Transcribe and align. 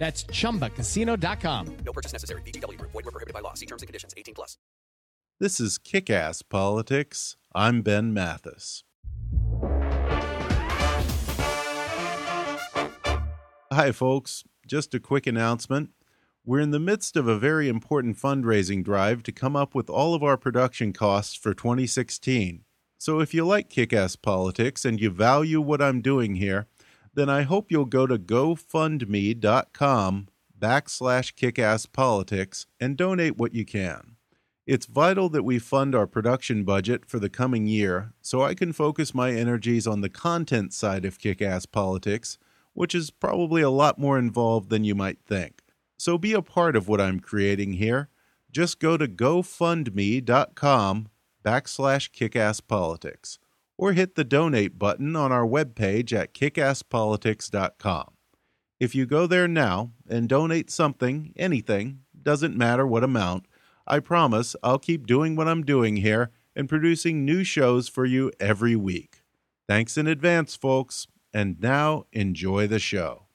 That's 0.00 0.24
chumbacasino.com. 0.24 1.76
No 1.84 1.92
purchase 1.92 2.14
necessary. 2.14 2.40
VGW 2.42 2.78
Group. 2.78 2.90
Void 2.92 3.04
were 3.04 3.12
prohibited 3.12 3.34
by 3.34 3.40
law. 3.40 3.52
See 3.52 3.66
terms 3.66 3.82
and 3.82 3.86
conditions. 3.86 4.14
18 4.16 4.34
plus. 4.34 4.56
This 5.38 5.60
is 5.60 5.76
Kick 5.76 6.08
Ass 6.08 6.40
Politics. 6.40 7.36
I'm 7.54 7.82
Ben 7.82 8.14
Mathis. 8.14 8.82
Hi, 13.70 13.92
folks. 13.92 14.44
Just 14.66 14.94
a 14.94 15.00
quick 15.00 15.26
announcement. 15.26 15.90
We're 16.46 16.60
in 16.60 16.70
the 16.70 16.80
midst 16.80 17.16
of 17.18 17.28
a 17.28 17.38
very 17.38 17.68
important 17.68 18.16
fundraising 18.16 18.82
drive 18.82 19.22
to 19.24 19.32
come 19.32 19.54
up 19.54 19.74
with 19.74 19.90
all 19.90 20.14
of 20.14 20.22
our 20.22 20.38
production 20.38 20.94
costs 20.94 21.34
for 21.34 21.52
2016. 21.52 22.64
So 22.96 23.20
if 23.20 23.34
you 23.34 23.46
like 23.46 23.68
Kick 23.68 23.92
Ass 23.92 24.16
Politics 24.16 24.86
and 24.86 24.98
you 24.98 25.10
value 25.10 25.60
what 25.60 25.82
I'm 25.82 26.00
doing 26.00 26.36
here, 26.36 26.68
then 27.20 27.28
I 27.28 27.42
hope 27.42 27.70
you'll 27.70 27.84
go 27.84 28.06
to 28.06 28.18
gofundme.com 28.18 30.28
backslash 30.58 31.34
kickasspolitics 31.34 32.64
and 32.80 32.96
donate 32.96 33.36
what 33.36 33.54
you 33.54 33.66
can. 33.66 34.16
It's 34.66 34.86
vital 34.86 35.28
that 35.28 35.42
we 35.42 35.58
fund 35.58 35.94
our 35.94 36.06
production 36.06 36.64
budget 36.64 37.04
for 37.04 37.18
the 37.18 37.28
coming 37.28 37.66
year 37.66 38.14
so 38.22 38.42
I 38.42 38.54
can 38.54 38.72
focus 38.72 39.12
my 39.12 39.32
energies 39.32 39.86
on 39.86 40.00
the 40.00 40.08
content 40.08 40.72
side 40.72 41.04
of 41.04 41.18
kick 41.18 41.42
ass 41.42 41.66
politics, 41.66 42.38
which 42.72 42.94
is 42.94 43.10
probably 43.10 43.60
a 43.60 43.68
lot 43.68 43.98
more 43.98 44.18
involved 44.18 44.70
than 44.70 44.84
you 44.84 44.94
might 44.94 45.18
think. 45.26 45.60
So 45.98 46.16
be 46.16 46.32
a 46.32 46.40
part 46.40 46.74
of 46.74 46.88
what 46.88 47.02
I'm 47.02 47.20
creating 47.20 47.74
here. 47.74 48.08
Just 48.50 48.80
go 48.80 48.96
to 48.96 49.06
gofundme.com 49.06 51.08
backslash 51.44 52.10
kickasspolitics 52.10 53.36
or 53.80 53.94
hit 53.94 54.14
the 54.14 54.24
donate 54.24 54.78
button 54.78 55.16
on 55.16 55.32
our 55.32 55.46
webpage 55.46 56.12
at 56.12 56.34
kickasspolitics.com. 56.34 58.12
If 58.78 58.94
you 58.94 59.06
go 59.06 59.26
there 59.26 59.48
now 59.48 59.92
and 60.06 60.28
donate 60.28 60.70
something, 60.70 61.32
anything, 61.34 62.00
doesn't 62.22 62.54
matter 62.54 62.86
what 62.86 63.02
amount, 63.02 63.46
I 63.86 64.00
promise 64.00 64.54
I'll 64.62 64.78
keep 64.78 65.06
doing 65.06 65.34
what 65.34 65.48
I'm 65.48 65.64
doing 65.64 65.96
here 65.96 66.30
and 66.54 66.68
producing 66.68 67.24
new 67.24 67.42
shows 67.42 67.88
for 67.88 68.04
you 68.04 68.30
every 68.38 68.76
week. 68.76 69.22
Thanks 69.66 69.96
in 69.96 70.06
advance, 70.06 70.54
folks, 70.54 71.06
and 71.32 71.58
now 71.58 72.04
enjoy 72.12 72.66
the 72.66 72.78
show. 72.78 73.28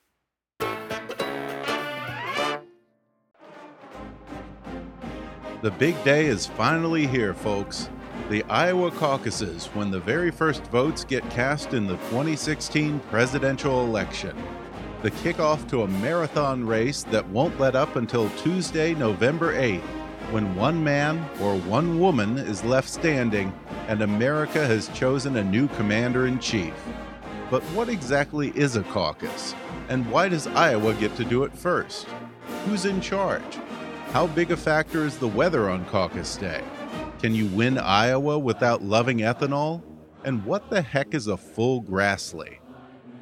The 5.64 5.72
big 5.80 6.04
day 6.04 6.28
is 6.28 6.46
finally 6.46 7.08
here, 7.08 7.34
folks. 7.34 7.90
The 8.30 8.44
Iowa 8.46 8.90
caucuses, 8.92 9.68
when 9.68 9.92
the 9.92 10.00
very 10.00 10.32
first 10.32 10.64
votes 10.66 11.04
get 11.04 11.30
cast 11.30 11.74
in 11.74 11.86
the 11.86 11.98
2016 12.10 13.00
presidential 13.12 13.86
election. 13.86 14.36
The 15.04 15.12
kickoff 15.12 15.70
to 15.70 15.84
a 15.84 15.88
marathon 15.88 16.66
race 16.66 17.04
that 17.04 17.30
won't 17.30 17.60
let 17.60 17.76
up 17.76 17.96
until 17.96 18.30
Tuesday, 18.32 18.96
November 18.96 19.54
8th, 19.54 19.82
when 20.32 20.56
one 20.56 20.84
man 20.84 21.24
or 21.40 21.56
one 21.60 22.00
woman 22.00 22.40
is 22.40 22.64
left 22.64 22.90
standing 22.90 23.54
and 23.88 24.02
America 24.02 24.66
has 24.66 24.88
chosen 24.90 25.38
a 25.38 25.44
new 25.44 25.68
commander 25.68 26.26
in 26.26 26.40
chief. 26.40 26.74
But 27.52 27.62
what 27.76 27.90
exactly 27.90 28.50
is 28.56 28.76
a 28.76 28.84
caucus? 28.84 29.54
And 29.88 30.10
why 30.10 30.30
does 30.30 30.48
Iowa 30.48 30.96
get 30.96 31.16
to 31.18 31.24
do 31.24 31.44
it 31.44 31.54
first? 31.54 32.08
Who's 32.66 32.86
in 32.86 33.02
charge? 33.02 33.60
How 34.12 34.26
big 34.26 34.50
a 34.50 34.58
factor 34.58 35.06
is 35.06 35.20
the 35.20 35.28
weather 35.28 35.70
on 35.70 35.86
caucus 35.86 36.38
day? 36.38 36.64
Can 37.20 37.34
you 37.34 37.48
win 37.48 37.78
Iowa 37.78 38.38
without 38.38 38.84
loving 38.84 39.20
ethanol? 39.20 39.82
And 40.24 40.46
what 40.46 40.70
the 40.70 40.82
heck 40.82 41.14
is 41.14 41.28
a 41.28 41.38
full 41.38 41.82
Grassley? 41.82 42.58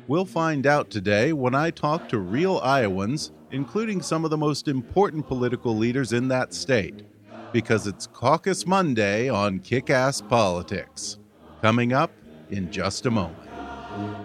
We'll 0.08 0.26
find 0.26 0.66
out 0.66 0.90
today 0.90 1.31
when 1.31 1.56
I 1.56 1.70
talk 1.70 2.09
to 2.09 2.20
real 2.20 2.59
Iowans, 2.64 3.31
including 3.52 4.02
some 4.02 4.26
of 4.26 4.31
the 4.31 4.38
most 4.38 4.68
important 4.68 5.28
political 5.28 5.78
leaders 5.78 6.12
in 6.12 6.28
that 6.30 6.54
state, 6.54 7.04
because 7.52 7.88
it's 7.88 8.08
Caucus 8.08 8.66
Monday 8.66 9.30
on 9.30 9.59
Kick 9.59 9.90
Ass 9.90 10.22
Politics. 10.22 11.20
Coming 11.62 11.94
up 11.94 12.12
in 12.50 12.72
just 12.72 13.06
a 13.06 13.12
moment. 13.12 13.38
From 13.90 14.24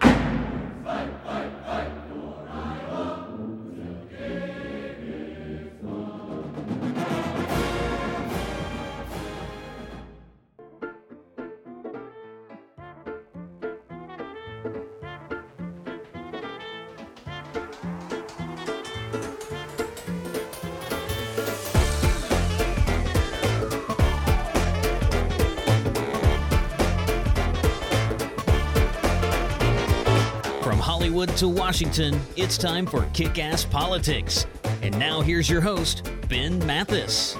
Hollywood 31.19 31.37
to 31.39 31.49
Washington, 31.49 32.21
it's 32.37 32.57
time 32.57 32.87
for 32.87 33.05
Kick 33.13 33.41
Ass 33.41 33.65
Politics. 33.65 34.47
And 34.83 34.97
now 35.01 35.21
here's 35.21 35.51
your 35.51 35.61
host, 35.61 36.09
Ben 36.29 36.65
Mathis. 36.65 37.37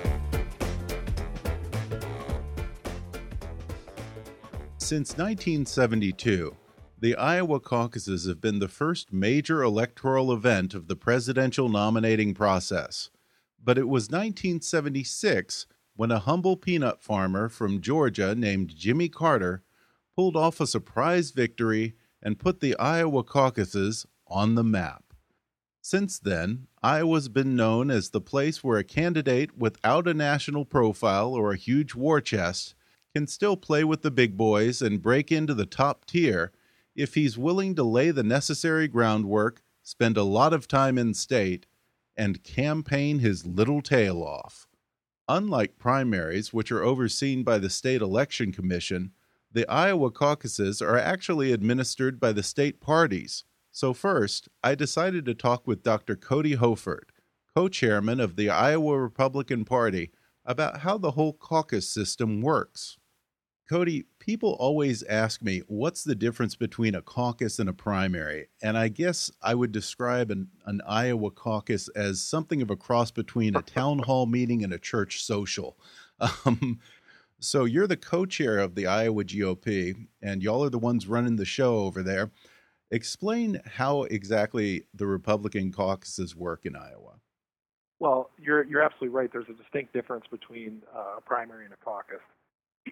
Since 4.79 5.17
1972, 5.17 6.57
the 6.99 7.15
Iowa 7.15 7.61
caucuses 7.61 8.27
have 8.27 8.41
been 8.41 8.59
the 8.59 8.67
first 8.67 9.13
major 9.13 9.63
electoral 9.63 10.33
event 10.33 10.75
of 10.75 10.89
the 10.89 10.97
presidential 10.97 11.69
nominating 11.69 12.35
process. 12.35 13.11
But 13.63 13.79
it 13.79 13.87
was 13.87 14.11
1976 14.11 15.67
when 15.95 16.11
a 16.11 16.19
humble 16.19 16.57
peanut 16.57 17.01
farmer 17.01 17.49
from 17.49 17.81
Georgia 17.81 18.35
named 18.35 18.75
Jimmy 18.75 19.09
Carter 19.09 19.63
pulled 20.17 20.35
off 20.35 20.61
a 20.61 20.67
surprise 20.67 21.31
victory 21.31 21.95
and 22.23 22.39
put 22.39 22.61
the 22.61 22.77
Iowa 22.79 23.23
caucuses 23.23 24.07
on 24.27 24.55
the 24.55 24.65
map. 24.65 25.05
Since 25.81 26.19
then, 26.19 26.67
Iowa's 26.83 27.29
been 27.29 27.57
known 27.57 27.91
as 27.91 28.11
the 28.11 28.21
place 28.21 28.63
where 28.63 28.79
a 28.79 28.85
candidate 28.85 29.57
without 29.57 30.07
a 30.07 30.15
national 30.15 30.65
profile 30.65 31.33
or 31.35 31.53
a 31.53 31.57
huge 31.57 31.95
war 31.95 32.21
chest 32.21 32.75
can 33.15 33.27
still 33.27 33.57
play 33.57 33.85
with 33.85 34.03
the 34.03 34.11
big 34.11 34.37
boys 34.37 34.83
and 34.83 35.01
break 35.01 35.33
into 35.33 35.55
the 35.55 35.67
top 35.67 36.05
tier 36.05 36.53
if 36.95 37.15
he's 37.15 37.39
willing 37.39 37.75
to 37.77 37.85
lay 37.85 38.11
the 38.11 38.25
necessary 38.25 38.89
groundwork, 38.89 39.63
spend 39.83 40.17
a 40.17 40.25
lot 40.25 40.53
of 40.53 40.67
time 40.67 40.99
in 40.99 41.15
state, 41.15 41.67
and 42.17 42.43
campaign 42.43 43.21
his 43.21 43.47
little 43.47 43.81
tail 43.81 44.23
off. 44.23 44.67
Unlike 45.29 45.79
primaries, 45.79 46.53
which 46.53 46.73
are 46.73 46.83
overseen 46.83 47.45
by 47.45 47.59
the 47.59 47.71
State 47.71 48.03
Election 48.03 48.51
Commission, 48.51 49.13
the 49.53 49.71
Iowa 49.71 50.11
caucuses 50.11 50.83
are 50.83 50.99
actually 50.99 51.53
administered 51.53 52.21
by 52.21 52.33
the 52.33 52.43
state 52.43 52.81
parties. 52.81 53.45
So, 53.71 53.93
first, 53.93 54.49
I 54.63 54.75
decided 54.75 55.25
to 55.27 55.35
talk 55.35 55.67
with 55.67 55.83
Dr. 55.83 56.17
Cody 56.17 56.57
Hoefert, 56.57 57.11
co 57.55 57.69
chairman 57.69 58.21
of 58.21 58.37
the 58.37 58.51
Iowa 58.51 58.99
Republican 58.99 59.65
Party, 59.65 60.11
about 60.45 60.81
how 60.81 60.99
the 60.99 61.13
whole 61.13 61.33
caucus 61.33 61.89
system 61.89 62.41
works. 62.43 62.99
Cody, 63.69 64.07
people 64.19 64.57
always 64.59 65.03
ask 65.03 65.43
me, 65.43 65.63
what's 65.69 66.03
the 66.03 66.15
difference 66.15 66.57
between 66.57 66.95
a 66.95 67.03
caucus 67.03 67.59
and 67.59 67.69
a 67.69 67.75
primary? 67.75 68.49
And 68.63 68.79
I 68.79 68.89
guess 68.89 69.31
I 69.43 69.55
would 69.55 69.73
describe 69.73 70.31
an, 70.31 70.49
an 70.65 70.81
Iowa 70.87 71.31
caucus 71.31 71.89
as 71.89 72.23
something 72.23 72.63
of 72.63 72.71
a 72.71 72.77
cross 72.77 73.11
between 73.11 73.55
a 73.55 73.63
town 73.63 73.99
hall 73.99 74.25
meeting 74.25 74.65
and 74.65 74.73
a 74.73 74.79
church 74.79 75.23
social. 75.23 75.79
Um, 76.45 76.81
so 77.41 77.65
you're 77.65 77.87
the 77.87 77.97
co 77.97 78.27
chair 78.27 78.59
of 78.59 78.75
the 78.75 78.87
Iowa 78.87 79.25
GOP, 79.25 79.95
and 80.23 80.43
y'all 80.43 80.65
are 80.65 80.71
the 80.71 80.79
ones 80.79 81.07
running 81.07 81.37
the 81.37 81.45
show 81.45 81.79
over 81.79 82.03
there. 82.03 82.31
Explain 82.91 83.61
how 83.67 84.05
exactly 84.05 84.85
the 84.95 85.07
Republican 85.07 85.73
caucuses 85.73 86.35
work 86.35 86.65
in 86.65 86.75
Iowa. 86.75 87.21
Well, 88.01 88.31
you're 88.39 88.65
you're 88.65 88.83
absolutely 88.83 89.17
right. 89.17 89.31
There's 89.33 89.49
a 89.49 89.63
distinct 89.63 89.93
difference 89.93 90.25
between 90.31 90.83
uh, 90.95 91.19
a 91.19 91.21
primary 91.21 91.65
and 91.65 91.75
a 91.75 91.85
caucus. 91.85 92.21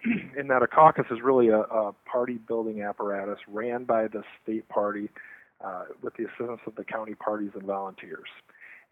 in 0.37 0.47
that 0.47 0.61
a 0.61 0.67
caucus 0.67 1.05
is 1.11 1.19
really 1.23 1.49
a, 1.49 1.59
a 1.59 1.93
party 2.05 2.35
building 2.35 2.81
apparatus 2.81 3.39
ran 3.47 3.83
by 3.83 4.07
the 4.07 4.23
state 4.43 4.67
party 4.69 5.09
uh, 5.63 5.85
with 6.01 6.13
the 6.17 6.25
assistance 6.25 6.61
of 6.67 6.75
the 6.75 6.83
county 6.83 7.15
parties 7.15 7.51
and 7.55 7.63
volunteers. 7.63 8.29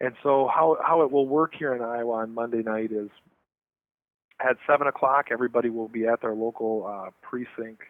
And 0.01 0.13
so 0.23 0.49
how 0.53 0.77
how 0.83 1.01
it 1.03 1.11
will 1.11 1.27
work 1.27 1.53
here 1.57 1.73
in 1.73 1.81
Iowa 1.81 2.13
on 2.13 2.33
Monday 2.33 2.63
night 2.63 2.91
is 2.91 3.09
at 4.39 4.57
seven 4.67 4.87
o'clock 4.87 5.27
everybody 5.31 5.69
will 5.69 5.87
be 5.87 6.05
at 6.05 6.21
their 6.21 6.33
local 6.33 6.85
uh, 6.87 7.09
precinct 7.21 7.81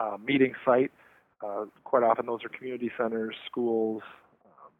uh, 0.00 0.16
meeting 0.24 0.54
site. 0.64 0.92
Uh, 1.44 1.64
quite 1.84 2.02
often 2.02 2.26
those 2.26 2.44
are 2.44 2.48
community 2.48 2.90
centers, 2.96 3.34
schools, 3.46 4.02
um, 4.44 4.70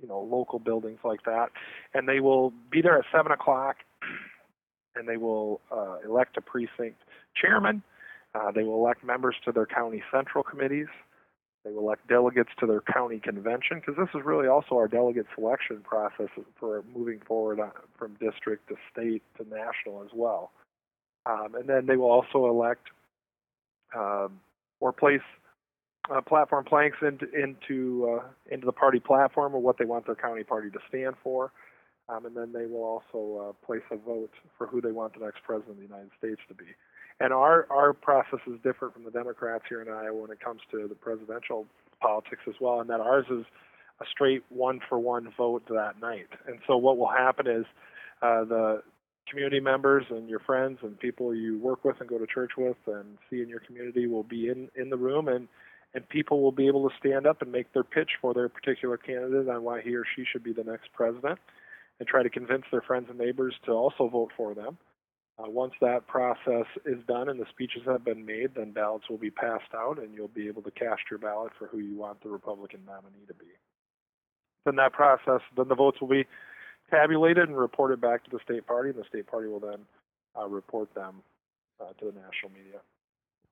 you 0.00 0.06
know, 0.06 0.20
local 0.20 0.58
buildings 0.58 1.00
like 1.04 1.24
that, 1.24 1.48
and 1.94 2.08
they 2.08 2.20
will 2.20 2.52
be 2.70 2.80
there 2.80 2.98
at 2.98 3.04
seven 3.12 3.32
o'clock 3.32 3.76
and 4.96 5.08
they 5.08 5.16
will 5.16 5.60
uh, 5.70 5.96
elect 6.04 6.36
a 6.36 6.40
precinct 6.40 7.00
chairman. 7.40 7.82
Uh, 8.34 8.50
they 8.50 8.62
will 8.62 8.76
elect 8.76 9.04
members 9.04 9.36
to 9.44 9.52
their 9.52 9.66
county 9.66 10.02
central 10.12 10.42
committees. 10.42 10.86
They 11.64 11.70
will 11.70 11.82
elect 11.82 12.08
delegates 12.08 12.50
to 12.58 12.66
their 12.66 12.80
county 12.80 13.20
convention 13.20 13.80
because 13.80 13.94
this 13.96 14.08
is 14.18 14.26
really 14.26 14.48
also 14.48 14.74
our 14.74 14.88
delegate 14.88 15.26
selection 15.34 15.80
process 15.82 16.28
for 16.58 16.82
moving 16.92 17.20
forward 17.26 17.60
uh, 17.60 17.70
from 17.96 18.14
district 18.14 18.68
to 18.68 18.76
state 18.90 19.22
to 19.38 19.44
national 19.48 20.02
as 20.02 20.10
well. 20.12 20.50
Um, 21.24 21.54
and 21.54 21.68
then 21.68 21.86
they 21.86 21.96
will 21.96 22.10
also 22.10 22.46
elect 22.46 22.88
um, 23.94 24.40
or 24.80 24.92
place 24.92 25.20
uh, 26.10 26.20
platform 26.20 26.64
planks 26.64 26.98
into 27.00 27.26
into, 27.32 28.18
uh, 28.20 28.24
into 28.50 28.66
the 28.66 28.72
party 28.72 28.98
platform 28.98 29.54
or 29.54 29.60
what 29.60 29.78
they 29.78 29.84
want 29.84 30.06
their 30.06 30.16
county 30.16 30.42
party 30.42 30.68
to 30.70 30.78
stand 30.88 31.14
for. 31.22 31.52
Um, 32.08 32.26
and 32.26 32.36
then 32.36 32.52
they 32.52 32.66
will 32.66 32.82
also 32.82 33.50
uh, 33.50 33.66
place 33.66 33.82
a 33.92 33.96
vote 33.96 34.32
for 34.58 34.66
who 34.66 34.80
they 34.80 34.90
want 34.90 35.14
the 35.14 35.24
next 35.24 35.44
president 35.44 35.70
of 35.70 35.76
the 35.76 35.82
United 35.84 36.10
States 36.18 36.40
to 36.48 36.54
be. 36.54 36.64
And 37.22 37.32
our 37.32 37.68
our 37.70 37.92
process 37.92 38.40
is 38.48 38.54
different 38.64 38.94
from 38.94 39.04
the 39.04 39.12
Democrats 39.12 39.62
here 39.68 39.80
in 39.80 39.88
Iowa 39.88 40.22
when 40.22 40.32
it 40.32 40.40
comes 40.40 40.60
to 40.72 40.88
the 40.88 40.96
presidential 40.96 41.66
politics 42.00 42.42
as 42.48 42.54
well, 42.60 42.80
and 42.80 42.90
that 42.90 42.98
ours 43.00 43.26
is 43.30 43.44
a 44.00 44.04
straight 44.10 44.42
one 44.48 44.80
for 44.88 44.98
one 44.98 45.28
vote 45.36 45.62
that 45.68 46.00
night. 46.00 46.26
And 46.48 46.58
so 46.66 46.76
what 46.76 46.98
will 46.98 47.10
happen 47.10 47.46
is 47.46 47.64
uh, 48.22 48.42
the 48.42 48.82
community 49.30 49.60
members 49.60 50.04
and 50.10 50.28
your 50.28 50.40
friends 50.40 50.80
and 50.82 50.98
people 50.98 51.32
you 51.32 51.60
work 51.60 51.84
with 51.84 52.00
and 52.00 52.08
go 52.08 52.18
to 52.18 52.26
church 52.26 52.52
with 52.58 52.76
and 52.88 53.16
see 53.30 53.40
in 53.40 53.48
your 53.48 53.60
community 53.60 54.08
will 54.08 54.24
be 54.24 54.48
in 54.48 54.68
in 54.74 54.90
the 54.90 54.96
room 54.96 55.28
and 55.28 55.46
and 55.94 56.08
people 56.08 56.42
will 56.42 56.50
be 56.50 56.66
able 56.66 56.88
to 56.90 56.96
stand 56.98 57.24
up 57.24 57.40
and 57.40 57.52
make 57.52 57.72
their 57.72 57.84
pitch 57.84 58.10
for 58.20 58.34
their 58.34 58.48
particular 58.48 58.96
candidate 58.96 59.48
on 59.48 59.62
why 59.62 59.80
he 59.80 59.94
or 59.94 60.02
she 60.16 60.24
should 60.24 60.42
be 60.42 60.52
the 60.52 60.64
next 60.64 60.92
president 60.92 61.38
and 62.00 62.08
try 62.08 62.24
to 62.24 62.30
convince 62.30 62.64
their 62.72 62.80
friends 62.80 63.06
and 63.08 63.18
neighbors 63.18 63.54
to 63.64 63.70
also 63.70 64.08
vote 64.08 64.32
for 64.36 64.54
them. 64.54 64.76
Uh, 65.42 65.48
once 65.48 65.72
that 65.80 66.06
process 66.06 66.66
is 66.84 66.98
done 67.08 67.28
and 67.28 67.40
the 67.40 67.46
speeches 67.50 67.82
have 67.86 68.04
been 68.04 68.24
made, 68.24 68.54
then 68.54 68.72
ballots 68.72 69.08
will 69.08 69.18
be 69.18 69.30
passed 69.30 69.74
out 69.74 69.98
and 69.98 70.14
you'll 70.14 70.28
be 70.28 70.46
able 70.46 70.62
to 70.62 70.70
cast 70.70 71.00
your 71.10 71.18
ballot 71.18 71.52
for 71.58 71.66
who 71.68 71.78
you 71.78 71.96
want 71.96 72.22
the 72.22 72.28
Republican 72.28 72.80
nominee 72.86 73.26
to 73.26 73.34
be. 73.34 73.46
Then 74.64 74.76
that 74.76 74.92
process, 74.92 75.40
then 75.56 75.68
the 75.68 75.74
votes 75.74 76.00
will 76.00 76.08
be 76.08 76.26
tabulated 76.90 77.48
and 77.48 77.56
reported 77.56 78.00
back 78.00 78.24
to 78.24 78.30
the 78.30 78.38
state 78.44 78.66
party, 78.66 78.90
and 78.90 78.98
the 78.98 79.04
state 79.08 79.26
party 79.26 79.48
will 79.48 79.60
then 79.60 79.78
uh, 80.38 80.46
report 80.46 80.94
them 80.94 81.22
uh, 81.80 81.92
to 81.98 82.04
the 82.06 82.12
national 82.12 82.52
media. 82.54 82.78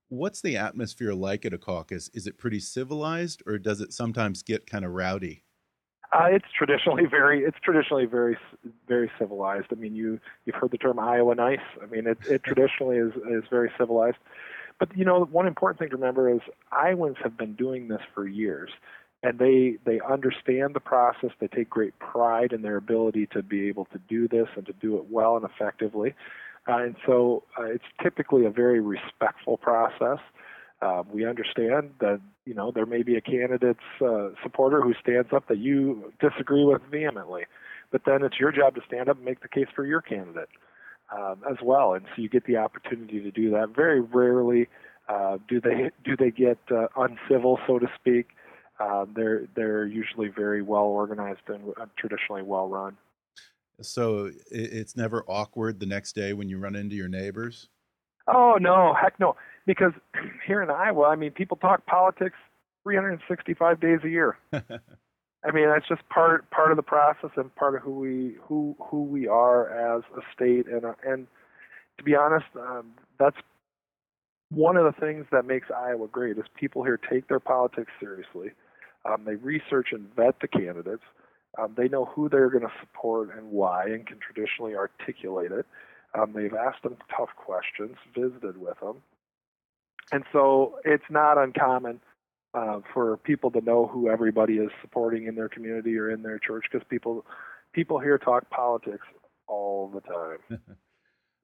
What's 0.08 0.40
the 0.40 0.56
atmosphere 0.56 1.14
like 1.14 1.44
at 1.46 1.54
a 1.54 1.58
caucus? 1.58 2.10
Is 2.12 2.26
it 2.26 2.38
pretty 2.38 2.60
civilized, 2.60 3.42
or 3.46 3.58
does 3.58 3.81
it 3.81 3.92
sometimes 3.92 4.42
get 4.42 4.66
kind 4.66 4.84
of 4.84 4.92
rowdy? 4.92 5.44
Uh, 6.12 6.27
it's 6.31 6.47
traditionally 6.57 7.07
very 7.11 7.45
it's 7.45 7.59
traditionally 7.62 8.07
very 8.07 8.37
very 8.89 9.11
civilized. 9.19 9.67
I 9.71 9.77
mean, 9.77 9.95
you 9.95 10.21
you've 10.45 10.57
heard 10.57 10.71
the 10.71 10.79
term 10.79 10.99
Iowa 10.99 11.35
nice. 11.35 11.59
I 11.83 11.87
mean, 11.87 12.07
it 12.07 12.19
it 12.29 12.43
traditionally 12.43 12.97
is 12.97 13.12
is 13.31 13.45
very 13.51 13.71
civilized. 13.79 14.19
But 14.79 14.97
you 14.97 15.05
know, 15.05 15.25
one 15.25 15.47
important 15.47 15.79
thing 15.79 15.91
to 15.91 15.97
remember 15.97 16.33
is 16.33 16.41
Iowans 16.73 17.19
have 17.23 17.37
been 17.37 17.55
doing 17.55 17.89
this 17.89 18.01
for 18.15 18.27
years, 18.27 18.71
and 19.23 19.39
they 19.39 19.77
they 19.85 20.01
understand 20.01 20.75
the 20.75 20.81
process. 20.81 21.31
They 21.39 21.49
take 21.49 21.71
great 21.71 21.99
pride 21.99 22.53
in 22.53 22.62
their 22.62 22.77
ability 22.77 23.27
to 23.33 23.43
be 23.43 23.69
able 23.69 23.85
to 23.87 23.99
do 24.09 24.27
this 24.27 24.49
and 24.57 24.67
to 24.67 24.73
do 24.73 24.97
it 24.97 25.11
well 25.11 25.37
and 25.37 25.45
effectively. 25.45 26.15
Uh, 26.69 26.79
and 26.79 26.97
so 27.07 27.45
uh, 27.59 27.65
it's 27.65 27.85
typically 28.03 28.45
a 28.45 28.51
very 28.51 28.81
respectful 28.81 29.57
process. 29.57 30.19
Uh, 30.82 31.03
we 31.12 31.27
understand 31.27 31.91
that 32.00 32.21
you 32.47 32.55
know 32.55 32.71
there 32.71 32.87
may 32.87 33.03
be 33.03 33.17
a 33.17 33.21
candidate's 33.21 33.81
uh, 34.03 34.29
supporter 34.43 34.81
who 34.81 34.94
stands 34.94 35.32
up 35.32 35.47
that 35.49 35.59
you 35.59 36.12
disagree 36.21 36.65
with 36.65 36.82
vehemently, 36.91 37.44
but 37.91 38.03
then 38.06 38.23
it's 38.23 38.38
your 38.41 38.50
job 38.50 38.75
to 38.75 38.81
stand 38.87 39.09
up 39.09 39.17
and 39.17 39.25
make 39.25 39.41
the 39.41 39.49
case 39.49 39.69
for 39.75 39.85
your 39.85 40.00
candidate 40.00 40.49
um, 41.15 41.43
as 41.50 41.59
well, 41.62 41.94
and 41.94 42.06
so 42.15 42.23
you 42.23 42.29
get 42.29 42.44
the 42.47 42.56
opportunity 42.56 43.21
to 43.21 43.31
do 43.31 43.50
that. 43.50 43.71
Very 43.77 44.00
rarely 44.00 44.69
uh, 45.11 45.38
do 45.49 45.61
they 45.61 45.91
do 46.05 46.17
they 46.17 46.31
get 46.31 46.59
uh, 46.71 46.87
uncivil, 46.97 47.59
so 47.67 47.79
to 47.79 47.87
speak. 47.99 48.29
Uh, 48.79 49.05
they're 49.15 49.47
they're 49.55 49.87
usually 49.87 50.29
very 50.29 50.62
well 50.62 50.85
organized 50.85 51.41
and 51.49 51.75
uh, 51.81 51.87
traditionally 51.99 52.43
well 52.43 52.69
run. 52.69 52.97
So 53.83 54.31
it's 54.50 54.94
never 54.94 55.25
awkward 55.26 55.81
the 55.81 55.87
next 55.87 56.12
day 56.12 56.33
when 56.35 56.49
you 56.49 56.59
run 56.59 56.76
into 56.76 56.97
your 56.97 57.09
neighbors. 57.09 57.71
Oh 58.32 58.59
no, 58.61 58.94
heck 59.00 59.19
no. 59.19 59.37
Because 59.67 59.93
here 60.47 60.62
in 60.62 60.71
Iowa, 60.71 61.05
I 61.05 61.17
mean, 61.17 61.32
people 61.32 61.56
talk 61.56 61.87
politics 61.87 62.37
365 62.85 63.81
days 63.81 64.00
a 64.05 64.09
year. 64.09 64.38
I 64.53 65.53
mean, 65.53 65.69
that's 65.69 65.88
just 65.88 66.06
part 66.11 66.50
part 66.50 66.71
of 66.71 66.77
the 66.77 66.82
process 66.82 67.31
and 67.37 67.55
part 67.55 67.75
of 67.75 67.82
who 67.82 67.99
we 67.99 68.37
who 68.43 68.77
who 68.79 69.05
we 69.05 69.27
are 69.27 69.97
as 69.97 70.03
a 70.17 70.21
state. 70.35 70.67
And 70.67 70.85
uh, 70.85 70.94
and 71.06 71.27
to 71.99 72.05
be 72.05 72.15
honest, 72.15 72.47
um, 72.56 72.93
that's 73.19 73.37
one 74.50 74.76
of 74.76 74.85
the 74.85 75.00
things 75.00 75.26
that 75.33 75.47
makes 75.47 75.69
Iowa 75.75 76.09
great 76.09 76.37
is 76.37 76.44
people 76.59 76.83
here 76.83 76.99
take 77.11 77.29
their 77.29 77.41
politics 77.41 77.91
seriously. 78.00 78.50
Um, 79.09 79.23
they 79.25 79.37
research 79.37 79.88
and 79.93 80.15
vet 80.15 80.41
the 80.41 80.49
candidates. 80.49 81.05
Um, 81.59 81.75
they 81.76 81.88
know 81.88 82.05
who 82.05 82.29
they're 82.29 82.50
going 82.50 82.65
to 82.65 82.73
support 82.81 83.31
and 83.37 83.50
why, 83.50 83.87
and 83.87 84.07
can 84.07 84.19
traditionally 84.19 84.75
articulate 84.75 85.52
it. 85.52 85.66
Um, 86.19 86.33
they've 86.35 86.55
asked 86.55 86.83
them 86.83 86.97
tough 87.17 87.31
questions, 87.37 87.97
visited 88.14 88.57
with 88.57 88.79
them, 88.81 89.02
and 90.12 90.25
so 90.33 90.79
it's 90.85 91.05
not 91.11 91.38
uncommon 91.38 92.00
uh, 92.55 92.81
for 92.93 93.17
people 93.19 93.50
to 93.52 93.61
know 93.61 93.87
who 93.87 94.09
everybody 94.09 94.55
is 94.55 94.71
supporting 94.81 95.26
in 95.26 95.35
their 95.35 95.49
community 95.49 95.97
or 95.97 96.11
in 96.11 96.23
their 96.23 96.38
church 96.38 96.64
because 96.71 96.87
people 96.88 97.25
people 97.73 97.99
here 98.00 98.19
talk 98.19 98.49
politics 98.50 99.07
all 99.47 99.88
the 99.88 100.00
time. 100.00 100.61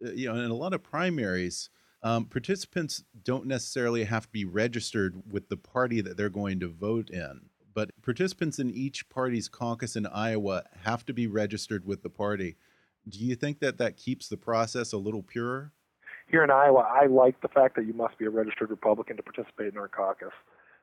you 0.16 0.28
know, 0.28 0.35
in 0.37 0.50
a 0.50 0.54
lot 0.54 0.75
of 0.75 0.82
primaries, 0.82 1.70
um, 2.02 2.26
participants 2.26 3.04
don't 3.25 3.46
necessarily 3.46 4.04
have 4.04 4.26
to 4.26 4.32
be 4.32 4.44
registered 4.44 5.23
with 5.30 5.49
the 5.49 5.56
party 5.56 6.00
that 6.00 6.16
they're 6.16 6.28
going 6.28 6.61
to 6.61 6.68
vote 6.68 7.11
in. 7.11 7.49
But 7.75 7.90
participants 8.02 8.58
in 8.58 8.70
each 8.70 9.08
party's 9.08 9.49
caucus 9.49 9.96
in 9.96 10.06
Iowa 10.06 10.64
have 10.85 11.04
to 11.06 11.12
be 11.12 11.26
registered 11.26 11.85
with 11.85 12.02
the 12.02 12.11
party. 12.11 12.56
Do 13.08 13.18
you 13.18 13.36
think 13.36 13.60
that 13.60 13.78
that 13.78 13.96
keeps 13.96 14.28
the 14.28 14.36
process 14.36 14.92
a 14.92 14.98
little 14.98 15.22
purer? 15.22 15.72
Here 16.28 16.42
in 16.42 16.50
Iowa, 16.50 16.80
I 16.80 17.06
like 17.06 17.40
the 17.40 17.48
fact 17.48 17.76
that 17.76 17.86
you 17.86 17.92
must 17.92 18.18
be 18.18 18.25
a 18.25 18.30
registered 18.30 18.70
Republican 18.70 19.16
to 19.16 19.22
participate 19.22 19.72
in 19.72 19.78
our 19.78 19.88
caucus 19.88 20.32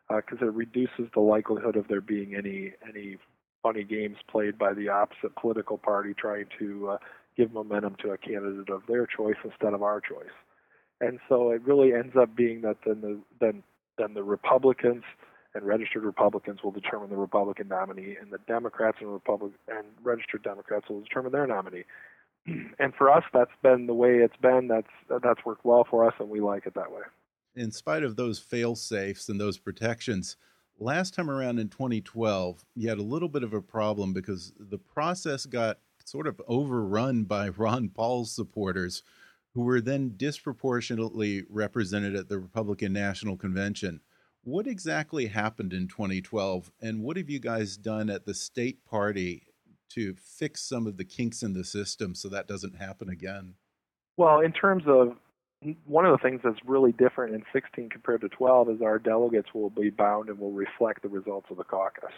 because 0.09 0.39
uh, 0.41 0.47
it 0.47 0.53
reduces 0.53 1.07
the 1.13 1.19
likelihood 1.19 1.75
of 1.75 1.87
there 1.87 2.01
being 2.01 2.35
any 2.35 2.73
any 2.87 3.17
funny 3.61 3.83
games 3.83 4.17
played 4.29 4.57
by 4.57 4.73
the 4.73 4.89
opposite 4.89 5.35
political 5.35 5.77
party 5.77 6.13
trying 6.13 6.45
to 6.59 6.89
uh, 6.91 6.97
give 7.37 7.51
momentum 7.53 7.95
to 8.01 8.11
a 8.11 8.17
candidate 8.17 8.69
of 8.69 8.83
their 8.87 9.05
choice 9.05 9.37
instead 9.43 9.73
of 9.73 9.81
our 9.81 10.01
choice. 10.01 10.35
And 11.01 11.19
so 11.27 11.51
it 11.51 11.61
really 11.63 11.93
ends 11.93 12.15
up 12.19 12.35
being 12.35 12.61
that 12.61 12.77
then 12.85 13.01
the 13.01 13.19
then 13.39 13.63
then 13.97 14.13
the 14.13 14.23
Republicans 14.23 15.03
and 15.55 15.65
registered 15.65 16.03
Republicans 16.03 16.59
will 16.63 16.71
determine 16.71 17.09
the 17.09 17.15
Republican 17.15 17.67
nominee, 17.67 18.15
and 18.19 18.31
the 18.31 18.39
Democrats 18.47 18.97
and 19.01 19.11
Republic 19.11 19.51
and 19.67 19.85
registered 20.01 20.41
Democrats 20.43 20.89
will 20.89 21.01
determine 21.01 21.31
their 21.31 21.45
nominee. 21.45 21.83
and 22.79 22.93
for 22.95 23.09
us, 23.09 23.23
that's 23.33 23.51
been 23.61 23.87
the 23.87 23.93
way 23.93 24.17
it's 24.17 24.37
been. 24.37 24.67
That's 24.67 25.21
that's 25.23 25.45
worked 25.45 25.65
well 25.65 25.85
for 25.89 26.07
us, 26.07 26.13
and 26.19 26.29
we 26.29 26.39
like 26.39 26.65
it 26.65 26.75
that 26.75 26.91
way. 26.91 27.01
In 27.55 27.71
spite 27.71 28.03
of 28.03 28.15
those 28.15 28.39
fail 28.39 28.75
safes 28.75 29.29
and 29.29 29.39
those 29.39 29.57
protections, 29.57 30.37
last 30.79 31.13
time 31.13 31.29
around 31.29 31.59
in 31.59 31.69
2012, 31.69 32.65
you 32.75 32.89
had 32.89 32.97
a 32.97 33.03
little 33.03 33.29
bit 33.29 33.43
of 33.43 33.53
a 33.53 33.61
problem 33.61 34.13
because 34.13 34.53
the 34.59 34.79
process 34.79 35.45
got 35.45 35.79
sort 36.03 36.27
of 36.27 36.41
overrun 36.47 37.23
by 37.25 37.49
Ron 37.49 37.89
Paul's 37.89 38.31
supporters 38.31 39.03
who 39.53 39.61
were 39.61 39.81
then 39.81 40.13
disproportionately 40.17 41.43
represented 41.47 42.15
at 42.15 42.27
the 42.27 42.39
Republican 42.39 42.91
National 42.91 43.37
Convention. 43.37 44.01
What 44.43 44.67
exactly 44.67 45.27
happened 45.27 45.73
in 45.73 45.87
2012, 45.87 46.71
and 46.81 47.01
what 47.01 47.17
have 47.17 47.29
you 47.29 47.39
guys 47.39 47.77
done 47.77 48.09
at 48.09 48.25
the 48.25 48.33
state 48.33 48.83
party 48.83 49.43
to 49.95 50.15
fix 50.15 50.61
some 50.61 50.87
of 50.87 50.97
the 50.97 51.05
kinks 51.05 51.43
in 51.43 51.53
the 51.53 51.63
system 51.63 52.15
so 52.15 52.29
that 52.29 52.47
doesn't 52.47 52.75
happen 52.75 53.09
again? 53.09 53.55
Well, 54.17 54.39
in 54.39 54.51
terms 54.51 54.83
of 54.87 55.17
one 55.85 56.05
of 56.05 56.11
the 56.11 56.21
things 56.21 56.41
that's 56.43 56.59
really 56.65 56.91
different 56.91 57.33
in 57.33 57.43
16 57.53 57.89
compared 57.89 58.21
to 58.21 58.29
12 58.29 58.69
is 58.69 58.81
our 58.81 58.99
delegates 58.99 59.49
will 59.53 59.69
be 59.69 59.89
bound 59.89 60.29
and 60.29 60.39
will 60.39 60.51
reflect 60.51 61.01
the 61.01 61.09
results 61.09 61.47
of 61.49 61.57
the 61.57 61.63
caucus. 61.63 62.11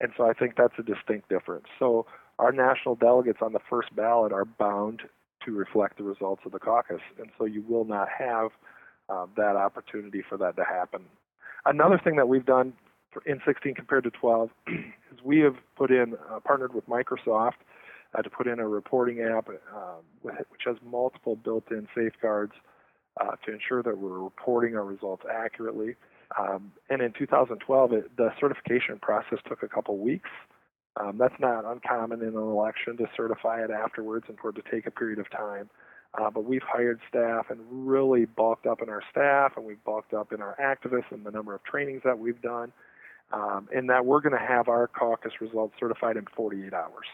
And 0.00 0.12
so 0.16 0.28
I 0.28 0.32
think 0.32 0.54
that's 0.56 0.78
a 0.78 0.82
distinct 0.82 1.28
difference. 1.28 1.66
So 1.78 2.06
our 2.38 2.52
national 2.52 2.94
delegates 2.94 3.40
on 3.42 3.52
the 3.52 3.60
first 3.68 3.94
ballot 3.94 4.32
are 4.32 4.44
bound 4.44 5.02
to 5.44 5.52
reflect 5.52 5.98
the 5.98 6.04
results 6.04 6.42
of 6.46 6.52
the 6.52 6.58
caucus. 6.58 7.00
And 7.18 7.30
so 7.38 7.44
you 7.44 7.62
will 7.68 7.84
not 7.84 8.08
have 8.16 8.50
uh, 9.08 9.26
that 9.36 9.56
opportunity 9.56 10.22
for 10.26 10.38
that 10.38 10.56
to 10.56 10.64
happen. 10.64 11.02
Another 11.66 12.00
thing 12.02 12.16
that 12.16 12.28
we've 12.28 12.46
done 12.46 12.72
in 13.26 13.40
16 13.46 13.74
compared 13.74 14.04
to 14.04 14.10
12 14.10 14.50
is 14.68 15.18
we 15.24 15.38
have 15.40 15.56
put 15.76 15.90
in, 15.90 16.14
uh, 16.30 16.40
partnered 16.40 16.74
with 16.74 16.86
Microsoft 16.88 17.60
uh, 18.16 18.22
to 18.22 18.30
put 18.30 18.46
in 18.46 18.58
a 18.58 18.68
reporting 18.68 19.20
app 19.20 19.48
uh, 19.48 19.94
which 20.22 20.62
has 20.66 20.76
multiple 20.84 21.36
built-in 21.36 21.86
safeguards 21.94 22.52
uh, 23.20 23.32
to 23.44 23.52
ensure 23.52 23.82
that 23.82 23.98
we're 23.98 24.18
reporting 24.18 24.76
our 24.76 24.84
results 24.84 25.22
accurately. 25.30 25.96
Um, 26.38 26.72
and 26.88 27.02
in 27.02 27.12
2012, 27.18 27.92
it, 27.92 28.16
the 28.16 28.30
certification 28.40 28.98
process 29.00 29.38
took 29.48 29.62
a 29.62 29.68
couple 29.68 29.98
weeks. 29.98 30.30
Um, 30.96 31.18
that's 31.18 31.34
not 31.38 31.64
uncommon 31.64 32.20
in 32.20 32.28
an 32.28 32.34
election 32.34 32.96
to 32.98 33.06
certify 33.16 33.64
it 33.64 33.70
afterwards 33.70 34.26
and 34.28 34.38
for 34.38 34.50
it 34.50 34.56
to 34.56 34.62
take 34.70 34.86
a 34.86 34.90
period 34.90 35.18
of 35.18 35.30
time. 35.30 35.70
Uh, 36.18 36.28
but 36.28 36.44
we've 36.44 36.62
hired 36.62 37.00
staff 37.08 37.46
and 37.50 37.60
really 37.70 38.24
bulked 38.24 38.66
up 38.66 38.82
in 38.82 38.88
our 38.88 39.02
staff, 39.10 39.52
and 39.56 39.64
we've 39.64 39.82
bulked 39.84 40.12
up 40.12 40.32
in 40.32 40.42
our 40.42 40.56
activists 40.60 41.12
and 41.12 41.24
the 41.24 41.30
number 41.30 41.54
of 41.54 41.62
trainings 41.62 42.02
that 42.04 42.18
we've 42.18 42.42
done, 42.42 42.72
um, 43.32 43.68
and 43.74 43.88
that 43.90 44.04
we're 44.04 44.20
going 44.20 44.38
to 44.38 44.46
have 44.46 44.68
our 44.68 44.88
caucus 44.88 45.32
results 45.40 45.74
certified 45.78 46.16
in 46.16 46.24
48 46.36 46.72
hours. 46.72 47.06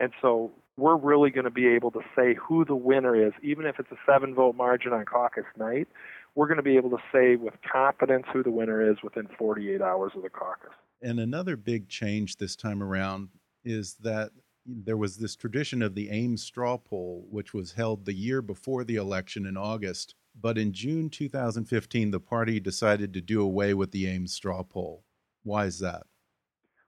And 0.00 0.12
so 0.20 0.50
we're 0.76 0.96
really 0.96 1.30
going 1.30 1.44
to 1.44 1.50
be 1.50 1.68
able 1.68 1.90
to 1.92 2.00
say 2.16 2.34
who 2.34 2.64
the 2.64 2.74
winner 2.74 3.14
is, 3.14 3.32
even 3.42 3.66
if 3.66 3.78
it's 3.78 3.90
a 3.92 3.98
seven 4.06 4.34
vote 4.34 4.56
margin 4.56 4.92
on 4.92 5.04
caucus 5.04 5.44
night. 5.56 5.88
We're 6.34 6.48
going 6.48 6.56
to 6.56 6.64
be 6.64 6.76
able 6.76 6.90
to 6.90 7.02
say 7.12 7.36
with 7.36 7.54
confidence 7.70 8.24
who 8.32 8.42
the 8.42 8.50
winner 8.50 8.90
is 8.90 8.96
within 9.04 9.28
48 9.38 9.80
hours 9.80 10.12
of 10.16 10.22
the 10.22 10.30
caucus. 10.30 10.72
And 11.00 11.20
another 11.20 11.56
big 11.56 11.88
change 11.88 12.36
this 12.36 12.56
time 12.56 12.82
around 12.82 13.28
is 13.64 13.94
that 14.00 14.32
there 14.66 14.96
was 14.96 15.18
this 15.18 15.36
tradition 15.36 15.82
of 15.82 15.94
the 15.94 16.10
Ames 16.10 16.42
straw 16.42 16.76
poll, 16.76 17.26
which 17.30 17.54
was 17.54 17.72
held 17.72 18.04
the 18.04 18.14
year 18.14 18.42
before 18.42 18.82
the 18.82 18.96
election 18.96 19.46
in 19.46 19.56
August. 19.56 20.14
But 20.40 20.58
in 20.58 20.72
June 20.72 21.10
2015, 21.10 22.10
the 22.10 22.18
party 22.18 22.58
decided 22.58 23.12
to 23.12 23.20
do 23.20 23.40
away 23.40 23.74
with 23.74 23.92
the 23.92 24.06
Ames 24.08 24.32
straw 24.32 24.62
poll. 24.62 25.03
Why 25.44 25.66
is 25.66 25.78
that? 25.78 26.02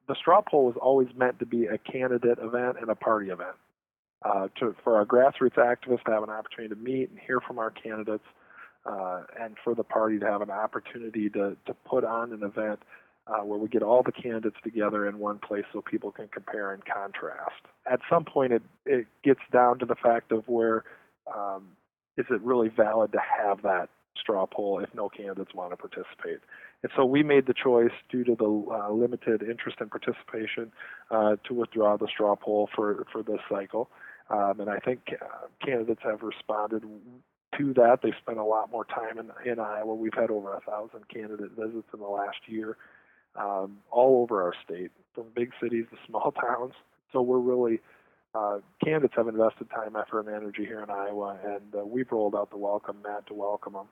the 0.08 0.14
straw 0.14 0.40
poll 0.40 0.66
was 0.66 0.76
always 0.80 1.08
meant 1.16 1.38
to 1.40 1.46
be 1.46 1.66
a 1.66 1.78
candidate 1.78 2.38
event 2.40 2.76
and 2.80 2.90
a 2.90 2.94
party 2.94 3.30
event. 3.30 3.56
Uh, 4.24 4.48
to, 4.58 4.74
for 4.82 4.96
our 4.96 5.04
grassroots 5.04 5.56
activists 5.56 6.02
to 6.04 6.10
have 6.10 6.22
an 6.22 6.30
opportunity 6.30 6.74
to 6.74 6.80
meet 6.80 7.10
and 7.10 7.18
hear 7.18 7.38
from 7.40 7.58
our 7.58 7.70
candidates, 7.70 8.24
uh, 8.86 9.22
and 9.38 9.56
for 9.62 9.74
the 9.74 9.84
party 9.84 10.18
to 10.18 10.26
have 10.26 10.40
an 10.40 10.50
opportunity 10.50 11.28
to, 11.28 11.56
to 11.66 11.74
put 11.88 12.02
on 12.02 12.32
an 12.32 12.42
event 12.42 12.80
uh, 13.26 13.44
where 13.44 13.58
we 13.58 13.68
get 13.68 13.82
all 13.82 14.02
the 14.02 14.12
candidates 14.12 14.56
together 14.64 15.06
in 15.06 15.18
one 15.18 15.38
place 15.38 15.64
so 15.72 15.82
people 15.82 16.10
can 16.10 16.28
compare 16.28 16.72
and 16.72 16.82
contrast. 16.84 17.60
At 17.90 18.00
some 18.08 18.24
point, 18.24 18.52
it, 18.52 18.62
it 18.84 19.06
gets 19.22 19.40
down 19.52 19.78
to 19.80 19.86
the 19.86 19.96
fact 19.96 20.32
of 20.32 20.48
where 20.48 20.84
um, 21.32 21.68
is 22.16 22.26
it 22.30 22.40
really 22.40 22.68
valid 22.68 23.12
to 23.12 23.18
have 23.18 23.62
that 23.62 23.90
straw 24.18 24.46
poll 24.46 24.80
if 24.80 24.92
no 24.94 25.08
candidates 25.08 25.54
want 25.54 25.72
to 25.72 25.76
participate. 25.76 26.40
And 26.86 26.92
so 26.94 27.04
we 27.04 27.24
made 27.24 27.46
the 27.48 27.52
choice, 27.52 27.90
due 28.08 28.22
to 28.22 28.36
the 28.36 28.44
uh, 28.46 28.92
limited 28.92 29.42
interest 29.42 29.78
and 29.80 29.90
participation, 29.90 30.70
uh, 31.10 31.34
to 31.42 31.52
withdraw 31.52 31.96
the 31.96 32.06
straw 32.06 32.36
poll 32.36 32.68
for, 32.76 33.04
for 33.10 33.24
this 33.24 33.40
cycle. 33.50 33.90
Um, 34.30 34.60
and 34.60 34.70
I 34.70 34.78
think 34.78 35.00
uh, 35.20 35.48
candidates 35.66 36.02
have 36.04 36.22
responded 36.22 36.84
to 37.58 37.74
that. 37.74 38.02
They've 38.04 38.14
spent 38.22 38.38
a 38.38 38.44
lot 38.44 38.70
more 38.70 38.84
time 38.84 39.18
in, 39.18 39.32
in 39.50 39.58
Iowa. 39.58 39.96
We've 39.96 40.14
had 40.14 40.30
over 40.30 40.54
a 40.54 40.60
thousand 40.60 41.08
candidate 41.08 41.50
visits 41.58 41.88
in 41.92 41.98
the 41.98 42.06
last 42.06 42.38
year, 42.46 42.76
um, 43.34 43.78
all 43.90 44.22
over 44.22 44.44
our 44.44 44.54
state, 44.64 44.92
from 45.12 45.24
big 45.34 45.50
cities 45.60 45.86
to 45.90 45.96
small 46.06 46.30
towns. 46.40 46.74
So 47.12 47.20
we're 47.20 47.40
really 47.40 47.80
uh, 48.32 48.58
candidates 48.84 49.14
have 49.16 49.26
invested 49.26 49.70
time, 49.70 49.96
effort, 49.96 50.20
and 50.20 50.28
energy 50.28 50.64
here 50.64 50.84
in 50.84 50.90
Iowa, 50.90 51.36
and 51.44 51.74
uh, 51.74 51.84
we've 51.84 52.12
rolled 52.12 52.36
out 52.36 52.50
the 52.50 52.58
welcome 52.58 52.98
mat 53.02 53.26
to 53.26 53.34
welcome 53.34 53.72
them. 53.72 53.86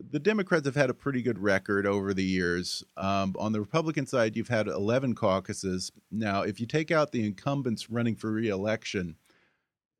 The 0.00 0.20
Democrats 0.20 0.64
have 0.66 0.76
had 0.76 0.90
a 0.90 0.94
pretty 0.94 1.22
good 1.22 1.38
record 1.38 1.84
over 1.84 2.14
the 2.14 2.24
years. 2.24 2.84
Um, 2.96 3.34
on 3.38 3.52
the 3.52 3.60
Republican 3.60 4.06
side, 4.06 4.36
you've 4.36 4.48
had 4.48 4.68
11 4.68 5.16
caucuses. 5.16 5.90
Now, 6.10 6.42
if 6.42 6.60
you 6.60 6.66
take 6.66 6.92
out 6.92 7.10
the 7.10 7.26
incumbents 7.26 7.90
running 7.90 8.14
for 8.14 8.30
reelection, 8.30 9.16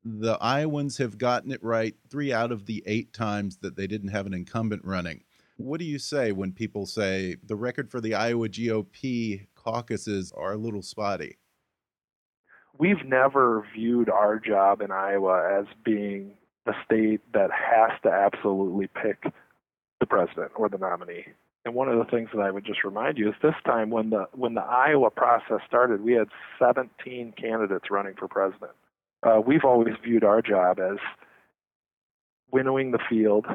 the 0.04 0.38
Iowans 0.40 0.98
have 0.98 1.18
gotten 1.18 1.50
it 1.50 1.62
right 1.62 1.96
three 2.08 2.32
out 2.32 2.52
of 2.52 2.66
the 2.66 2.82
eight 2.86 3.12
times 3.12 3.58
that 3.58 3.74
they 3.74 3.88
didn't 3.88 4.10
have 4.10 4.26
an 4.26 4.34
incumbent 4.34 4.84
running. 4.84 5.24
What 5.56 5.80
do 5.80 5.84
you 5.84 5.98
say 5.98 6.30
when 6.30 6.52
people 6.52 6.86
say 6.86 7.34
the 7.44 7.56
record 7.56 7.90
for 7.90 8.00
the 8.00 8.14
Iowa 8.14 8.48
GOP 8.48 9.48
caucuses 9.56 10.32
are 10.36 10.52
a 10.52 10.56
little 10.56 10.82
spotty? 10.82 11.38
We've 12.78 13.04
never 13.04 13.66
viewed 13.74 14.08
our 14.08 14.38
job 14.38 14.80
in 14.80 14.92
Iowa 14.92 15.58
as 15.60 15.66
being 15.84 16.38
the 16.64 16.74
state 16.84 17.20
that 17.32 17.50
has 17.50 17.90
to 18.04 18.10
absolutely 18.10 18.88
pick 19.02 19.24
the 20.00 20.06
president 20.06 20.52
or 20.56 20.68
the 20.68 20.78
nominee. 20.78 21.26
And 21.64 21.74
one 21.74 21.88
of 21.88 21.98
the 21.98 22.10
things 22.10 22.30
that 22.34 22.40
I 22.40 22.50
would 22.50 22.64
just 22.64 22.84
remind 22.84 23.18
you 23.18 23.28
is 23.28 23.34
this 23.42 23.54
time 23.64 23.90
when 23.90 24.10
the 24.10 24.26
when 24.32 24.54
the 24.54 24.62
Iowa 24.62 25.10
process 25.10 25.60
started, 25.66 26.02
we 26.02 26.12
had 26.12 26.28
17 26.58 27.34
candidates 27.36 27.90
running 27.90 28.14
for 28.14 28.28
president. 28.28 28.72
Uh, 29.22 29.40
we've 29.44 29.64
always 29.64 29.94
viewed 30.02 30.24
our 30.24 30.40
job 30.40 30.78
as 30.78 30.98
winnowing 32.52 32.92
the 32.92 33.00
field, 33.08 33.46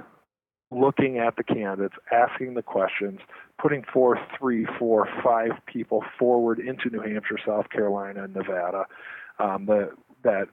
looking 0.72 1.18
at 1.18 1.38
the 1.38 1.44
candidates, 1.44 1.96
asking 2.12 2.54
the 2.54 2.62
questions, 2.62 3.20
putting 3.60 3.84
forth 3.92 4.20
three, 4.38 4.68
four, 4.78 5.08
five 5.24 5.52
people 5.66 6.04
forward 6.20 6.60
into 6.60 6.90
New 6.90 7.02
Hampshire, 7.02 7.40
South 7.46 7.70
Carolina, 7.70 8.26
and 8.26 8.36
Nevada 8.36 8.86
um, 9.40 9.66
that 9.66 9.92
that 10.24 10.48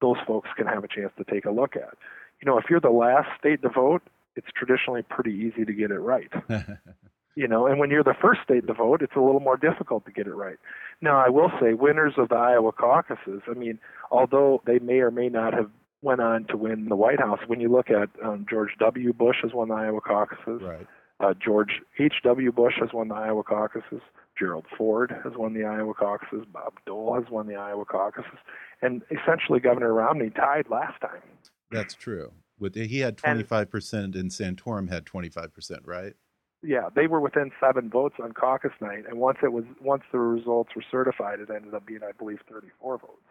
those 0.00 0.16
folks 0.26 0.48
can 0.56 0.66
have 0.66 0.84
a 0.84 0.88
chance 0.88 1.12
to 1.18 1.24
take 1.24 1.44
a 1.44 1.50
look 1.50 1.76
at. 1.76 1.94
You 2.40 2.46
know, 2.46 2.58
if 2.58 2.64
you're 2.68 2.80
the 2.80 2.90
last 2.90 3.28
state 3.38 3.62
to 3.62 3.68
vote, 3.68 4.02
it's 4.36 4.48
traditionally 4.54 5.02
pretty 5.02 5.32
easy 5.32 5.64
to 5.64 5.72
get 5.72 5.90
it 5.90 5.98
right. 5.98 6.30
you 7.36 7.48
know, 7.48 7.66
and 7.66 7.78
when 7.78 7.90
you're 7.90 8.04
the 8.04 8.14
first 8.20 8.40
state 8.44 8.66
to 8.66 8.74
vote, 8.74 9.02
it's 9.02 9.16
a 9.16 9.20
little 9.20 9.40
more 9.40 9.56
difficult 9.56 10.04
to 10.06 10.12
get 10.12 10.26
it 10.26 10.34
right. 10.34 10.58
Now, 11.00 11.18
I 11.18 11.28
will 11.28 11.50
say, 11.60 11.74
winners 11.74 12.14
of 12.16 12.30
the 12.30 12.36
Iowa 12.36 12.72
caucuses. 12.72 13.42
I 13.48 13.54
mean, 13.54 13.78
although 14.10 14.62
they 14.66 14.78
may 14.78 15.00
or 15.00 15.10
may 15.10 15.28
not 15.28 15.52
have 15.52 15.70
went 16.02 16.20
on 16.20 16.44
to 16.46 16.56
win 16.56 16.88
the 16.88 16.96
White 16.96 17.20
House, 17.20 17.40
when 17.46 17.60
you 17.60 17.70
look 17.70 17.90
at 17.90 18.08
um, 18.24 18.46
George 18.48 18.70
W. 18.78 19.12
Bush 19.12 19.36
has 19.42 19.52
won 19.52 19.68
the 19.68 19.74
Iowa 19.74 20.00
caucuses. 20.00 20.62
Right. 20.62 20.86
Uh, 21.18 21.32
George 21.42 21.80
H. 21.98 22.14
W. 22.24 22.52
Bush 22.52 22.74
has 22.78 22.90
won 22.92 23.08
the 23.08 23.14
Iowa 23.14 23.42
caucuses. 23.42 24.00
Gerald 24.38 24.66
Ford 24.76 25.14
has 25.24 25.32
won 25.34 25.54
the 25.54 25.64
Iowa 25.64 25.94
caucuses. 25.94 26.44
Bob 26.52 26.74
Dole 26.86 27.14
has 27.14 27.24
won 27.30 27.46
the 27.46 27.54
Iowa 27.56 27.86
caucuses, 27.86 28.38
and 28.82 29.02
essentially 29.10 29.60
Governor 29.60 29.94
Romney 29.94 30.28
tied 30.28 30.68
last 30.68 31.00
time. 31.00 31.22
That's 31.70 31.94
true. 31.94 32.32
With 32.58 32.74
he 32.74 33.00
had 33.00 33.18
twenty 33.18 33.42
five 33.42 33.70
percent, 33.70 34.14
and 34.16 34.30
Santorum 34.30 34.88
had 34.88 35.06
twenty 35.06 35.28
five 35.28 35.52
percent, 35.52 35.82
right? 35.84 36.14
Yeah, 36.62 36.88
they 36.94 37.06
were 37.06 37.20
within 37.20 37.52
seven 37.60 37.90
votes 37.90 38.16
on 38.22 38.32
caucus 38.32 38.72
night, 38.80 39.04
and 39.08 39.18
once 39.18 39.38
it 39.42 39.52
was 39.52 39.64
once 39.80 40.02
the 40.10 40.18
results 40.18 40.70
were 40.74 40.84
certified, 40.90 41.40
it 41.40 41.50
ended 41.50 41.74
up 41.74 41.86
being, 41.86 42.00
I 42.02 42.12
believe, 42.12 42.38
thirty 42.50 42.68
four 42.80 42.98
votes. 42.98 43.22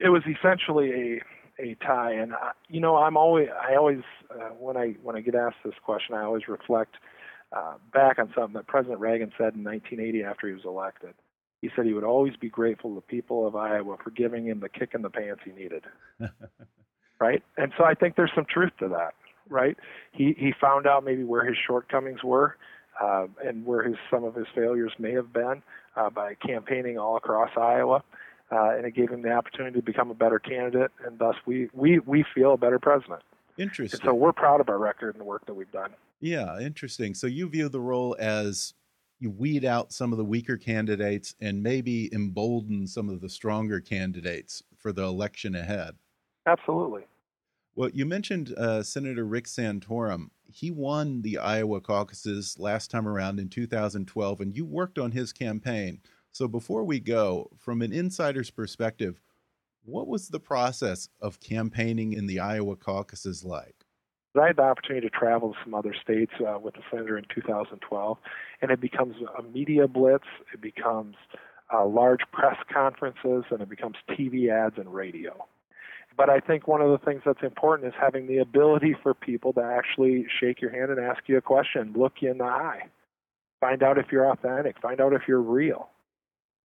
It 0.00 0.10
was 0.10 0.22
essentially 0.26 0.90
a 0.92 1.20
a 1.58 1.76
tie, 1.76 2.12
and 2.12 2.34
I, 2.34 2.52
you 2.68 2.80
know, 2.80 2.96
I'm 2.96 3.16
always 3.16 3.48
I 3.48 3.76
always 3.76 4.02
uh, 4.30 4.50
when 4.58 4.76
I 4.76 4.96
when 5.02 5.16
I 5.16 5.20
get 5.20 5.34
asked 5.34 5.56
this 5.64 5.74
question, 5.82 6.14
I 6.14 6.22
always 6.22 6.46
reflect 6.46 6.96
uh, 7.52 7.74
back 7.92 8.18
on 8.18 8.32
something 8.34 8.54
that 8.54 8.66
President 8.66 9.00
Reagan 9.00 9.32
said 9.38 9.54
in 9.54 9.64
1980 9.64 10.24
after 10.24 10.48
he 10.48 10.54
was 10.54 10.64
elected. 10.64 11.14
He 11.62 11.70
said 11.74 11.86
he 11.86 11.94
would 11.94 12.04
always 12.04 12.36
be 12.36 12.50
grateful 12.50 12.90
to 12.90 12.96
the 12.96 13.00
people 13.00 13.46
of 13.46 13.56
Iowa 13.56 13.96
for 14.02 14.10
giving 14.10 14.46
him 14.46 14.60
the 14.60 14.68
kick 14.68 14.90
in 14.94 15.02
the 15.02 15.10
pants 15.10 15.42
he 15.44 15.52
needed. 15.52 15.84
right? 17.24 17.42
And 17.56 17.72
so 17.78 17.84
I 17.84 17.94
think 17.94 18.16
there's 18.16 18.32
some 18.34 18.44
truth 18.44 18.72
to 18.80 18.88
that, 18.88 19.14
right? 19.48 19.76
He 20.12 20.34
he 20.38 20.52
found 20.60 20.86
out 20.86 21.04
maybe 21.04 21.24
where 21.24 21.44
his 21.44 21.56
shortcomings 21.66 22.22
were, 22.22 22.56
uh, 23.02 23.26
and 23.42 23.64
where 23.64 23.82
his 23.82 23.96
some 24.10 24.24
of 24.24 24.34
his 24.34 24.46
failures 24.54 24.92
may 24.98 25.12
have 25.12 25.32
been 25.32 25.62
uh, 25.96 26.10
by 26.10 26.34
campaigning 26.34 26.98
all 26.98 27.16
across 27.16 27.50
Iowa, 27.56 28.02
uh, 28.52 28.76
and 28.76 28.84
it 28.84 28.94
gave 28.94 29.10
him 29.10 29.22
the 29.22 29.32
opportunity 29.32 29.80
to 29.80 29.84
become 29.84 30.10
a 30.10 30.14
better 30.14 30.38
candidate, 30.38 30.90
and 31.04 31.18
thus 31.18 31.36
we 31.46 31.70
we 31.72 31.98
we 32.00 32.24
feel 32.34 32.52
a 32.54 32.58
better 32.58 32.78
president. 32.78 33.22
Interesting. 33.56 34.00
And 34.00 34.06
so 34.06 34.14
we're 34.14 34.32
proud 34.32 34.60
of 34.60 34.68
our 34.68 34.78
record 34.78 35.14
and 35.14 35.20
the 35.20 35.24
work 35.24 35.46
that 35.46 35.54
we've 35.54 35.72
done. 35.72 35.90
Yeah, 36.20 36.58
interesting. 36.60 37.14
So 37.14 37.26
you 37.26 37.48
view 37.48 37.68
the 37.68 37.80
role 37.80 38.16
as 38.18 38.74
you 39.20 39.30
weed 39.30 39.64
out 39.64 39.92
some 39.92 40.12
of 40.12 40.18
the 40.18 40.24
weaker 40.24 40.56
candidates 40.56 41.36
and 41.40 41.62
maybe 41.62 42.12
embolden 42.12 42.86
some 42.86 43.08
of 43.08 43.20
the 43.20 43.28
stronger 43.28 43.80
candidates 43.80 44.62
for 44.76 44.92
the 44.92 45.04
election 45.04 45.54
ahead. 45.54 45.94
Absolutely. 46.46 47.02
Well, 47.76 47.90
you 47.92 48.06
mentioned 48.06 48.54
uh, 48.56 48.84
Senator 48.84 49.24
Rick 49.24 49.46
Santorum. 49.46 50.30
He 50.46 50.70
won 50.70 51.22
the 51.22 51.38
Iowa 51.38 51.80
caucuses 51.80 52.56
last 52.58 52.90
time 52.90 53.08
around 53.08 53.40
in 53.40 53.48
2012, 53.48 54.40
and 54.40 54.56
you 54.56 54.64
worked 54.64 54.96
on 54.98 55.10
his 55.10 55.32
campaign. 55.32 56.00
So 56.30 56.46
before 56.46 56.84
we 56.84 57.00
go, 57.00 57.50
from 57.58 57.82
an 57.82 57.92
insider's 57.92 58.50
perspective, 58.50 59.20
what 59.84 60.06
was 60.06 60.28
the 60.28 60.38
process 60.38 61.08
of 61.20 61.40
campaigning 61.40 62.12
in 62.12 62.26
the 62.26 62.38
Iowa 62.38 62.76
caucuses 62.76 63.44
like? 63.44 63.84
I 64.40 64.48
had 64.48 64.56
the 64.56 64.62
opportunity 64.62 65.08
to 65.08 65.16
travel 65.16 65.52
to 65.52 65.58
some 65.64 65.74
other 65.74 65.94
states 66.00 66.32
uh, 66.40 66.58
with 66.58 66.74
the 66.74 66.80
senator 66.90 67.18
in 67.18 67.24
2012, 67.34 68.18
and 68.62 68.70
it 68.70 68.80
becomes 68.80 69.16
a 69.36 69.42
media 69.42 69.88
blitz. 69.88 70.24
It 70.52 70.60
becomes 70.60 71.16
uh, 71.72 71.86
large 71.86 72.20
press 72.32 72.56
conferences, 72.72 73.44
and 73.50 73.60
it 73.60 73.68
becomes 73.68 73.96
TV 74.10 74.50
ads 74.50 74.76
and 74.78 74.92
radio. 74.92 75.46
But 76.16 76.30
I 76.30 76.40
think 76.40 76.68
one 76.68 76.80
of 76.80 76.90
the 76.90 77.04
things 77.04 77.22
that's 77.24 77.42
important 77.42 77.88
is 77.88 77.94
having 78.00 78.26
the 78.26 78.38
ability 78.38 78.94
for 79.02 79.14
people 79.14 79.52
to 79.54 79.62
actually 79.62 80.26
shake 80.40 80.60
your 80.60 80.70
hand 80.70 80.90
and 80.90 81.00
ask 81.00 81.22
you 81.26 81.36
a 81.36 81.42
question, 81.42 81.92
look 81.96 82.14
you 82.20 82.30
in 82.30 82.38
the 82.38 82.44
eye, 82.44 82.82
find 83.60 83.82
out 83.82 83.98
if 83.98 84.06
you're 84.12 84.30
authentic, 84.30 84.80
find 84.80 85.00
out 85.00 85.12
if 85.12 85.22
you're 85.26 85.40
real. 85.40 85.88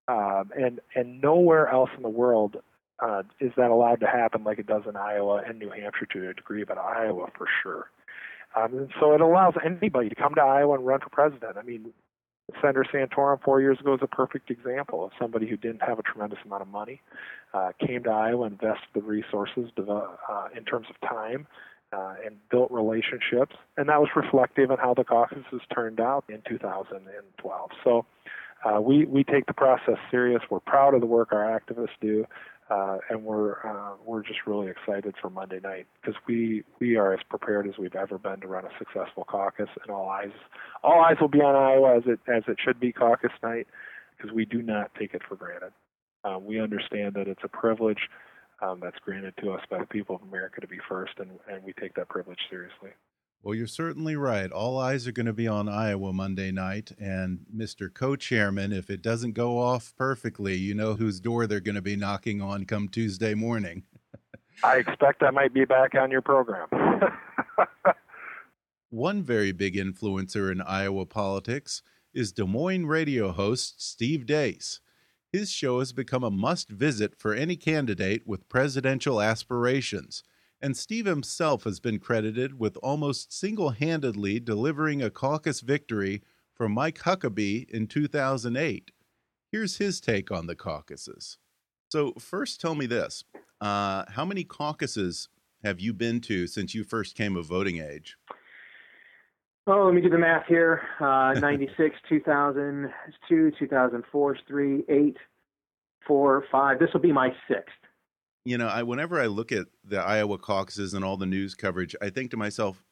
Um, 0.07 0.51
and 0.55 0.79
and 0.93 1.19
nowhere 1.19 1.67
else 1.67 1.89
in 1.97 2.03
the 2.03 2.09
world 2.09 2.57
uh, 2.99 3.23
is 3.39 3.51
that 3.57 3.71
allowed 3.71 3.99
to 4.01 4.07
happen 4.07 4.43
like 4.43 4.59
it 4.59 4.67
does 4.67 4.83
in 4.87 4.95
Iowa 4.95 5.41
and 5.47 5.59
New 5.59 5.69
Hampshire 5.69 6.05
to 6.13 6.29
a 6.29 6.33
degree, 6.33 6.63
but 6.63 6.77
Iowa 6.77 7.27
for 7.37 7.47
sure. 7.63 7.89
Um, 8.55 8.77
and 8.77 8.91
so 8.99 9.13
it 9.13 9.21
allows 9.21 9.55
anybody 9.65 10.09
to 10.09 10.15
come 10.15 10.35
to 10.35 10.41
Iowa 10.41 10.75
and 10.75 10.85
run 10.85 11.01
for 11.01 11.09
president. 11.09 11.57
I 11.57 11.63
mean, 11.63 11.91
Senator 12.61 12.85
Santorum 12.93 13.41
four 13.43 13.59
years 13.59 13.79
ago 13.79 13.95
is 13.95 13.99
a 14.03 14.07
perfect 14.07 14.49
example 14.51 15.03
of 15.03 15.11
somebody 15.19 15.47
who 15.47 15.57
didn't 15.57 15.81
have 15.81 15.99
a 15.99 16.03
tremendous 16.03 16.39
amount 16.45 16.61
of 16.61 16.67
money, 16.67 17.01
uh, 17.55 17.71
came 17.85 18.03
to 18.03 18.09
Iowa, 18.09 18.47
invested 18.47 18.89
the 18.93 19.01
resources 19.01 19.71
uh, 19.77 20.47
in 20.55 20.65
terms 20.65 20.87
of 20.89 21.09
time, 21.09 21.47
uh, 21.93 22.15
and 22.25 22.35
built 22.49 22.69
relationships, 22.69 23.55
and 23.77 23.87
that 23.87 23.99
was 24.01 24.09
reflective 24.15 24.71
in 24.71 24.77
how 24.77 24.93
the 24.93 25.05
caucuses 25.05 25.61
turned 25.73 26.01
out 26.01 26.25
in 26.27 26.41
2012. 26.47 27.69
So 27.83 28.05
uh, 28.65 28.81
we 28.81 29.05
we 29.05 29.23
take 29.23 29.45
the 29.45 29.53
process 29.53 29.97
serious. 30.11 30.41
We're 30.49 30.59
proud 30.59 30.93
of 30.93 31.01
the 31.01 31.07
work 31.07 31.31
our 31.31 31.43
activists 31.43 31.95
do, 32.01 32.25
uh, 32.69 32.97
and 33.09 33.23
we're 33.23 33.65
uh, 33.65 33.93
we're 34.03 34.23
just 34.23 34.39
really 34.45 34.67
excited 34.67 35.15
for 35.21 35.29
Monday 35.29 35.59
night 35.63 35.87
because 36.01 36.19
we 36.27 36.63
we 36.79 36.97
are 36.97 37.13
as 37.13 37.21
prepared 37.29 37.67
as 37.67 37.77
we've 37.77 37.95
ever 37.95 38.17
been 38.17 38.41
to 38.41 38.47
run 38.47 38.65
a 38.65 38.71
successful 38.77 39.23
caucus, 39.23 39.69
and 39.81 39.91
all 39.91 40.09
eyes 40.09 40.33
all 40.83 40.99
eyes 40.99 41.17
will 41.21 41.29
be 41.29 41.41
on 41.41 41.55
Iowa 41.55 41.97
as 41.97 42.03
it 42.05 42.19
as 42.27 42.43
it 42.47 42.57
should 42.61 42.81
be 42.81 42.91
caucus 42.91 43.31
night 43.41 43.67
because 44.17 44.33
we 44.33 44.43
do 44.43 44.61
not 44.61 44.91
take 44.99 45.13
it 45.13 45.21
for 45.29 45.35
granted. 45.35 45.71
Uh, 46.25 46.39
we 46.39 46.59
understand 46.59 47.13
that 47.13 47.27
it's 47.27 47.43
a 47.43 47.47
privilege 47.47 48.09
um, 48.61 48.79
that's 48.81 48.97
granted 48.99 49.33
to 49.41 49.51
us 49.51 49.61
by 49.69 49.79
the 49.79 49.85
people 49.85 50.15
of 50.15 50.23
America 50.23 50.61
to 50.61 50.67
be 50.67 50.79
first, 50.89 51.13
and, 51.19 51.29
and 51.51 51.63
we 51.63 51.73
take 51.73 51.93
that 51.95 52.09
privilege 52.09 52.39
seriously. 52.49 52.89
Well, 53.43 53.53
you're 53.53 53.67
certainly 53.67 54.15
right. 54.15 54.51
All 54.51 54.79
eyes 54.79 55.07
are 55.07 55.11
going 55.11 55.27
to 55.27 55.33
be 55.33 55.47
on 55.47 55.69
Iowa 55.69 56.11
Monday 56.11 56.51
night. 56.51 56.91
And 56.99 57.45
Mr. 57.55 57.93
Co 57.93 58.15
chairman, 58.15 58.73
if 58.73 58.89
it 58.89 59.03
doesn't 59.03 59.33
go 59.33 59.59
off 59.59 59.93
perfectly, 59.95 60.55
you 60.55 60.73
know 60.73 60.95
whose 60.95 61.19
door 61.19 61.45
they're 61.45 61.59
going 61.59 61.75
to 61.75 61.81
be 61.81 61.95
knocking 61.95 62.41
on 62.41 62.65
come 62.65 62.87
Tuesday 62.87 63.35
morning. 63.35 63.83
I 64.63 64.77
expect 64.77 65.21
I 65.21 65.29
might 65.29 65.53
be 65.53 65.63
back 65.63 65.93
on 65.93 66.09
your 66.09 66.23
program. 66.23 66.67
One 68.89 69.21
very 69.21 69.51
big 69.51 69.75
influencer 69.75 70.51
in 70.51 70.61
Iowa 70.61 71.05
politics 71.05 71.83
is 72.15 72.31
Des 72.31 72.45
Moines 72.45 72.87
radio 72.87 73.31
host 73.31 73.79
Steve 73.79 74.25
Deace. 74.25 74.79
His 75.35 75.51
show 75.51 75.79
has 75.79 75.91
become 75.91 76.23
a 76.23 76.31
must 76.31 76.69
visit 76.69 77.13
for 77.17 77.33
any 77.33 77.57
candidate 77.57 78.25
with 78.25 78.47
presidential 78.47 79.21
aspirations 79.21 80.23
and 80.61 80.77
Steve 80.77 81.05
himself 81.05 81.65
has 81.65 81.81
been 81.81 81.99
credited 81.99 82.57
with 82.57 82.77
almost 82.77 83.33
single 83.33 83.71
handedly 83.71 84.39
delivering 84.39 85.01
a 85.01 85.09
caucus 85.09 85.59
victory 85.59 86.23
for 86.53 86.69
Mike 86.69 86.99
Huckabee 86.99 87.69
in 87.69 87.87
2008. 87.87 88.91
Here's 89.51 89.77
his 89.77 89.99
take 89.99 90.31
on 90.31 90.47
the 90.47 90.55
caucuses. 90.55 91.37
So, 91.89 92.13
first, 92.13 92.61
tell 92.61 92.73
me 92.73 92.85
this 92.85 93.25
uh, 93.59 94.05
How 94.07 94.23
many 94.23 94.45
caucuses 94.45 95.27
have 95.63 95.81
you 95.81 95.93
been 95.93 96.21
to 96.21 96.47
since 96.47 96.73
you 96.73 96.85
first 96.85 97.15
came 97.15 97.35
of 97.35 97.45
voting 97.45 97.81
age? 97.81 98.15
Oh, 99.67 99.85
let 99.85 99.95
me 99.95 100.01
do 100.01 100.09
the 100.09 100.17
math 100.17 100.45
here. 100.47 100.81
Uh, 100.99 101.33
96, 101.39 101.95
2002, 102.07 103.51
2004, 103.57 104.37
3, 104.47 104.83
8, 104.87 105.17
4, 106.07 106.43
5. 106.51 106.79
This 106.79 106.89
will 106.93 107.01
be 107.01 107.11
my 107.11 107.29
sixth 107.47 107.73
you 108.45 108.59
know, 108.59 108.67
I 108.67 108.83
whenever 108.83 109.19
I 109.19 109.25
look 109.25 109.51
at 109.51 109.65
the 109.83 109.97
Iowa 109.97 110.37
caucuses 110.37 110.93
and 110.93 111.03
all 111.03 111.17
the 111.17 111.25
news 111.25 111.55
coverage, 111.55 111.95
I 112.01 112.11
think 112.11 112.31
to 112.31 112.37
myself, 112.37 112.83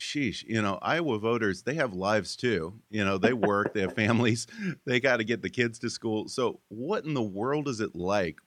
sheesh, 0.00 0.42
you 0.44 0.60
know, 0.60 0.78
Iowa 0.80 1.18
voters, 1.18 1.62
they 1.62 1.74
have 1.74 1.92
lives 1.92 2.34
too. 2.34 2.80
You 2.90 3.04
know, 3.04 3.18
they 3.18 3.34
work, 3.34 3.74
they 3.74 3.82
have 3.82 3.92
families, 3.94 4.46
they 4.86 4.98
got 4.98 5.18
to 5.18 5.24
get 5.24 5.42
the 5.42 5.50
kids 5.50 5.78
to 5.80 5.90
school. 5.90 6.28
So, 6.28 6.60
what 6.68 7.04
in 7.04 7.12
the 7.12 7.22
world 7.22 7.68
is 7.68 7.80
it 7.80 7.94
like 7.94 8.40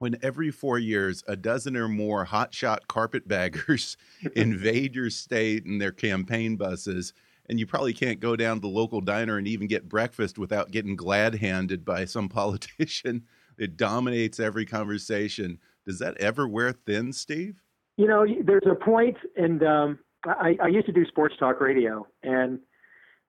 when 0.00 0.16
every 0.22 0.50
four 0.50 0.78
years 0.78 1.22
a 1.28 1.36
dozen 1.36 1.76
or 1.76 1.86
more 1.86 2.26
hotshot 2.26 2.88
carpetbaggers 2.88 3.96
invade 4.34 4.94
your 4.96 5.10
state 5.10 5.66
in 5.66 5.78
their 5.78 5.92
campaign 5.92 6.56
buses? 6.56 7.12
And 7.48 7.60
you 7.60 7.66
probably 7.66 7.92
can't 7.92 8.18
go 8.18 8.34
down 8.34 8.56
to 8.56 8.60
the 8.60 8.68
local 8.68 9.00
diner 9.00 9.36
and 9.36 9.46
even 9.46 9.66
get 9.66 9.88
breakfast 9.88 10.38
without 10.38 10.70
getting 10.70 10.96
glad 10.96 11.34
handed 11.36 11.84
by 11.84 12.06
some 12.06 12.28
politician. 12.30 13.24
It 13.58 13.76
dominates 13.76 14.40
every 14.40 14.66
conversation 14.66 15.58
does 15.86 15.98
that 15.98 16.16
ever 16.18 16.46
wear 16.46 16.72
thin, 16.72 17.12
Steve? 17.12 17.62
You 17.96 18.06
know, 18.06 18.24
there's 18.44 18.66
a 18.70 18.74
point, 18.74 19.16
and 19.36 19.62
um, 19.62 19.98
I, 20.24 20.56
I 20.62 20.68
used 20.68 20.86
to 20.86 20.92
do 20.92 21.04
sports 21.06 21.34
talk 21.38 21.60
radio, 21.60 22.06
and 22.22 22.60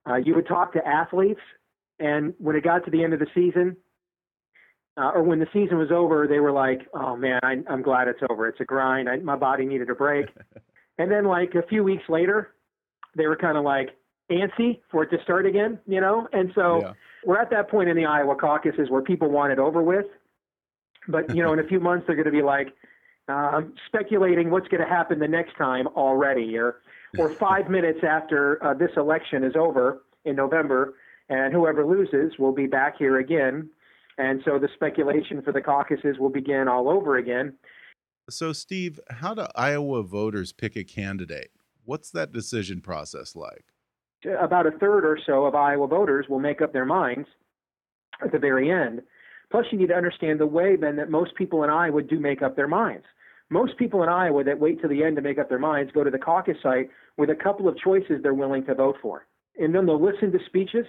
uh, 0.08 0.18
you 0.18 0.36
would 0.36 0.48
talk 0.48 0.74
to 0.74 0.88
athletes, 0.88 1.40
and 2.00 2.34
when 2.38 2.56
it 2.56 2.64
got 2.64 2.86
to 2.86 2.92
the 2.92 3.04
end 3.04 3.14
of 3.14 3.20
the 3.20 3.28
season, 3.34 3.76
uh, 5.02 5.12
or 5.16 5.24
when 5.24 5.40
the 5.40 5.48
season 5.52 5.78
was 5.78 5.90
over, 5.92 6.28
they 6.28 6.40
were 6.40 6.52
like, 6.52 6.88
"Oh 6.94 7.16
man, 7.16 7.40
I, 7.44 7.58
I'm 7.68 7.82
glad 7.82 8.08
it's 8.08 8.20
over. 8.30 8.48
It's 8.48 8.60
a 8.60 8.66
grind. 8.66 9.10
I, 9.10 9.18
my 9.18 9.36
body 9.36 9.66
needed 9.66 9.90
a 9.90 9.96
break." 9.96 10.28
and 11.00 11.12
then, 11.12 11.26
like 11.26 11.56
a 11.56 11.64
few 11.64 11.84
weeks 11.84 12.04
later, 12.08 12.54
they 13.16 13.26
were 13.26 13.36
kind 13.36 13.58
of 13.58 13.64
like 13.64 13.90
antsy 14.30 14.80
for 14.92 15.04
it 15.04 15.10
to 15.10 15.22
start 15.24 15.46
again, 15.46 15.80
you 15.88 16.00
know. 16.00 16.28
And 16.34 16.52
so 16.54 16.82
yeah. 16.82 16.94
we're 17.26 17.40
at 17.40 17.50
that 17.50 17.70
point 17.70 17.90
in 17.90 17.98
the 17.98 18.06
Iowa 18.06 18.36
caucuses 18.36 18.90
where 18.90 19.02
people 19.02 19.30
want 19.30 19.52
it 19.52 19.60
over 19.60 19.82
with, 19.82 20.06
but 21.08 21.36
you 21.36 21.42
know, 21.42 21.52
in 21.54 21.60
a 21.60 21.68
few 21.68 21.80
months, 21.80 22.06
they're 22.06 22.16
going 22.16 22.26
to 22.26 22.32
be 22.32 22.44
like 22.44 22.68
uh, 23.28 23.62
speculating 23.88 24.52
what's 24.52 24.68
going 24.68 24.84
to 24.84 24.90
happen 24.90 25.18
the 25.18 25.28
next 25.28 25.58
time 25.58 25.88
already, 25.88 26.58
or 26.58 26.82
or 27.18 27.30
five 27.40 27.70
minutes 27.70 28.00
after 28.08 28.64
uh, 28.64 28.74
this 28.76 28.92
election 28.98 29.44
is 29.44 29.56
over 29.56 30.04
in 30.26 30.36
November, 30.36 30.94
and 31.30 31.54
whoever 31.54 31.86
loses 31.86 32.38
will 32.38 32.54
be 32.54 32.68
back 32.68 32.98
here 33.00 33.18
again, 33.18 33.70
and 34.18 34.42
so 34.46 34.60
the 34.60 34.70
speculation 34.76 35.42
for 35.42 35.52
the 35.52 35.62
caucuses 35.62 36.18
will 36.20 36.30
begin 36.30 36.68
all 36.68 36.90
over 36.90 37.18
again. 37.18 37.54
So, 38.30 38.54
Steve, 38.54 39.00
how 39.10 39.34
do 39.34 39.46
Iowa 39.56 40.04
voters 40.04 40.54
pick 40.54 40.76
a 40.76 40.84
candidate? 40.84 41.52
What's 41.86 42.12
that 42.12 42.32
decision 42.32 42.82
process 42.82 43.36
like? 43.36 43.66
About 44.40 44.68
a 44.68 44.72
third 44.72 45.04
or 45.04 45.18
so 45.26 45.46
of 45.46 45.56
Iowa 45.56 45.88
voters 45.88 46.28
will 46.30 46.40
make 46.40 46.62
up 46.62 46.74
their 46.74 46.86
minds 46.86 47.28
at 48.24 48.32
the 48.32 48.40
very 48.40 48.72
end. 48.72 49.02
Plus, 49.50 49.66
you 49.72 49.78
need 49.78 49.88
to 49.88 49.96
understand 49.96 50.40
the 50.40 50.46
way, 50.46 50.76
Ben, 50.76 50.96
that 50.96 51.10
most 51.10 51.36
people 51.36 51.64
in 51.64 51.70
Iowa 51.70 52.04
do 52.04 52.20
make 52.20 52.42
up 52.42 52.56
their 52.56 52.68
minds. 52.68 53.04
Most 53.50 53.78
people 53.78 54.02
in 54.02 54.08
Iowa 54.08 54.46
that 54.46 54.60
wait 54.60 54.82
to 54.82 54.88
the 54.88 55.04
end 55.04 55.18
to 55.18 55.22
make 55.22 55.38
up 55.38 55.50
their 55.50 55.60
minds 55.60 55.92
go 55.92 56.06
to 56.06 56.10
the 56.10 56.18
caucus 56.18 56.56
site 56.64 56.90
with 57.18 57.30
a 57.30 57.36
couple 57.36 57.68
of 57.68 57.78
choices 57.78 58.22
they're 58.24 58.34
willing 58.34 58.64
to 58.66 58.76
vote 58.76 58.96
for. 59.02 59.28
And 59.60 59.76
then 59.76 59.86
they'll 59.86 60.02
listen 60.02 60.32
to 60.32 60.40
speeches 60.46 60.86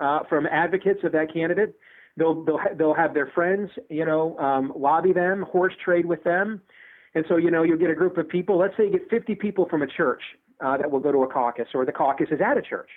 uh, 0.00 0.20
from 0.28 0.46
advocates 0.46 1.00
of 1.04 1.12
that 1.12 1.32
candidate. 1.32 1.76
They'll, 2.16 2.44
they'll, 2.44 2.60
they'll 2.76 2.94
have 2.94 3.14
their 3.14 3.30
friends, 3.34 3.70
you 3.90 4.04
know, 4.04 4.38
um, 4.38 4.72
lobby 4.76 5.12
them, 5.12 5.44
horse 5.50 5.74
trade 5.84 6.06
with 6.06 6.24
them. 6.24 6.62
And 7.14 7.24
so, 7.28 7.36
you 7.36 7.50
know, 7.50 7.62
you'll 7.62 7.78
get 7.78 7.90
a 7.90 7.94
group 7.94 8.18
of 8.18 8.28
people, 8.28 8.58
let's 8.58 8.76
say 8.76 8.84
you 8.84 8.92
get 8.92 9.08
50 9.10 9.34
people 9.36 9.66
from 9.68 9.82
a 9.82 9.86
church 9.86 10.22
uh, 10.64 10.76
that 10.76 10.90
will 10.90 11.00
go 11.00 11.12
to 11.12 11.22
a 11.22 11.26
caucus, 11.26 11.68
or 11.74 11.84
the 11.84 11.92
caucus 11.92 12.28
is 12.30 12.40
at 12.40 12.56
a 12.56 12.62
church. 12.62 12.90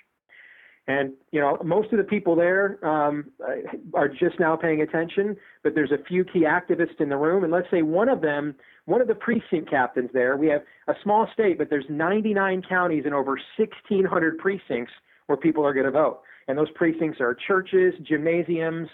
And 0.86 1.12
you 1.30 1.40
know, 1.40 1.58
most 1.64 1.92
of 1.92 1.98
the 1.98 2.04
people 2.04 2.34
there 2.34 2.84
um, 2.84 3.30
are 3.94 4.08
just 4.08 4.40
now 4.40 4.56
paying 4.56 4.80
attention, 4.80 5.36
but 5.62 5.74
there's 5.74 5.92
a 5.92 6.02
few 6.04 6.24
key 6.24 6.44
activists 6.44 7.00
in 7.00 7.08
the 7.08 7.16
room. 7.16 7.44
And 7.44 7.52
let's 7.52 7.70
say 7.70 7.82
one 7.82 8.08
of 8.08 8.22
them, 8.22 8.54
one 8.86 9.00
of 9.00 9.06
the 9.06 9.14
precinct 9.14 9.70
captains 9.70 10.10
there, 10.12 10.36
we 10.36 10.48
have 10.48 10.62
a 10.88 10.94
small 11.02 11.28
state, 11.32 11.58
but 11.58 11.70
there's 11.70 11.84
99 11.88 12.62
counties 12.68 13.04
and 13.04 13.14
over 13.14 13.38
1,600 13.56 14.38
precincts 14.38 14.92
where 15.26 15.36
people 15.36 15.64
are 15.64 15.72
going 15.72 15.86
to 15.86 15.92
vote. 15.92 16.22
And 16.48 16.58
those 16.58 16.70
precincts 16.74 17.20
are 17.20 17.36
churches, 17.46 17.94
gymnasiums, 18.02 18.88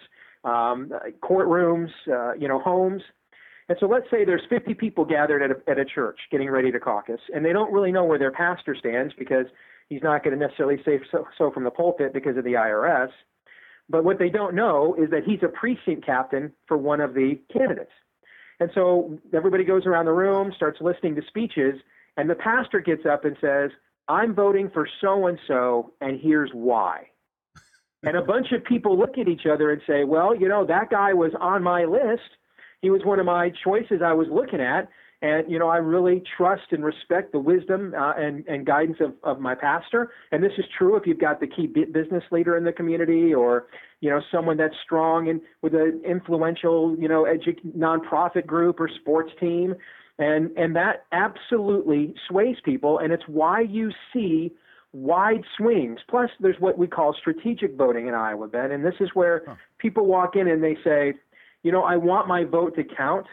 um, 0.45 0.93
courtrooms, 1.23 1.91
uh, 2.11 2.35
you 2.35 2.49
know, 2.49 2.61
homes. 2.61 3.03
And 3.69 3.77
so 3.81 3.87
let's 3.87 4.07
say 4.11 4.25
there's 4.25 4.45
50 4.49 4.75
people 4.75 5.05
gathered 5.05 5.43
at 5.43 5.51
a, 5.51 5.71
at 5.71 5.79
a 5.79 5.85
church 5.85 6.19
getting 6.31 6.49
ready 6.51 6.71
to 6.71 6.79
caucus, 6.79 7.21
and 7.35 7.45
they 7.45 7.53
don't 7.53 7.73
really 7.73 7.91
know 7.91 8.05
where 8.05 8.19
their 8.19 8.31
pastor 8.31 8.77
stands 8.79 9.13
because 9.19 9.47
he's 9.89 10.03
not 10.03 10.23
going 10.23 10.39
to 10.39 10.45
necessarily 10.45 10.81
say 10.85 11.01
so, 11.11 11.27
so 11.37 11.51
from 11.51 11.65
the 11.65 11.71
pulpit 11.71 12.13
because 12.13 12.37
of 12.37 12.45
the 12.45 12.53
IRS. 12.53 13.11
But 13.89 14.05
what 14.05 14.19
they 14.19 14.29
don't 14.29 14.55
know 14.55 14.95
is 14.99 15.11
that 15.11 15.25
he's 15.25 15.41
a 15.43 15.49
precinct 15.49 16.05
captain 16.05 16.53
for 16.67 16.77
one 16.77 17.01
of 17.01 17.15
the 17.15 17.41
candidates. 17.53 17.93
And 18.59 18.71
so 18.75 19.19
everybody 19.35 19.65
goes 19.65 19.85
around 19.85 20.07
the 20.07 20.13
room, 20.13 20.53
starts 20.55 20.81
listening 20.81 21.15
to 21.17 21.23
speeches, 21.29 21.75
and 22.17 22.31
the 22.31 22.35
pastor 22.35 22.81
gets 22.81 23.05
up 23.05 23.25
and 23.25 23.37
says, 23.41 23.71
I'm 24.09 24.35
voting 24.35 24.71
for 24.73 24.89
so 25.01 25.27
and 25.27 25.39
so, 25.47 25.93
and 26.01 26.19
here's 26.21 26.51
why. 26.53 27.09
And 28.03 28.17
a 28.17 28.23
bunch 28.23 28.53
of 28.53 28.65
people 28.65 28.99
look 28.99 29.19
at 29.19 29.29
each 29.29 29.47
other 29.51 29.71
and 29.71 29.81
say, 29.87 30.05
Well, 30.05 30.35
you 30.35 30.49
know, 30.49 30.67
that 30.67 30.91
guy 30.91 31.13
was 31.13 31.33
on 31.41 31.63
my 31.63 31.85
list. 31.85 32.37
He 32.83 32.91
was 32.91 33.03
one 33.05 33.19
of 33.19 33.27
my 33.27 33.51
choices 33.65 34.01
I 34.05 34.13
was 34.13 34.29
looking 34.31 34.61
at. 34.61 34.89
And, 35.23 35.51
you 35.51 35.59
know, 35.59 35.69
I 35.69 35.79
really 35.79 36.23
trust 36.37 36.73
and 36.73 36.85
respect 36.85 37.33
the 37.33 37.39
wisdom 37.39 37.95
uh, 37.99 38.13
and, 38.19 38.47
and 38.47 38.67
guidance 38.67 38.99
of, 39.01 39.15
of 39.23 39.41
my 39.41 39.55
pastor. 39.55 40.11
And 40.31 40.45
this 40.45 40.53
is 40.59 40.65
true 40.77 40.95
if 40.97 41.07
you've 41.07 41.19
got 41.19 41.41
the 41.41 41.47
key 41.47 41.67
business 41.67 42.23
leader 42.31 42.57
in 42.57 42.65
the 42.65 42.73
community 42.73 43.33
or, 43.33 43.67
you 44.01 44.11
know, 44.11 44.21
someone 44.31 44.59
that's 44.59 44.75
strong 44.85 45.31
and 45.31 45.41
with 45.63 45.75
an 45.75 46.03
influential, 46.07 46.95
you 46.99 47.09
know, 47.09 47.25
edu- 47.25 47.75
nonprofit 47.75 48.47
group 48.47 48.79
or 48.79 48.91
sports 49.01 49.33
team. 49.41 49.75
And, 50.19 50.51
and 50.57 50.77
that 50.77 51.07
absolutely 51.13 52.15
sways 52.29 52.57
people. 52.63 52.99
And 52.99 53.11
it's 53.11 53.25
why 53.27 53.61
you 53.61 53.91
see 54.13 54.53
wide 54.97 55.43
swings. 55.57 56.01
Plus, 56.09 56.31
there's 56.41 56.57
what 56.59 56.79
we 56.79 56.87
call 56.87 57.15
strategic 57.19 57.77
voting 57.77 58.09
in 58.09 58.15
Iowa, 58.15 58.49
Ben. 58.49 58.73
And 58.73 58.85
this 58.85 58.95
is 59.01 59.11
where 59.15 59.43
huh. 59.47 59.55
people 59.79 60.07
walk 60.07 60.37
in 60.37 60.49
and 60.49 60.63
they 60.63 60.77
say, 60.83 61.15
you 61.63 61.73
know, 61.73 61.83
I 61.83 61.97
want 61.97 62.29
my 62.29 62.45
vote 62.45 62.75
to 62.77 62.85
count 62.85 63.27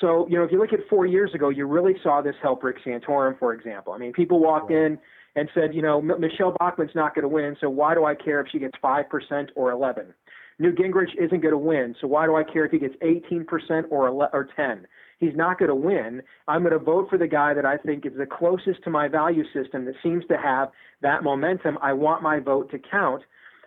so, 0.00 0.26
you 0.28 0.36
know, 0.36 0.44
if 0.44 0.52
you 0.52 0.58
look 0.58 0.72
at 0.72 0.80
four 0.90 1.06
years 1.06 1.34
ago, 1.34 1.48
you 1.48 1.66
really 1.66 1.94
saw 2.02 2.20
this 2.20 2.34
help 2.42 2.62
Rick 2.62 2.84
Santorum, 2.84 3.38
for 3.38 3.54
example. 3.54 3.92
I 3.92 3.98
mean, 3.98 4.12
people 4.12 4.40
walked 4.40 4.70
in 4.70 4.98
and 5.36 5.48
said, 5.54 5.74
you 5.74 5.82
know, 5.82 5.98
M- 5.98 6.20
Michele 6.20 6.54
Bachmann's 6.58 6.94
not 6.94 7.14
going 7.14 7.22
to 7.22 7.28
win, 7.28 7.56
so 7.60 7.70
why 7.70 7.94
do 7.94 8.04
I 8.04 8.14
care 8.14 8.40
if 8.40 8.48
she 8.50 8.58
gets 8.58 8.74
5% 8.82 9.48
or 9.54 9.70
11? 9.70 10.12
Newt 10.58 10.76
Gingrich 10.76 11.14
isn't 11.18 11.40
going 11.40 11.52
to 11.52 11.58
win, 11.58 11.94
so 12.00 12.06
why 12.06 12.26
do 12.26 12.36
I 12.36 12.44
care 12.44 12.64
if 12.64 12.72
he 12.72 12.78
gets 12.78 12.94
18% 13.02 13.46
or 13.90 14.06
11, 14.06 14.30
or 14.32 14.48
10? 14.56 14.86
He's 15.18 15.34
not 15.34 15.58
going 15.58 15.68
to 15.68 15.74
win. 15.74 16.22
I'm 16.46 16.62
going 16.62 16.72
to 16.72 16.78
vote 16.78 17.08
for 17.08 17.18
the 17.18 17.26
guy 17.26 17.54
that 17.54 17.64
I 17.64 17.76
think 17.76 18.04
is 18.04 18.12
the 18.16 18.26
closest 18.26 18.82
to 18.84 18.90
my 18.90 19.08
value 19.08 19.44
system 19.54 19.84
that 19.86 19.94
seems 20.02 20.24
to 20.26 20.36
have 20.36 20.68
that 21.02 21.22
momentum. 21.22 21.78
I 21.82 21.92
want 21.92 22.22
my 22.22 22.38
vote 22.38 22.70
to 22.72 22.78
count 22.78 23.22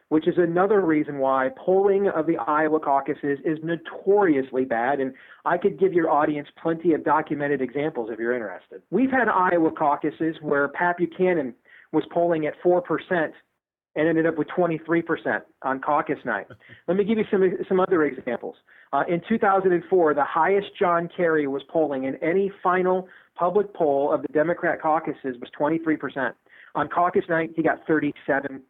which 0.09 0.27
is 0.27 0.35
another 0.37 0.81
reason 0.81 1.19
why 1.19 1.49
polling 1.55 2.09
of 2.09 2.25
the 2.25 2.37
Iowa 2.37 2.79
caucuses 2.79 3.39
is 3.45 3.59
notoriously 3.63 4.65
bad. 4.65 4.99
And 4.99 5.13
I 5.45 5.57
could 5.57 5.79
give 5.79 5.93
your 5.93 6.09
audience 6.09 6.47
plenty 6.61 6.93
of 6.93 7.05
documented 7.05 7.61
examples 7.61 8.09
if 8.11 8.19
you're 8.19 8.33
interested. 8.33 8.81
We've 8.89 9.11
had 9.11 9.29
Iowa 9.29 9.71
caucuses 9.71 10.35
where 10.41 10.67
Pat 10.67 10.97
Buchanan 10.97 11.53
was 11.91 12.03
polling 12.11 12.47
at 12.47 12.59
4% 12.63 12.81
and 13.95 14.07
ended 14.07 14.25
up 14.25 14.37
with 14.37 14.47
23% 14.47 15.41
on 15.63 15.79
caucus 15.81 16.19
night. 16.25 16.47
Let 16.87 16.97
me 16.97 17.03
give 17.03 17.17
you 17.17 17.25
some 17.31 17.43
some 17.67 17.79
other 17.79 18.03
examples. 18.03 18.55
Uh, 18.91 19.03
in 19.07 19.21
2004, 19.27 20.13
the 20.13 20.23
highest 20.23 20.67
John 20.77 21.09
Kerry 21.15 21.47
was 21.47 21.61
polling 21.69 22.05
in 22.05 22.15
any 22.23 22.51
final 22.63 23.07
public 23.35 23.73
poll 23.73 24.11
of 24.11 24.21
the 24.21 24.27
Democrat 24.29 24.81
caucuses 24.81 25.37
was 25.39 25.49
23%. 25.59 26.33
On 26.75 26.87
caucus 26.87 27.23
night, 27.29 27.51
he 27.55 27.63
got 27.63 27.87
37%. 27.87 28.61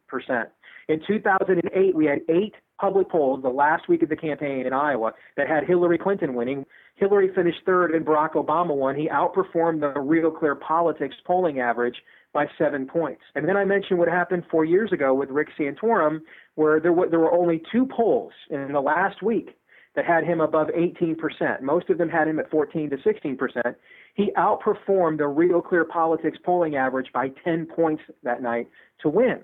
In 0.88 1.00
2008, 1.06 1.94
we 1.94 2.06
had 2.06 2.20
eight 2.28 2.54
public 2.80 3.08
polls 3.08 3.42
the 3.42 3.48
last 3.48 3.88
week 3.88 4.02
of 4.02 4.08
the 4.08 4.16
campaign 4.16 4.66
in 4.66 4.72
Iowa 4.72 5.12
that 5.36 5.48
had 5.48 5.64
Hillary 5.64 5.98
Clinton 5.98 6.34
winning. 6.34 6.64
Hillary 6.96 7.32
finished 7.34 7.60
third 7.64 7.94
and 7.94 8.04
Barack 8.04 8.32
Obama 8.32 8.74
won. 8.74 8.96
He 8.96 9.08
outperformed 9.08 9.80
the 9.80 10.00
Real 10.00 10.30
Clear 10.30 10.54
Politics 10.54 11.16
polling 11.24 11.60
average 11.60 11.96
by 12.32 12.46
seven 12.58 12.86
points. 12.86 13.22
And 13.34 13.48
then 13.48 13.56
I 13.56 13.64
mentioned 13.64 13.98
what 13.98 14.08
happened 14.08 14.44
four 14.50 14.64
years 14.64 14.92
ago 14.92 15.14
with 15.14 15.30
Rick 15.30 15.48
Santorum, 15.58 16.20
where 16.54 16.80
there 16.80 16.92
were, 16.92 17.08
there 17.08 17.18
were 17.18 17.32
only 17.32 17.62
two 17.72 17.86
polls 17.86 18.32
in 18.50 18.72
the 18.72 18.80
last 18.80 19.22
week 19.22 19.56
that 19.96 20.04
had 20.04 20.24
him 20.24 20.40
above 20.40 20.68
18%. 20.68 21.62
Most 21.62 21.90
of 21.90 21.98
them 21.98 22.08
had 22.08 22.28
him 22.28 22.38
at 22.38 22.50
14 22.50 22.90
to 22.90 22.96
16%. 22.96 23.74
He 24.14 24.30
outperformed 24.36 25.18
the 25.18 25.26
Real 25.26 25.60
Clear 25.60 25.84
Politics 25.84 26.38
polling 26.44 26.76
average 26.76 27.08
by 27.12 27.30
10 27.44 27.66
points 27.66 28.02
that 28.22 28.42
night 28.42 28.68
to 29.02 29.08
win. 29.08 29.40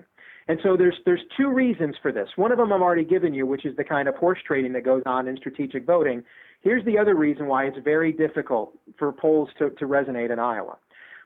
And 0.49 0.59
so 0.63 0.77
there's 0.77 0.95
there's 1.05 1.23
two 1.35 1.49
reasons 1.49 1.95
for 2.01 2.13
this. 2.13 2.29
One 2.37 2.53
of 2.53 2.57
them 2.57 2.71
I've 2.71 2.81
already 2.81 3.03
given 3.03 3.33
you, 3.33 3.45
which 3.45 3.65
is 3.65 3.75
the 3.75 3.83
kind 3.83 4.07
of 4.07 4.15
horse 4.15 4.39
trading 4.45 4.71
that 4.73 4.85
goes 4.85 5.03
on 5.05 5.27
in 5.27 5.35
strategic 5.35 5.85
voting. 5.85 6.23
Here's 6.61 6.85
the 6.85 6.97
other 6.97 7.15
reason 7.15 7.47
why 7.47 7.65
it's 7.65 7.77
very 7.83 8.13
difficult 8.13 8.77
for 8.97 9.11
polls 9.11 9.49
to, 9.59 9.71
to 9.71 9.85
resonate 9.85 10.31
in 10.31 10.39
Iowa. 10.39 10.77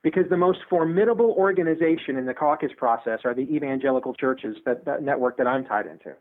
Because 0.03 0.23
the 0.29 0.37
most 0.37 0.59
formidable 0.69 1.35
organization 1.37 2.17
in 2.17 2.25
the 2.25 2.33
caucus 2.33 2.71
process 2.75 3.19
are 3.23 3.35
the 3.35 3.43
evangelical 3.53 4.13
churches, 4.13 4.57
that, 4.65 4.85
that 4.85 5.03
network 5.03 5.37
that 5.37 5.45
I'm 5.45 5.63
tied 5.63 5.85
into. 5.85 6.15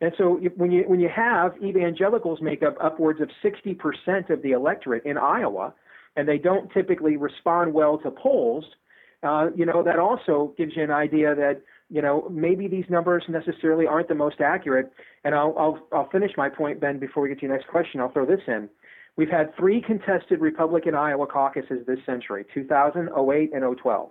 And 0.00 0.12
so 0.18 0.40
when 0.56 0.72
you 0.72 0.82
when 0.86 0.98
you 0.98 1.08
have 1.14 1.52
evangelicals 1.62 2.40
make 2.42 2.62
up 2.62 2.76
upwards 2.82 3.20
of 3.20 3.30
60% 3.44 4.30
of 4.30 4.42
the 4.42 4.50
electorate 4.50 5.04
in 5.04 5.16
Iowa, 5.16 5.74
and 6.16 6.28
they 6.28 6.38
don't 6.38 6.70
typically 6.72 7.16
respond 7.16 7.72
well 7.72 7.98
to 7.98 8.10
polls, 8.10 8.64
uh, 9.22 9.48
you 9.54 9.64
know 9.64 9.82
that 9.84 9.98
also 9.98 10.54
gives 10.58 10.72
you 10.74 10.82
an 10.82 10.90
idea 10.90 11.34
that 11.36 11.62
you 11.90 12.00
know, 12.00 12.28
maybe 12.30 12.68
these 12.68 12.84
numbers 12.88 13.24
necessarily 13.28 13.86
aren't 13.86 14.08
the 14.08 14.14
most 14.14 14.40
accurate. 14.40 14.92
And 15.24 15.34
I'll, 15.34 15.54
I'll, 15.58 15.86
I'll 15.92 16.08
finish 16.10 16.30
my 16.36 16.48
point, 16.48 16.80
Ben, 16.80 17.00
before 17.00 17.24
we 17.24 17.28
get 17.28 17.40
to 17.40 17.46
your 17.46 17.54
next 17.54 17.68
question. 17.68 18.00
I'll 18.00 18.12
throw 18.12 18.24
this 18.24 18.40
in. 18.46 18.68
We've 19.16 19.28
had 19.28 19.54
three 19.56 19.82
contested 19.82 20.40
Republican 20.40 20.94
Iowa 20.94 21.26
caucuses 21.26 21.86
this 21.86 21.98
century 22.06 22.44
2000, 22.54 23.08
08, 23.08 23.50
and 23.52 23.78
012. 23.78 24.10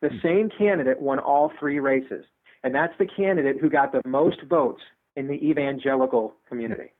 The 0.00 0.08
hmm. 0.08 0.16
same 0.22 0.50
candidate 0.56 1.00
won 1.00 1.18
all 1.18 1.52
three 1.58 1.78
races. 1.78 2.24
And 2.64 2.74
that's 2.74 2.94
the 2.98 3.06
candidate 3.06 3.56
who 3.60 3.70
got 3.70 3.92
the 3.92 4.02
most 4.06 4.42
votes 4.48 4.82
in 5.16 5.28
the 5.28 5.34
evangelical 5.34 6.34
community. 6.48 6.92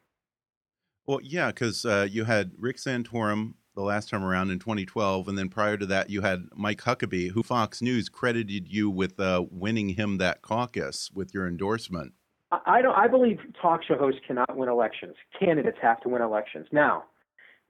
Well, 1.07 1.21
yeah, 1.23 1.49
because 1.49 1.85
uh, 1.85 2.07
you 2.09 2.25
had 2.25 2.53
Rick 2.59 2.77
Santorum 2.77 3.55
the 3.75 3.83
last 3.83 4.11
time 4.11 4.25
around 4.25 4.51
in 4.51 4.59
2012, 4.59 5.29
and 5.29 5.39
then 5.39 5.49
prior 5.49 5.77
to 5.77 5.87
that, 5.87 6.11
you 6.11 6.21
had 6.21 6.47
Mike 6.55 6.83
Huckabee, 6.83 7.31
who 7.31 7.43
Fox 7.43 7.81
News 7.81 8.09
credited 8.09 8.69
you 8.69 8.91
with 8.91 9.19
uh, 9.21 9.45
winning 9.51 9.91
him 9.91 10.19
that 10.19 10.43
caucus 10.43 11.11
with 11.15 11.33
your 11.33 11.47
endorsement. 11.47 12.13
I 12.51 12.83
don't. 12.83 12.95
I 12.95 13.09
believe 13.09 13.39
talk 13.61 13.83
show 13.85 13.97
hosts 13.97 14.21
cannot 14.27 14.57
win 14.57 14.69
elections. 14.69 15.15
Candidates 15.39 15.79
have 15.83 16.01
to 16.01 16.09
win 16.09 16.23
elections. 16.23 16.67
Now, 16.73 17.05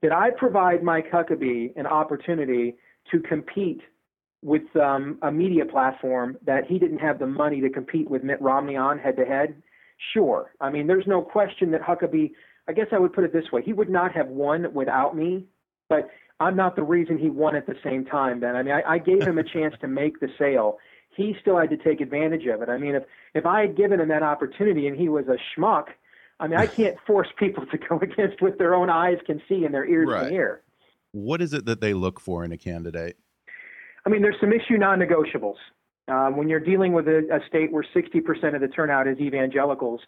did 0.02 0.12
I 0.12 0.30
provide 0.30 0.82
Mike 0.82 1.10
Huckabee 1.10 1.76
an 1.76 1.86
opportunity 1.86 2.76
to 3.10 3.20
compete 3.20 3.80
with 4.42 4.62
um, 4.76 5.18
a 5.22 5.32
media 5.32 5.64
platform 5.64 6.36
that 6.46 6.66
he 6.66 6.78
didn't 6.78 6.98
have 6.98 7.18
the 7.18 7.26
money 7.26 7.60
to 7.60 7.70
compete 7.70 8.08
with 8.08 8.22
Mitt 8.22 8.40
Romney 8.40 8.76
on 8.76 8.98
head 8.98 9.16
to 9.16 9.24
head? 9.24 9.60
Sure. 10.12 10.52
I 10.60 10.70
mean, 10.70 10.86
there's 10.86 11.06
no 11.06 11.22
question 11.22 11.70
that 11.72 11.82
Huckabee. 11.82 12.30
I 12.68 12.72
guess 12.72 12.86
I 12.92 12.98
would 12.98 13.12
put 13.12 13.24
it 13.24 13.32
this 13.32 13.50
way: 13.52 13.62
he 13.62 13.72
would 13.72 13.90
not 13.90 14.12
have 14.12 14.28
won 14.28 14.72
without 14.74 15.16
me 15.16 15.46
but 15.88 16.08
I'm 16.40 16.56
not 16.56 16.76
the 16.76 16.82
reason 16.82 17.18
he 17.18 17.30
won 17.30 17.56
at 17.56 17.66
the 17.66 17.74
same 17.82 18.04
time. 18.04 18.40
Ben, 18.40 18.54
I 18.54 18.62
mean, 18.62 18.74
I, 18.74 18.94
I 18.94 18.98
gave 18.98 19.22
him 19.22 19.38
a 19.38 19.44
chance 19.54 19.74
to 19.80 19.88
make 19.88 20.20
the 20.20 20.28
sale. 20.38 20.78
He 21.16 21.34
still 21.40 21.58
had 21.58 21.70
to 21.70 21.76
take 21.76 22.00
advantage 22.00 22.46
of 22.46 22.62
it. 22.62 22.68
I 22.68 22.78
mean, 22.78 22.94
if 22.94 23.02
if 23.34 23.44
I 23.44 23.62
had 23.62 23.76
given 23.76 24.00
him 24.00 24.08
that 24.08 24.22
opportunity 24.22 24.86
and 24.86 24.96
he 24.96 25.08
was 25.08 25.24
a 25.26 25.36
schmuck, 25.54 25.86
I 26.40 26.46
mean, 26.46 26.58
I 26.58 26.66
can't 26.78 26.96
force 27.06 27.28
people 27.38 27.66
to 27.66 27.78
go 27.78 27.98
against 28.02 28.40
what 28.40 28.58
their 28.58 28.74
own 28.74 28.90
eyes 28.90 29.18
can 29.26 29.40
see 29.48 29.64
and 29.64 29.74
their 29.74 29.86
ears 29.86 30.08
right. 30.10 30.22
can 30.24 30.32
hear. 30.32 30.62
What 31.12 31.40
is 31.40 31.54
it 31.54 31.64
that 31.66 31.80
they 31.80 31.94
look 31.94 32.20
for 32.20 32.44
in 32.44 32.52
a 32.52 32.58
candidate? 32.58 33.16
I 34.04 34.10
mean, 34.10 34.22
there's 34.22 34.36
some 34.40 34.52
issue 34.52 34.76
non-negotiables. 34.76 35.56
Um, 36.08 36.38
when 36.38 36.48
you're 36.48 36.60
dealing 36.60 36.94
with 36.94 37.06
a, 37.06 37.18
a 37.30 37.46
state 37.46 37.70
where 37.70 37.84
60% 37.94 38.54
of 38.54 38.60
the 38.62 38.68
turnout 38.68 39.06
is 39.06 39.18
evangelicals, 39.18 40.00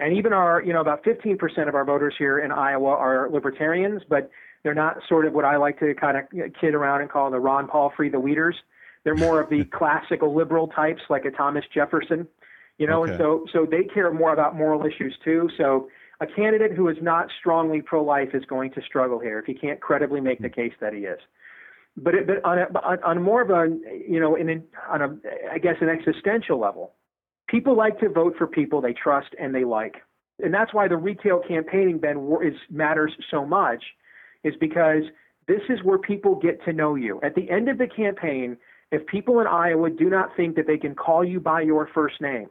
and 0.00 0.16
even 0.16 0.32
our, 0.32 0.62
you 0.62 0.72
know, 0.72 0.80
about 0.80 1.04
15% 1.04 1.68
of 1.68 1.74
our 1.74 1.84
voters 1.84 2.14
here 2.18 2.38
in 2.38 2.50
Iowa 2.50 2.90
are 2.90 3.28
libertarians, 3.30 4.02
but 4.08 4.30
they're 4.62 4.74
not 4.74 4.96
sort 5.08 5.26
of 5.26 5.34
what 5.34 5.44
I 5.44 5.56
like 5.56 5.78
to 5.80 5.94
kind 5.94 6.16
of 6.16 6.24
kid 6.60 6.74
around 6.74 7.02
and 7.02 7.10
call 7.10 7.30
the 7.30 7.38
Ron 7.38 7.68
Paul 7.68 7.92
free 7.94 8.08
the 8.08 8.18
weeders. 8.18 8.56
They're 9.04 9.14
more 9.14 9.40
of 9.40 9.50
the 9.50 9.64
classical 9.72 10.34
liberal 10.34 10.68
types 10.68 11.02
like 11.10 11.26
a 11.26 11.30
Thomas 11.30 11.64
Jefferson, 11.72 12.26
you 12.78 12.86
know, 12.86 13.02
okay. 13.02 13.12
and 13.12 13.20
so 13.20 13.46
so 13.52 13.66
they 13.70 13.84
care 13.84 14.12
more 14.12 14.32
about 14.32 14.56
moral 14.56 14.84
issues 14.84 15.16
too. 15.24 15.48
So 15.56 15.88
a 16.20 16.26
candidate 16.26 16.72
who 16.72 16.88
is 16.88 16.96
not 17.00 17.28
strongly 17.38 17.82
pro-life 17.82 18.30
is 18.34 18.44
going 18.46 18.70
to 18.72 18.82
struggle 18.82 19.18
here 19.18 19.38
if 19.38 19.46
he 19.46 19.54
can't 19.54 19.80
credibly 19.80 20.20
make 20.20 20.40
the 20.40 20.48
hmm. 20.48 20.54
case 20.54 20.72
that 20.80 20.92
he 20.92 21.00
is. 21.00 21.18
But, 21.96 22.14
it, 22.14 22.26
but 22.26 22.44
on, 22.44 22.58
a, 22.58 23.06
on 23.06 23.22
more 23.22 23.40
of 23.40 23.50
a, 23.50 23.72
you 24.08 24.18
know, 24.18 24.34
in, 24.34 24.64
on 24.88 25.00
a, 25.00 25.16
I 25.52 25.58
guess, 25.58 25.76
an 25.80 25.88
existential 25.88 26.58
level, 26.58 26.94
people 27.46 27.76
like 27.76 28.00
to 28.00 28.08
vote 28.08 28.34
for 28.36 28.48
people 28.48 28.80
they 28.80 28.94
trust 28.94 29.28
and 29.40 29.54
they 29.54 29.64
like, 29.64 29.96
and 30.42 30.52
that's 30.52 30.74
why 30.74 30.88
the 30.88 30.96
retail 30.96 31.40
campaigning 31.46 31.98
Ben 31.98 32.16
is 32.44 32.54
matters 32.68 33.12
so 33.30 33.46
much 33.46 33.84
is 34.42 34.54
because 34.58 35.04
this 35.46 35.60
is 35.68 35.78
where 35.84 35.98
people 35.98 36.34
get 36.34 36.64
to 36.64 36.72
know 36.72 36.96
you. 36.96 37.20
At 37.22 37.36
the 37.36 37.48
end 37.48 37.68
of 37.68 37.78
the 37.78 37.86
campaign, 37.86 38.56
if 38.90 39.06
people 39.06 39.38
in 39.40 39.46
Iowa 39.46 39.90
do 39.90 40.10
not 40.10 40.30
think 40.36 40.56
that 40.56 40.66
they 40.66 40.78
can 40.78 40.96
call 40.96 41.24
you 41.24 41.38
by 41.38 41.60
your 41.60 41.88
first 41.94 42.20
name, 42.20 42.48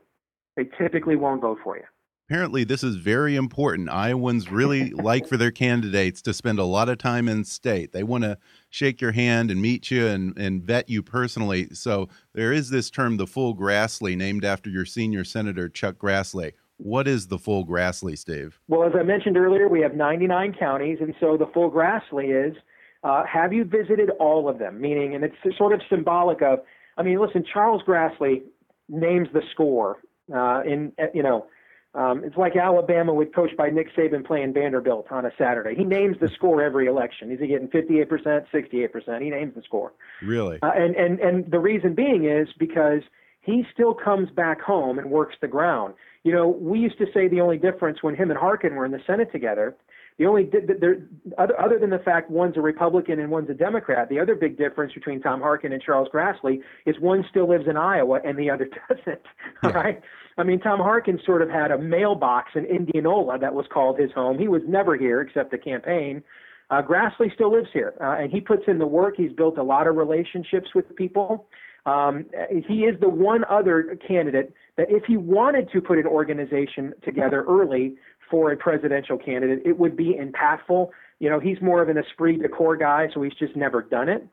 they 0.56 0.66
typically 0.78 1.16
won't 1.16 1.42
vote 1.42 1.60
for 1.64 1.78
you. 1.78 1.84
Apparently, 2.30 2.64
this 2.64 2.84
is 2.84 2.96
very 2.96 3.36
important. 3.36 3.90
Iowans 3.90 4.50
really 4.50 4.90
like 4.92 5.28
for 5.28 5.36
their 5.36 5.52
candidates 5.52 6.22
to 6.24 6.34
spend 6.34 6.58
a 6.58 6.64
lot 6.64 6.88
of 6.90 6.98
time 6.98 7.28
in 7.28 7.44
state. 7.44 7.92
They 7.92 8.04
want 8.04 8.24
to 8.24 8.38
shake 8.70 9.02
your 9.02 9.12
hand 9.12 9.52
and 9.52 9.62
meet 9.62 9.92
you 9.92 10.08
and, 10.08 10.38
and 10.38 10.64
vet 10.64 10.90
you 10.90 11.04
personally. 11.04 11.68
So 11.74 12.08
there 12.34 12.54
is 12.54 12.70
this 12.70 12.90
term, 12.90 13.18
the 13.18 13.28
full 13.28 13.56
Grassley, 13.56 14.16
named 14.16 14.46
after 14.46 14.70
your 14.70 14.86
senior 14.86 15.24
senator, 15.24 15.68
Chuck 15.68 15.98
Grassley. 15.98 16.54
What 16.78 17.08
is 17.08 17.28
the 17.28 17.38
full 17.38 17.66
Grassley, 17.66 18.18
Steve? 18.18 18.60
Well, 18.68 18.84
as 18.84 18.94
I 18.98 19.04
mentioned 19.04 19.38
earlier, 19.38 19.68
we 19.68 19.82
have 19.82 19.94
99 19.94 20.56
counties, 20.58 20.98
and 21.02 21.14
so 21.20 21.38
the 21.38 21.48
full 21.54 21.72
Grassley 21.72 22.50
is 22.50 22.56
Uh, 23.04 23.26
have 23.26 23.52
you 23.52 23.66
visited 23.66 24.10
all 24.12 24.48
of 24.48 24.60
them? 24.60 24.80
Meaning, 24.80 25.14
and 25.14 25.26
it's 25.26 25.36
sort 25.58 25.74
of 25.74 25.82
symbolic 25.90 26.42
of, 26.42 26.60
I 26.98 27.04
mean, 27.04 27.20
listen, 27.20 27.44
Charles 27.44 27.82
Grassley 27.86 28.44
names 28.88 29.28
the 29.34 29.42
score 29.52 29.98
uh, 30.34 30.62
in, 30.66 30.94
you 31.14 31.24
know, 31.24 31.48
um, 31.96 32.24
it's 32.24 32.38
like 32.38 32.56
Alabama 32.56 33.14
with 33.14 33.36
coached 33.36 33.56
by 33.56 33.70
Nick 33.70 33.96
Saban 33.96 34.26
playing 34.26 34.54
Vanderbilt 34.54 35.12
on 35.12 35.26
a 35.26 35.32
Saturday. 35.38 35.76
He 35.76 35.84
names 35.84 36.18
the 36.20 36.30
score 36.36 36.64
every 36.64 36.88
election. 36.88 37.32
Is 37.32 37.40
he 37.40 37.48
getting 37.48 37.68
58%, 37.68 38.46
68%? 38.52 39.22
He 39.22 39.30
names 39.30 39.54
the 39.56 39.62
score. 39.62 39.94
Really? 40.24 40.58
Uh, 40.64 40.72
and, 40.76 40.96
and, 40.96 41.20
and 41.20 41.52
the 41.52 41.60
reason 41.60 41.94
being 41.94 42.26
is 42.26 42.48
because 42.58 43.02
he 43.42 43.64
still 43.72 43.94
comes 43.94 44.30
back 44.32 44.60
home 44.60 44.98
and 44.98 45.12
works 45.12 45.36
the 45.40 45.48
ground. 45.48 45.94
You 46.24 46.32
know, 46.32 46.48
we 46.48 46.80
used 46.80 46.98
to 46.98 47.06
say 47.14 47.28
the 47.28 47.42
only 47.42 47.58
difference 47.58 48.02
when 48.02 48.16
him 48.16 48.32
and 48.32 48.40
Harkin 48.40 48.74
were 48.74 48.86
in 48.86 48.92
the 48.92 49.02
Senate 49.06 49.32
together 49.32 49.76
the 50.18 50.26
only 50.26 50.50
there, 50.80 50.98
other 51.38 51.60
other 51.60 51.80
than 51.80 51.90
the 51.90 52.00
fact 52.00 52.30
one's 52.30 52.58
a 52.58 52.62
Republican 52.62 53.20
and 53.20 53.32
one's 53.32 53.50
a 53.50 53.54
Democrat, 53.54 54.10
the 54.10 54.20
other 54.20 54.36
big 54.36 54.58
difference 54.58 54.94
between 54.94 55.22
Tom 55.22 55.42
Harkin 55.42 55.74
and 55.74 55.82
Charles 55.82 56.08
Grassley 56.14 56.62
is 56.86 56.96
one 57.00 57.26
still 57.30 57.50
lives 57.50 57.66
in 57.68 57.78
Iowa 57.78 58.20
and 58.24 58.38
the 58.38 58.50
other 58.50 58.70
doesn't. 58.90 59.22
Yeah. 59.64 59.70
Right. 59.72 60.02
I 60.38 60.44
mean, 60.44 60.60
Tom 60.60 60.80
Harkin 60.80 61.20
sort 61.26 61.42
of 61.42 61.50
had 61.50 61.72
a 61.72 61.78
mailbox 61.78 62.52
in 62.56 62.66
Indianola 62.66 63.38
that 63.40 63.54
was 63.54 63.66
called 63.72 64.00
his 64.00 64.12
home. 64.12 64.40
He 64.40 64.48
was 64.48 64.62
never 64.68 64.98
here 64.98 65.22
except 65.22 65.52
the 65.52 65.58
campaign. 65.58 66.24
Uh, 66.70 66.82
Grassley 66.82 67.34
still 67.34 67.52
lives 67.52 67.70
here, 67.72 67.94
uh, 68.02 68.16
and 68.20 68.32
he 68.32 68.42
puts 68.42 68.64
in 68.68 68.80
the 68.80 68.88
work. 68.88 69.16
He's 69.18 69.34
built 69.34 69.58
a 69.58 69.64
lot 69.64 69.86
of 69.86 69.96
relationships 69.96 70.70
with 70.74 70.96
people. 70.96 71.48
Um, 71.86 72.26
he 72.68 72.86
is 72.86 73.00
the 73.02 73.10
one 73.10 73.44
other 73.50 73.98
candidate 74.08 74.54
that, 74.78 74.88
if 74.90 75.04
he 75.06 75.18
wanted 75.18 75.70
to 75.74 75.82
put 75.82 75.98
an 75.98 76.08
organization 76.08 76.94
together 77.04 77.44
early, 77.44 77.96
for 78.34 78.52
a 78.52 78.58
presidential 78.58 79.16
candidate, 79.16 79.62
it 79.64 79.78
would 79.78 79.96
be 79.96 80.16
impactful. 80.20 80.90
You 81.20 81.30
know, 81.30 81.40
he's 81.40 81.62
more 81.62 81.84
of 81.84 81.90
an 81.90 82.00
esprit 82.00 82.38
de 82.38 82.50
corps 82.50 82.78
guy, 82.78 83.08
so 83.14 83.22
he's 83.22 83.36
just 83.36 83.56
never 83.56 83.84
done 83.84 84.10
it. 84.10 84.28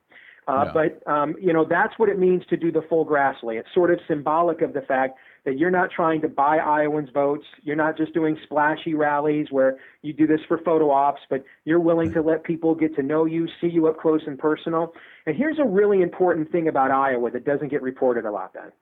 Uh, 0.49 0.65
no. 0.65 0.73
But 0.73 1.13
um, 1.13 1.35
you 1.39 1.53
know, 1.53 1.67
that's 1.69 1.99
what 1.99 2.09
it 2.09 2.19
means 2.19 2.43
to 2.49 2.57
do 2.57 2.73
the 2.73 2.81
full 2.89 3.05
Grassley. 3.05 3.61
It's 3.61 3.69
sort 3.75 3.91
of 3.91 4.01
symbolic 4.09 4.63
of 4.63 4.73
the 4.73 4.81
fact 4.81 5.19
that 5.45 5.59
you're 5.59 5.71
not 5.71 5.91
trying 5.91 6.23
to 6.23 6.29
buy 6.29 6.57
Iowans' 6.57 7.11
votes. 7.13 7.45
You're 7.63 7.77
not 7.77 7.99
just 7.99 8.15
doing 8.15 8.39
splashy 8.43 8.95
rallies 8.95 9.49
where 9.51 9.77
you 10.01 10.15
do 10.15 10.27
this 10.27 10.41
for 10.49 10.57
photo 10.57 10.91
ops, 10.91 11.21
but 11.29 11.45
you're 11.67 11.79
willing 11.79 12.11
to 12.15 12.23
let 12.23 12.43
people 12.43 12.75
get 12.75 12.97
to 12.97 13.03
know 13.03 13.27
you, 13.27 13.49
see 13.61 13.69
you 13.69 13.87
up 13.87 14.01
close 14.01 14.23
and 14.27 14.39
personal. 14.39 14.95
And 15.27 15.37
here's 15.37 15.59
a 15.59 15.65
really 15.65 16.01
important 16.01 16.51
thing 16.51 16.69
about 16.69 16.91
Iowa 16.91 17.31
that 17.33 17.45
doesn't 17.45 17.69
get 17.69 17.83
reported 17.83 18.25
a 18.25 18.31
lot. 18.31 18.55
Then, 18.55 18.73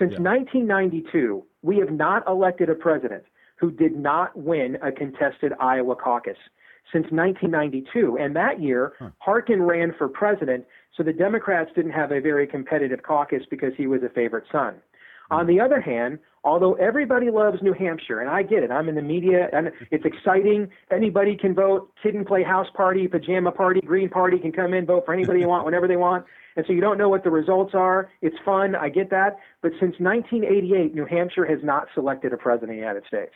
since 0.00 0.14
yeah. 0.14 0.30
1992, 0.32 1.44
we 1.62 1.78
have 1.78 1.92
not 1.92 2.26
elected 2.26 2.68
a 2.70 2.74
president 2.74 3.22
who 3.64 3.70
did 3.70 3.96
not 3.96 4.36
win 4.36 4.76
a 4.82 4.92
contested 4.92 5.54
Iowa 5.58 5.96
caucus 5.96 6.36
since 6.92 7.06
1992. 7.10 8.18
And 8.20 8.36
that 8.36 8.60
year, 8.60 8.92
huh. 8.98 9.08
Harkin 9.20 9.62
ran 9.62 9.94
for 9.96 10.06
president, 10.06 10.66
so 10.94 11.02
the 11.02 11.14
Democrats 11.14 11.70
didn't 11.74 11.92
have 11.92 12.12
a 12.12 12.20
very 12.20 12.46
competitive 12.46 13.02
caucus 13.02 13.42
because 13.48 13.72
he 13.74 13.86
was 13.86 14.02
a 14.02 14.10
favorite 14.10 14.44
son. 14.52 14.74
Hmm. 15.30 15.34
On 15.34 15.46
the 15.46 15.60
other 15.60 15.80
hand, 15.80 16.18
although 16.44 16.74
everybody 16.74 17.30
loves 17.30 17.62
New 17.62 17.72
Hampshire, 17.72 18.20
and 18.20 18.28
I 18.28 18.42
get 18.42 18.62
it, 18.62 18.70
I'm 18.70 18.86
in 18.90 18.96
the 18.96 19.02
media, 19.02 19.48
and 19.54 19.72
it's 19.90 20.04
exciting. 20.04 20.68
Anybody 20.90 21.34
can 21.34 21.54
vote. 21.54 21.90
Kid 22.02 22.14
and 22.14 22.26
play 22.26 22.42
house 22.42 22.68
party, 22.76 23.08
pajama 23.08 23.50
party, 23.50 23.80
green 23.80 24.10
party 24.10 24.38
can 24.38 24.52
come 24.52 24.74
in, 24.74 24.84
vote 24.84 25.06
for 25.06 25.14
anybody 25.14 25.40
you 25.40 25.48
want, 25.48 25.64
whenever 25.68 25.88
they 25.88 25.96
want. 25.96 26.26
And 26.56 26.66
so 26.66 26.74
you 26.74 26.82
don't 26.82 26.98
know 26.98 27.08
what 27.08 27.24
the 27.24 27.30
results 27.30 27.72
are. 27.74 28.10
It's 28.20 28.36
fun. 28.44 28.76
I 28.76 28.90
get 28.90 29.08
that. 29.08 29.38
But 29.62 29.72
since 29.80 29.96
1988, 29.98 30.94
New 30.94 31.06
Hampshire 31.06 31.46
has 31.46 31.58
not 31.64 31.88
selected 31.94 32.34
a 32.34 32.36
president 32.36 32.72
of 32.72 32.76
the 32.76 32.80
United 32.80 33.04
States. 33.06 33.32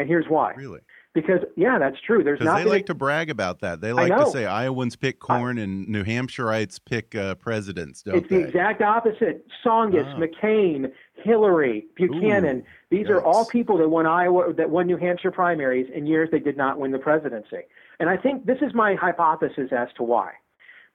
And 0.00 0.08
here's 0.08 0.24
why. 0.28 0.54
Really? 0.54 0.80
Because 1.12 1.40
yeah, 1.56 1.78
that's 1.78 2.00
true. 2.00 2.24
There's 2.24 2.40
not. 2.40 2.56
They 2.56 2.64
like 2.64 2.86
to 2.86 2.94
brag 2.94 3.28
about 3.28 3.60
that. 3.60 3.80
They 3.80 3.92
like 3.92 4.16
to 4.16 4.30
say 4.30 4.46
Iowans 4.46 4.96
pick 4.96 5.18
corn 5.18 5.58
I, 5.58 5.62
and 5.62 5.88
New 5.88 6.04
Hampshireites 6.04 6.80
pick 6.82 7.14
uh, 7.14 7.34
presidents. 7.34 8.02
Don't 8.02 8.14
it's 8.14 8.28
they? 8.28 8.38
the 8.38 8.48
exact 8.48 8.80
opposite. 8.80 9.44
Tsongas, 9.62 10.06
ah. 10.06 10.18
McCain, 10.18 10.90
Hillary, 11.14 11.86
Buchanan. 11.96 12.58
Ooh, 12.58 12.64
these 12.90 13.10
are 13.10 13.20
all 13.20 13.44
people 13.44 13.76
that 13.78 13.88
won 13.88 14.06
Iowa, 14.06 14.54
that 14.54 14.70
won 14.70 14.86
New 14.86 14.96
Hampshire 14.96 15.32
primaries 15.32 15.90
in 15.94 16.06
years 16.06 16.30
they 16.30 16.38
did 16.38 16.56
not 16.56 16.78
win 16.78 16.92
the 16.92 16.98
presidency. 16.98 17.62
And 17.98 18.08
I 18.08 18.16
think 18.16 18.46
this 18.46 18.58
is 18.62 18.72
my 18.72 18.94
hypothesis 18.94 19.70
as 19.76 19.88
to 19.96 20.02
why 20.02 20.32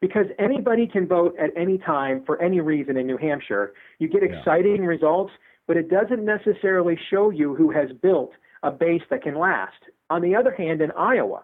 because 0.02 0.26
anybody 0.39 0.88
can 0.88 1.08
vote 1.08 1.36
at 1.39 1.52
any 1.56 1.78
time 1.78 2.24
for 2.26 2.41
any 2.41 2.60
reason 2.60 2.98
in 2.98 3.08
New 3.08 3.18
Hampshire. 3.18 3.74
You 4.00 4.08
get 4.08 4.24
exciting 4.24 4.82
yeah. 4.82 4.88
results, 4.88 5.32
but 5.68 5.78
it 5.78 5.89
doesn't 5.89 6.24
necessarily 6.24 6.98
show 7.10 7.30
you 7.30 7.56
who 7.56 7.72
has 7.72 7.89
built 8.02 8.32
a 8.65 8.71
base 8.71 9.04
that 9.10 9.21
can 9.21 9.36
last. 9.36 9.78
On 10.10 10.21
the 10.21 10.36
other 10.36 10.54
hand, 10.54 10.82
in 10.82 10.91
Iowa, 10.91 11.43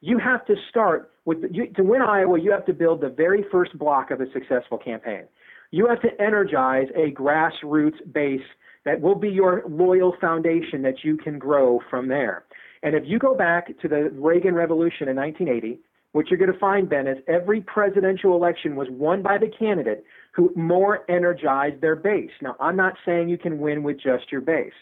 you 0.00 0.18
have 0.18 0.44
to 0.46 0.54
start 0.70 1.12
with 1.24 1.38
you, 1.50 1.68
to 1.74 1.82
win 1.84 2.02
Iowa. 2.02 2.40
You 2.40 2.50
have 2.50 2.66
to 2.66 2.72
build 2.72 3.00
the 3.00 3.08
very 3.08 3.44
first 3.52 3.78
block 3.78 4.10
of 4.10 4.20
a 4.20 4.26
successful 4.32 4.78
campaign. 4.78 5.24
You 5.70 5.86
have 5.86 6.00
to 6.02 6.08
energize 6.20 6.88
a 6.96 7.12
grassroots 7.12 8.12
base 8.12 8.40
that 8.84 9.00
will 9.00 9.14
be 9.14 9.28
your 9.28 9.62
loyal 9.68 10.14
foundation 10.20 10.82
that 10.82 11.04
you 11.04 11.16
can 11.16 11.38
grow 11.38 11.80
from 11.88 12.08
there. 12.08 12.44
And 12.82 12.96
if 12.96 13.04
you 13.06 13.18
go 13.18 13.36
back 13.36 13.68
to 13.80 13.88
the 13.88 14.10
Reagan 14.14 14.54
Revolution 14.54 15.08
in 15.08 15.16
1980, 15.16 15.78
what 16.12 16.28
you're 16.28 16.38
going 16.38 16.52
to 16.52 16.58
find, 16.58 16.88
Ben, 16.88 17.06
is 17.06 17.18
every 17.28 17.60
presidential 17.60 18.34
election 18.34 18.76
was 18.76 18.88
won 18.90 19.22
by 19.22 19.38
the 19.38 19.48
candidate 19.48 20.04
who 20.34 20.52
more 20.56 21.10
energized 21.10 21.80
their 21.80 21.96
base. 21.96 22.30
Now, 22.42 22.56
I'm 22.60 22.76
not 22.76 22.94
saying 23.06 23.28
you 23.28 23.38
can 23.38 23.58
win 23.58 23.82
with 23.82 23.96
just 23.96 24.30
your 24.30 24.40
base. 24.40 24.72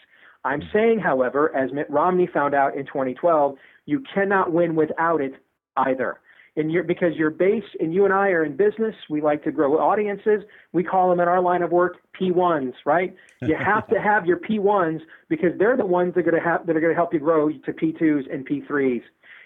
I'm 0.43 0.61
saying, 0.73 0.99
however, 0.99 1.55
as 1.55 1.71
Mitt 1.71 1.89
Romney 1.89 2.27
found 2.27 2.55
out 2.55 2.75
in 2.75 2.85
2012, 2.85 3.55
you 3.85 4.03
cannot 4.13 4.51
win 4.51 4.75
without 4.75 5.21
it 5.21 5.33
either. 5.77 6.19
And 6.57 6.69
your, 6.69 6.83
because 6.83 7.15
your 7.15 7.29
base 7.29 7.63
and 7.79 7.93
you 7.93 8.03
and 8.03 8.13
I 8.13 8.29
are 8.29 8.43
in 8.43 8.57
business, 8.57 8.93
we 9.09 9.21
like 9.21 9.43
to 9.45 9.51
grow 9.51 9.77
audiences. 9.77 10.43
We 10.73 10.83
call 10.83 11.09
them 11.09 11.21
in 11.21 11.27
our 11.29 11.41
line 11.41 11.61
of 11.61 11.71
work 11.71 11.99
P1s, 12.19 12.73
right? 12.85 13.15
You 13.41 13.55
have 13.55 13.87
to 13.87 14.01
have 14.01 14.25
your 14.25 14.37
P1s 14.37 14.99
because 15.29 15.57
they're 15.57 15.77
the 15.77 15.85
ones 15.85 16.13
that 16.15 16.21
are 16.21 16.31
going 16.31 16.43
to 16.43 16.49
have, 16.49 16.65
that 16.67 16.75
are 16.75 16.81
going 16.81 16.91
to 16.91 16.95
help 16.95 17.13
you 17.13 17.19
grow 17.19 17.49
to 17.49 17.71
P2s 17.71 18.33
and 18.33 18.45
P3s. 18.45 19.01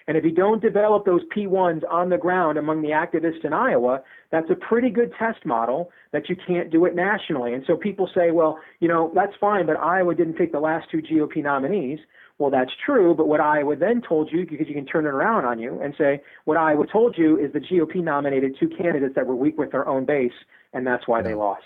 And 0.08 0.18
if 0.18 0.24
you 0.24 0.32
don't 0.32 0.62
develop 0.62 1.06
those 1.06 1.22
P1s 1.36 1.82
on 1.90 2.10
the 2.10 2.18
ground 2.18 2.58
among 2.58 2.82
the 2.84 2.90
activists 2.90 3.44
in 3.44 3.54
Iowa, 3.54 4.02
that's 4.32 4.50
a 4.52 4.56
pretty 4.56 4.90
good 4.90 5.12
test 5.18 5.46
model 5.46 5.90
that 6.12 6.30
you 6.30 6.36
can't 6.36 6.70
do 6.70 6.86
it 6.86 6.96
nationally. 6.96 7.54
And 7.54 7.64
so 7.66 7.76
people 7.76 8.08
say, 8.14 8.30
well, 8.32 8.60
you 8.80 8.88
know, 8.88 9.12
that's 9.16 9.34
fine, 9.42 9.66
but 9.66 9.78
Iowa 9.78 10.14
didn't 10.14 10.36
pick 10.36 10.52
the 10.52 10.60
last 10.60 10.92
two 10.92 11.02
GOP 11.02 11.44
nominees. 11.44 12.00
Well, 12.38 12.52
that's 12.52 12.72
true, 12.86 13.16
but 13.16 13.28
what 13.28 13.40
Iowa 13.40 13.78
then 13.78 14.02
told 14.08 14.30
you, 14.32 14.46
because 14.46 14.68
you 14.68 14.76
can 14.76 14.86
turn 14.86 15.06
it 15.06 15.10
around 15.10 15.46
on 15.46 15.58
you 15.58 15.80
and 15.82 15.96
say, 15.98 16.22
what 16.44 16.58
Iowa 16.58 16.86
told 16.86 17.18
you 17.18 17.40
is 17.40 17.54
the 17.54 17.60
GOP 17.60 18.04
nominated 18.04 18.58
two 18.60 18.70
candidates 18.70 19.16
that 19.16 19.26
were 19.26 19.36
weak 19.36 19.58
with 19.58 19.72
their 19.72 19.88
own 19.88 20.06
base, 20.06 20.34
and 20.74 20.86
that's 20.86 21.08
why 21.08 21.22
they 21.22 21.34
lost. 21.34 21.64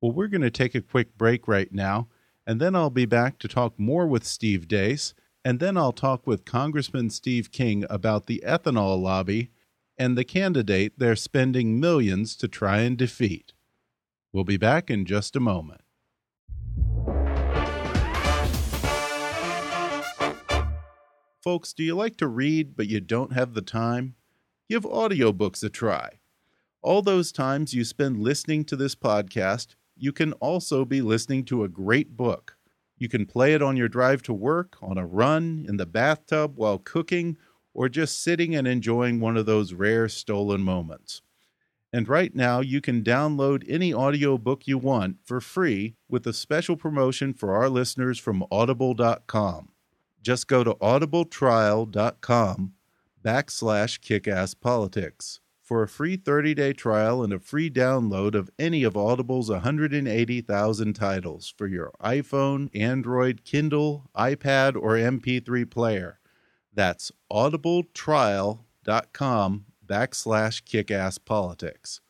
Well, 0.00 0.12
we're 0.12 0.28
going 0.28 0.42
to 0.42 0.50
take 0.50 0.74
a 0.76 0.80
quick 0.80 1.18
break 1.18 1.48
right 1.48 1.72
now, 1.72 2.06
and 2.46 2.60
then 2.60 2.76
I'll 2.76 2.88
be 2.88 3.06
back 3.06 3.38
to 3.40 3.48
talk 3.48 3.78
more 3.78 4.06
with 4.06 4.24
Steve 4.24 4.68
Deace 4.68 5.12
and 5.44 5.60
then 5.60 5.76
I'll 5.76 5.92
talk 5.92 6.26
with 6.26 6.46
Congressman 6.46 7.10
Steve 7.10 7.52
King 7.52 7.84
about 7.90 8.26
the 8.26 8.42
ethanol 8.46 9.00
lobby 9.00 9.50
and 9.98 10.16
the 10.16 10.24
candidate 10.24 10.94
they're 10.96 11.14
spending 11.14 11.78
millions 11.78 12.34
to 12.36 12.48
try 12.48 12.78
and 12.78 12.96
defeat. 12.96 13.52
We'll 14.32 14.44
be 14.44 14.56
back 14.56 14.90
in 14.90 15.04
just 15.04 15.36
a 15.36 15.40
moment. 15.40 15.82
Folks, 21.42 21.74
do 21.74 21.84
you 21.84 21.94
like 21.94 22.16
to 22.16 22.26
read 22.26 22.74
but 22.74 22.88
you 22.88 23.00
don't 23.00 23.34
have 23.34 23.52
the 23.52 23.60
time? 23.60 24.14
Give 24.70 24.84
audiobooks 24.84 25.62
a 25.62 25.68
try. 25.68 26.20
All 26.80 27.02
those 27.02 27.32
times 27.32 27.74
you 27.74 27.84
spend 27.84 28.18
listening 28.18 28.64
to 28.64 28.76
this 28.76 28.94
podcast, 28.94 29.74
you 29.94 30.10
can 30.10 30.32
also 30.34 30.86
be 30.86 31.02
listening 31.02 31.44
to 31.44 31.62
a 31.62 31.68
great 31.68 32.16
book. 32.16 32.56
You 33.04 33.10
can 33.10 33.26
play 33.26 33.52
it 33.52 33.60
on 33.60 33.76
your 33.76 33.90
drive 33.90 34.22
to 34.22 34.32
work, 34.32 34.78
on 34.80 34.96
a 34.96 35.04
run, 35.04 35.66
in 35.68 35.76
the 35.76 35.84
bathtub, 35.84 36.54
while 36.56 36.78
cooking, 36.78 37.36
or 37.74 37.90
just 37.90 38.22
sitting 38.22 38.56
and 38.56 38.66
enjoying 38.66 39.20
one 39.20 39.36
of 39.36 39.44
those 39.44 39.74
rare 39.74 40.08
stolen 40.08 40.62
moments. 40.62 41.20
And 41.92 42.08
right 42.08 42.34
now, 42.34 42.60
you 42.60 42.80
can 42.80 43.04
download 43.04 43.62
any 43.68 43.92
audiobook 43.92 44.66
you 44.66 44.78
want 44.78 45.18
for 45.22 45.42
free 45.42 45.96
with 46.08 46.26
a 46.26 46.32
special 46.32 46.78
promotion 46.78 47.34
for 47.34 47.54
our 47.54 47.68
listeners 47.68 48.18
from 48.18 48.42
audible.com. 48.50 49.68
Just 50.22 50.48
go 50.48 50.64
to 50.64 50.72
audibletrial.com 50.76 52.72
backslash 53.22 54.00
kickasspolitics 54.00 55.40
for 55.64 55.82
a 55.82 55.88
free 55.88 56.16
30-day 56.18 56.74
trial 56.74 57.24
and 57.24 57.32
a 57.32 57.38
free 57.38 57.70
download 57.70 58.34
of 58.34 58.50
any 58.58 58.84
of 58.84 58.98
Audible's 58.98 59.48
180,000 59.50 60.92
titles 60.92 61.54
for 61.56 61.66
your 61.66 61.94
iPhone, 62.02 62.68
Android, 62.78 63.44
Kindle, 63.44 64.10
iPad, 64.14 64.76
or 64.76 64.96
MP3 64.96 65.70
player. 65.70 66.18
That's 66.72 67.10
audibletrial.com 67.32 69.64
backslash 69.86 70.62
kickasspolitics. 70.64 72.00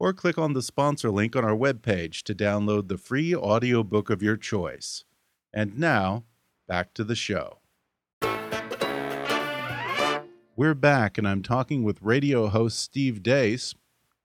Or 0.00 0.12
click 0.12 0.36
on 0.36 0.54
the 0.54 0.62
sponsor 0.62 1.10
link 1.10 1.36
on 1.36 1.44
our 1.44 1.56
webpage 1.56 2.24
to 2.24 2.34
download 2.34 2.88
the 2.88 2.98
free 2.98 3.32
audiobook 3.34 4.10
of 4.10 4.24
your 4.24 4.36
choice. 4.36 5.04
And 5.52 5.78
now, 5.78 6.24
back 6.66 6.94
to 6.94 7.04
the 7.04 7.14
show. 7.14 7.58
We're 10.56 10.74
back, 10.74 11.18
and 11.18 11.26
I'm 11.26 11.42
talking 11.42 11.82
with 11.82 12.00
radio 12.00 12.46
host 12.46 12.78
Steve 12.78 13.24
Deace. 13.24 13.74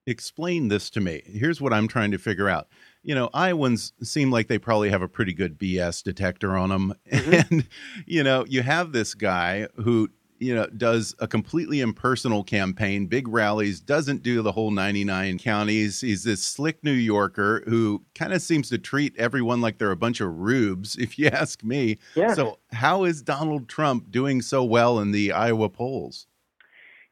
Explain 0.06 0.68
this 0.68 0.88
to 0.90 1.00
me. 1.00 1.22
Here's 1.26 1.60
what 1.60 1.72
I'm 1.72 1.88
trying 1.88 2.12
to 2.12 2.18
figure 2.18 2.48
out. 2.48 2.68
You 3.02 3.16
know, 3.16 3.30
Iowans 3.34 3.94
seem 4.00 4.30
like 4.30 4.46
they 4.46 4.56
probably 4.56 4.90
have 4.90 5.02
a 5.02 5.08
pretty 5.08 5.32
good 5.32 5.58
BS 5.58 6.04
detector 6.04 6.56
on 6.56 6.68
them. 6.68 6.94
Mm 7.12 7.18
-hmm. 7.18 7.46
And, 7.50 7.66
you 8.06 8.22
know, 8.22 8.44
you 8.48 8.62
have 8.62 8.92
this 8.92 9.14
guy 9.14 9.66
who 9.74 10.08
you 10.40 10.54
know, 10.54 10.66
does 10.68 11.14
a 11.18 11.28
completely 11.28 11.80
impersonal 11.80 12.42
campaign, 12.42 13.06
big 13.06 13.28
rallies, 13.28 13.78
doesn't 13.78 14.22
do 14.22 14.40
the 14.40 14.52
whole 14.52 14.70
99 14.70 15.38
counties. 15.38 16.00
He's 16.00 16.24
this 16.24 16.42
slick 16.42 16.82
New 16.82 16.92
Yorker 16.92 17.62
who 17.66 18.02
kind 18.14 18.32
of 18.32 18.40
seems 18.40 18.70
to 18.70 18.78
treat 18.78 19.14
everyone 19.18 19.60
like 19.60 19.76
they're 19.76 19.90
a 19.90 19.96
bunch 19.96 20.20
of 20.20 20.38
rubes, 20.38 20.96
if 20.98 21.18
you 21.18 21.28
ask 21.28 21.62
me. 21.62 21.98
Yeah. 22.14 22.34
So, 22.34 22.58
how 22.72 23.04
is 23.04 23.22
Donald 23.22 23.68
Trump 23.68 24.10
doing 24.10 24.40
so 24.40 24.64
well 24.64 24.98
in 24.98 25.12
the 25.12 25.32
Iowa 25.32 25.68
polls? 25.68 26.26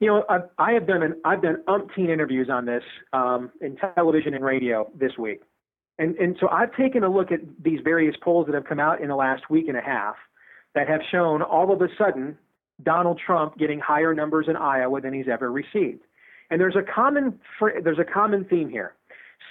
You 0.01 0.07
know, 0.07 0.25
I've, 0.29 0.49
I 0.59 0.73
have 0.73 0.87
done 0.87 1.03
an 1.03 1.21
I've 1.25 1.43
done 1.43 1.63
umpteen 1.69 2.09
interviews 2.09 2.49
on 2.51 2.65
this 2.65 2.85
um, 3.13 3.51
in 3.61 3.77
television 3.77 4.33
and 4.33 4.45
radio 4.45 4.91
this 4.99 5.19
week, 5.19 5.43
and 5.99 6.17
and 6.17 6.37
so 6.41 6.49
I've 6.49 6.75
taken 6.77 7.03
a 7.03 7.11
look 7.11 7.33
at 7.33 7.41
these 7.63 7.81
various 7.83 8.15
polls 8.23 8.47
that 8.47 8.55
have 8.55 8.65
come 8.65 8.79
out 8.81 9.03
in 9.03 9.09
the 9.09 9.17
last 9.17 9.51
week 9.51 9.67
and 9.69 9.77
a 9.77 9.83
half 9.83 10.15
that 10.75 10.89
have 10.89 11.01
shown 11.11 11.43
all 11.43 11.73
of 11.73 11.83
a 11.83 11.89
sudden 11.99 12.39
Donald 12.83 13.21
Trump 13.25 13.59
getting 13.59 13.81
higher 13.81 14.15
numbers 14.15 14.47
in 14.49 14.57
Iowa 14.57 15.01
than 15.01 15.13
he's 15.13 15.29
ever 15.31 15.51
received. 15.51 16.01
And 16.51 16.61
there's 16.61 16.77
a 16.77 16.83
common 16.83 17.39
there's 17.83 17.99
a 17.99 18.05
common 18.05 18.45
theme 18.45 18.69
here. 18.69 18.95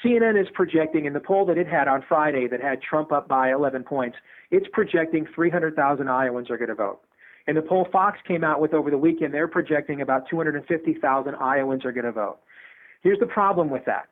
CNN 0.03 0.39
is 0.39 0.47
projecting 0.53 1.05
in 1.05 1.13
the 1.13 1.19
poll 1.19 1.45
that 1.45 1.57
it 1.57 1.67
had 1.67 1.87
on 1.87 2.03
Friday 2.07 2.47
that 2.47 2.61
had 2.61 2.81
Trump 2.81 3.11
up 3.11 3.27
by 3.27 3.51
11 3.51 3.83
points. 3.83 4.17
It's 4.51 4.67
projecting 4.71 5.25
300,000 5.33 6.07
Iowans 6.07 6.49
are 6.49 6.57
going 6.57 6.69
to 6.69 6.75
vote. 6.75 6.99
And 7.47 7.55
the 7.55 7.61
poll 7.61 7.87
Fox 7.91 8.19
came 8.27 8.43
out 8.43 8.59
with 8.59 8.73
over 8.73 8.91
the 8.91 8.97
weekend, 8.97 9.33
they're 9.33 9.47
projecting 9.47 10.01
about 10.01 10.29
250,000 10.29 11.35
Iowans 11.35 11.85
are 11.85 11.91
going 11.91 12.05
to 12.05 12.11
vote. 12.11 12.39
Here's 13.01 13.19
the 13.19 13.25
problem 13.25 13.69
with 13.69 13.85
that. 13.85 14.07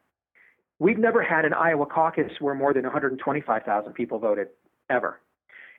We've 0.80 0.98
never 0.98 1.22
had 1.22 1.46
an 1.46 1.54
Iowa 1.54 1.86
caucus 1.86 2.32
where 2.40 2.56
more 2.56 2.74
than 2.74 2.84
125,000 2.84 3.94
people 3.94 4.20
voted 4.20 4.48
ever. 4.90 5.20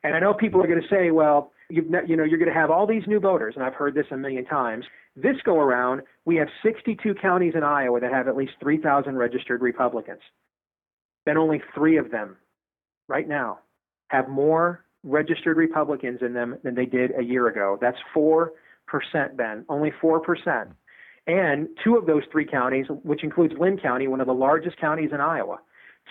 And 0.03 0.15
I 0.15 0.21
know 0.21 0.35
people 0.35 0.63
are 0.63 0.67
going 0.67 0.81
to 0.81 0.89
say, 0.89 1.11
well, 1.11 1.53
you've 1.69 1.87
you 2.07 2.17
know 2.17 2.25
you're 2.25 2.39
going 2.39 2.53
to 2.53 2.59
have 2.59 2.71
all 2.71 2.87
these 2.87 3.03
new 3.07 3.21
voters, 3.21 3.55
and 3.57 3.65
I've 3.65 3.75
heard 3.75 3.95
this 3.95 4.07
a 4.11 4.17
million 4.17 4.45
times. 4.45 4.85
This 5.17 5.37
go 5.45 5.59
around, 5.59 6.03
we 6.25 6.37
have 6.37 6.49
62 6.63 7.15
counties 7.21 7.55
in 7.57 7.63
Iowa 7.63 8.01
that 8.01 8.13
have 8.13 8.29
at 8.29 8.37
least 8.37 8.53
3,000 8.61 9.17
registered 9.17 9.63
Republicans. 9.63 10.21
Then 11.25 11.39
only 11.39 11.63
three 11.75 11.97
of 11.97 12.11
them, 12.11 12.37
right 13.09 13.27
now, 13.27 13.61
have 14.09 14.29
more 14.29 14.85
registered 15.03 15.57
Republicans 15.57 16.21
in 16.21 16.35
them 16.35 16.59
than 16.63 16.75
they 16.75 16.87
did 16.87 17.13
a 17.19 17.23
year 17.23 17.49
ago. 17.49 17.79
That's 17.81 17.99
four 18.13 18.53
percent, 18.87 19.37
Ben. 19.37 19.65
Only 19.69 19.93
four 20.01 20.21
percent. 20.21 20.71
And 21.27 21.69
two 21.83 21.97
of 21.97 22.07
those 22.07 22.23
three 22.31 22.47
counties, 22.47 22.87
which 23.03 23.25
includes 23.25 23.55
Linn 23.59 23.79
County, 23.79 24.07
one 24.07 24.21
of 24.21 24.29
the 24.29 24.35
largest 24.35 24.79
counties 24.81 25.11
in 25.13 25.21
Iowa, 25.21 25.59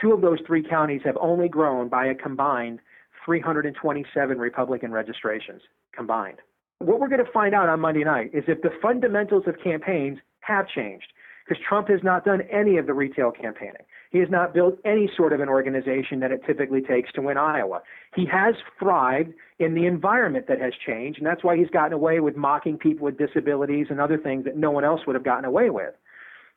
two 0.01 0.11
of 0.11 0.21
those 0.21 0.39
three 0.45 0.61
counties 0.61 1.01
have 1.05 1.17
only 1.21 1.47
grown 1.47 1.87
by 1.87 2.07
a 2.07 2.15
combined 2.15 2.79
327 3.25 4.37
Republican 4.37 4.91
registrations 4.91 5.61
combined. 5.95 6.37
What 6.79 6.99
we're 6.99 7.09
going 7.09 7.23
to 7.23 7.31
find 7.31 7.55
out 7.55 7.69
on 7.69 7.79
Monday 7.79 8.03
night 8.03 8.31
is 8.33 8.43
if 8.47 8.61
the 8.61 8.69
fundamentals 8.81 9.43
of 9.47 9.55
campaigns 9.63 10.19
have 10.41 10.67
changed, 10.67 11.07
because 11.47 11.63
Trump 11.67 11.89
has 11.89 11.99
not 12.03 12.25
done 12.25 12.41
any 12.51 12.77
of 12.77 12.87
the 12.87 12.93
retail 12.93 13.31
campaigning. 13.31 13.83
He 14.11 14.19
has 14.19 14.29
not 14.29 14.53
built 14.53 14.79
any 14.83 15.09
sort 15.15 15.31
of 15.31 15.41
an 15.41 15.49
organization 15.49 16.19
that 16.21 16.31
it 16.31 16.41
typically 16.45 16.81
takes 16.81 17.11
to 17.13 17.21
win 17.21 17.37
Iowa. 17.37 17.81
He 18.15 18.25
has 18.31 18.55
thrived 18.79 19.33
in 19.59 19.75
the 19.75 19.85
environment 19.85 20.47
that 20.47 20.59
has 20.59 20.73
changed, 20.85 21.19
and 21.19 21.27
that's 21.27 21.43
why 21.43 21.55
he's 21.55 21.69
gotten 21.69 21.93
away 21.93 22.19
with 22.19 22.35
mocking 22.35 22.77
people 22.77 23.05
with 23.05 23.17
disabilities 23.17 23.87
and 23.89 24.01
other 24.01 24.17
things 24.17 24.45
that 24.45 24.57
no 24.57 24.71
one 24.71 24.83
else 24.83 25.01
would 25.05 25.15
have 25.15 25.23
gotten 25.23 25.45
away 25.45 25.69
with. 25.69 25.93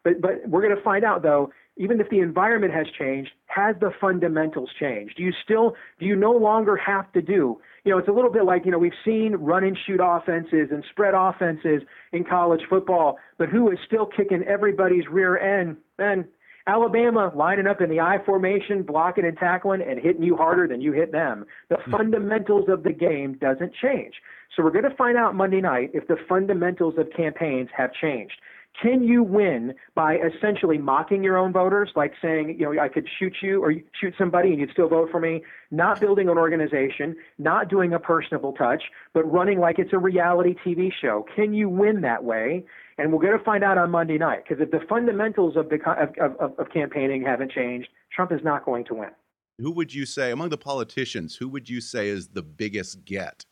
But 0.05 0.21
but 0.23 0.49
we're 0.49 0.63
going 0.63 0.77
to 0.77 0.83
find 0.83 1.05
out 1.05 1.23
though, 1.23 1.51
even 1.79 2.01
if 2.01 2.11
the 2.11 2.19
environment 2.19 2.75
has 2.75 2.87
changed, 2.99 3.31
has 3.47 3.77
the 3.81 3.91
fundamentals 4.01 4.71
changed? 4.79 5.17
Do 5.17 5.23
you 5.23 5.33
still 5.45 5.75
do 5.99 6.07
you 6.07 6.17
no 6.17 6.33
longer 6.33 6.77
have 6.77 7.11
to 7.13 7.23
do? 7.23 7.61
You 7.85 7.93
know, 7.93 7.99
it's 7.99 8.09
a 8.09 8.13
little 8.13 8.33
bit 8.33 8.45
like 8.45 8.65
you 8.65 8.71
know 8.71 8.79
we've 8.79 8.93
seen 9.05 9.35
run 9.37 9.65
and 9.65 9.79
shoot 9.87 10.01
offenses 10.03 10.69
and 10.71 10.85
spread 10.91 11.15
offenses 11.15 11.83
in 12.13 12.25
college 12.25 12.63
football, 12.69 13.19
but 13.39 13.49
who 13.49 13.71
is 13.71 13.79
still 13.87 14.07
kicking 14.07 14.43
everybody's 14.43 15.07
rear 15.09 15.39
end? 15.39 15.77
And 15.99 16.25
Alabama 16.69 17.33
lining 17.35 17.67
up 17.67 17.81
in 17.81 17.89
the 17.89 18.01
I 18.01 18.19
formation, 18.27 18.83
blocking 18.83 19.25
and 19.25 19.39
tackling, 19.39 19.81
and 19.81 19.99
hitting 19.99 20.23
you 20.23 20.37
harder 20.37 20.69
than 20.69 20.83
you 20.83 20.93
hit 20.93 21.13
them. 21.13 21.47
The 21.71 21.77
mm-hmm. 21.77 21.91
fundamentals 21.91 22.69
of 22.69 22.83
the 22.83 22.93
game 22.93 23.39
doesn't 23.41 23.73
change. 23.81 24.15
So 24.55 24.63
we're 24.63 24.73
going 24.73 24.89
to 24.89 24.97
find 24.97 25.17
out 25.17 25.35
Monday 25.35 25.63
night 25.63 25.91
if 25.95 26.07
the 26.09 26.17
fundamentals 26.29 26.95
of 26.99 27.09
campaigns 27.17 27.71
have 27.75 27.91
changed. 27.95 28.35
Can 28.81 29.03
you 29.03 29.23
win 29.23 29.75
by 29.95 30.19
essentially 30.19 30.79
mocking 30.79 31.25
your 31.25 31.37
own 31.37 31.53
voters, 31.53 31.91
like 31.97 32.13
saying, 32.23 32.57
you 32.59 32.65
know, 32.65 32.81
I 32.81 32.89
could 32.89 33.09
shoot 33.19 33.35
you 33.43 33.63
or 33.63 33.75
shoot 34.01 34.15
somebody 34.17 34.51
and 34.51 34.61
you'd 34.61 34.71
still 34.71 34.89
vote 34.89 35.11
for 35.11 35.19
me, 35.19 35.43
not 35.71 36.01
building 36.01 36.29
an 36.29 36.39
organization, 36.39 37.17
not 37.39 37.69
doing 37.69 37.93
a 37.93 37.99
personable 37.99 38.53
touch, 38.53 38.85
but 39.15 39.25
running 39.25 39.59
like 39.59 39.79
it's 39.79 39.93
a 39.93 39.99
reality 39.99 40.55
TV 40.65 40.91
show? 41.01 41.27
Can 41.35 41.55
you 41.55 41.69
win 41.69 42.03
that 42.03 42.23
way? 42.23 42.65
And 42.99 43.13
we're 43.13 43.21
going 43.21 43.37
to 43.37 43.45
find 43.45 43.65
out 43.65 43.79
on 43.79 43.91
Monday 43.91 44.19
night 44.19 44.45
because 44.49 44.63
if 44.63 44.71
the 44.71 44.81
fundamentals 44.89 45.57
of, 45.57 45.71
the, 45.71 45.79
of, 45.91 46.37
of, 46.39 46.59
of 46.59 46.71
campaigning 46.73 47.25
haven't 47.25 47.51
changed, 47.51 47.89
Trump 48.15 48.31
is 48.33 48.41
not 48.45 48.65
going 48.65 48.85
to 48.87 48.95
win. 48.95 49.11
Who 49.59 49.73
would 49.73 49.93
you 49.93 50.07
say, 50.07 50.31
among 50.31 50.51
the 50.51 50.59
politicians, 50.59 51.35
who 51.37 51.49
would 51.49 51.69
you 51.69 51.81
say 51.81 52.09
is 52.09 52.29
the 52.29 52.43
biggest 52.43 53.05
get 53.05 53.45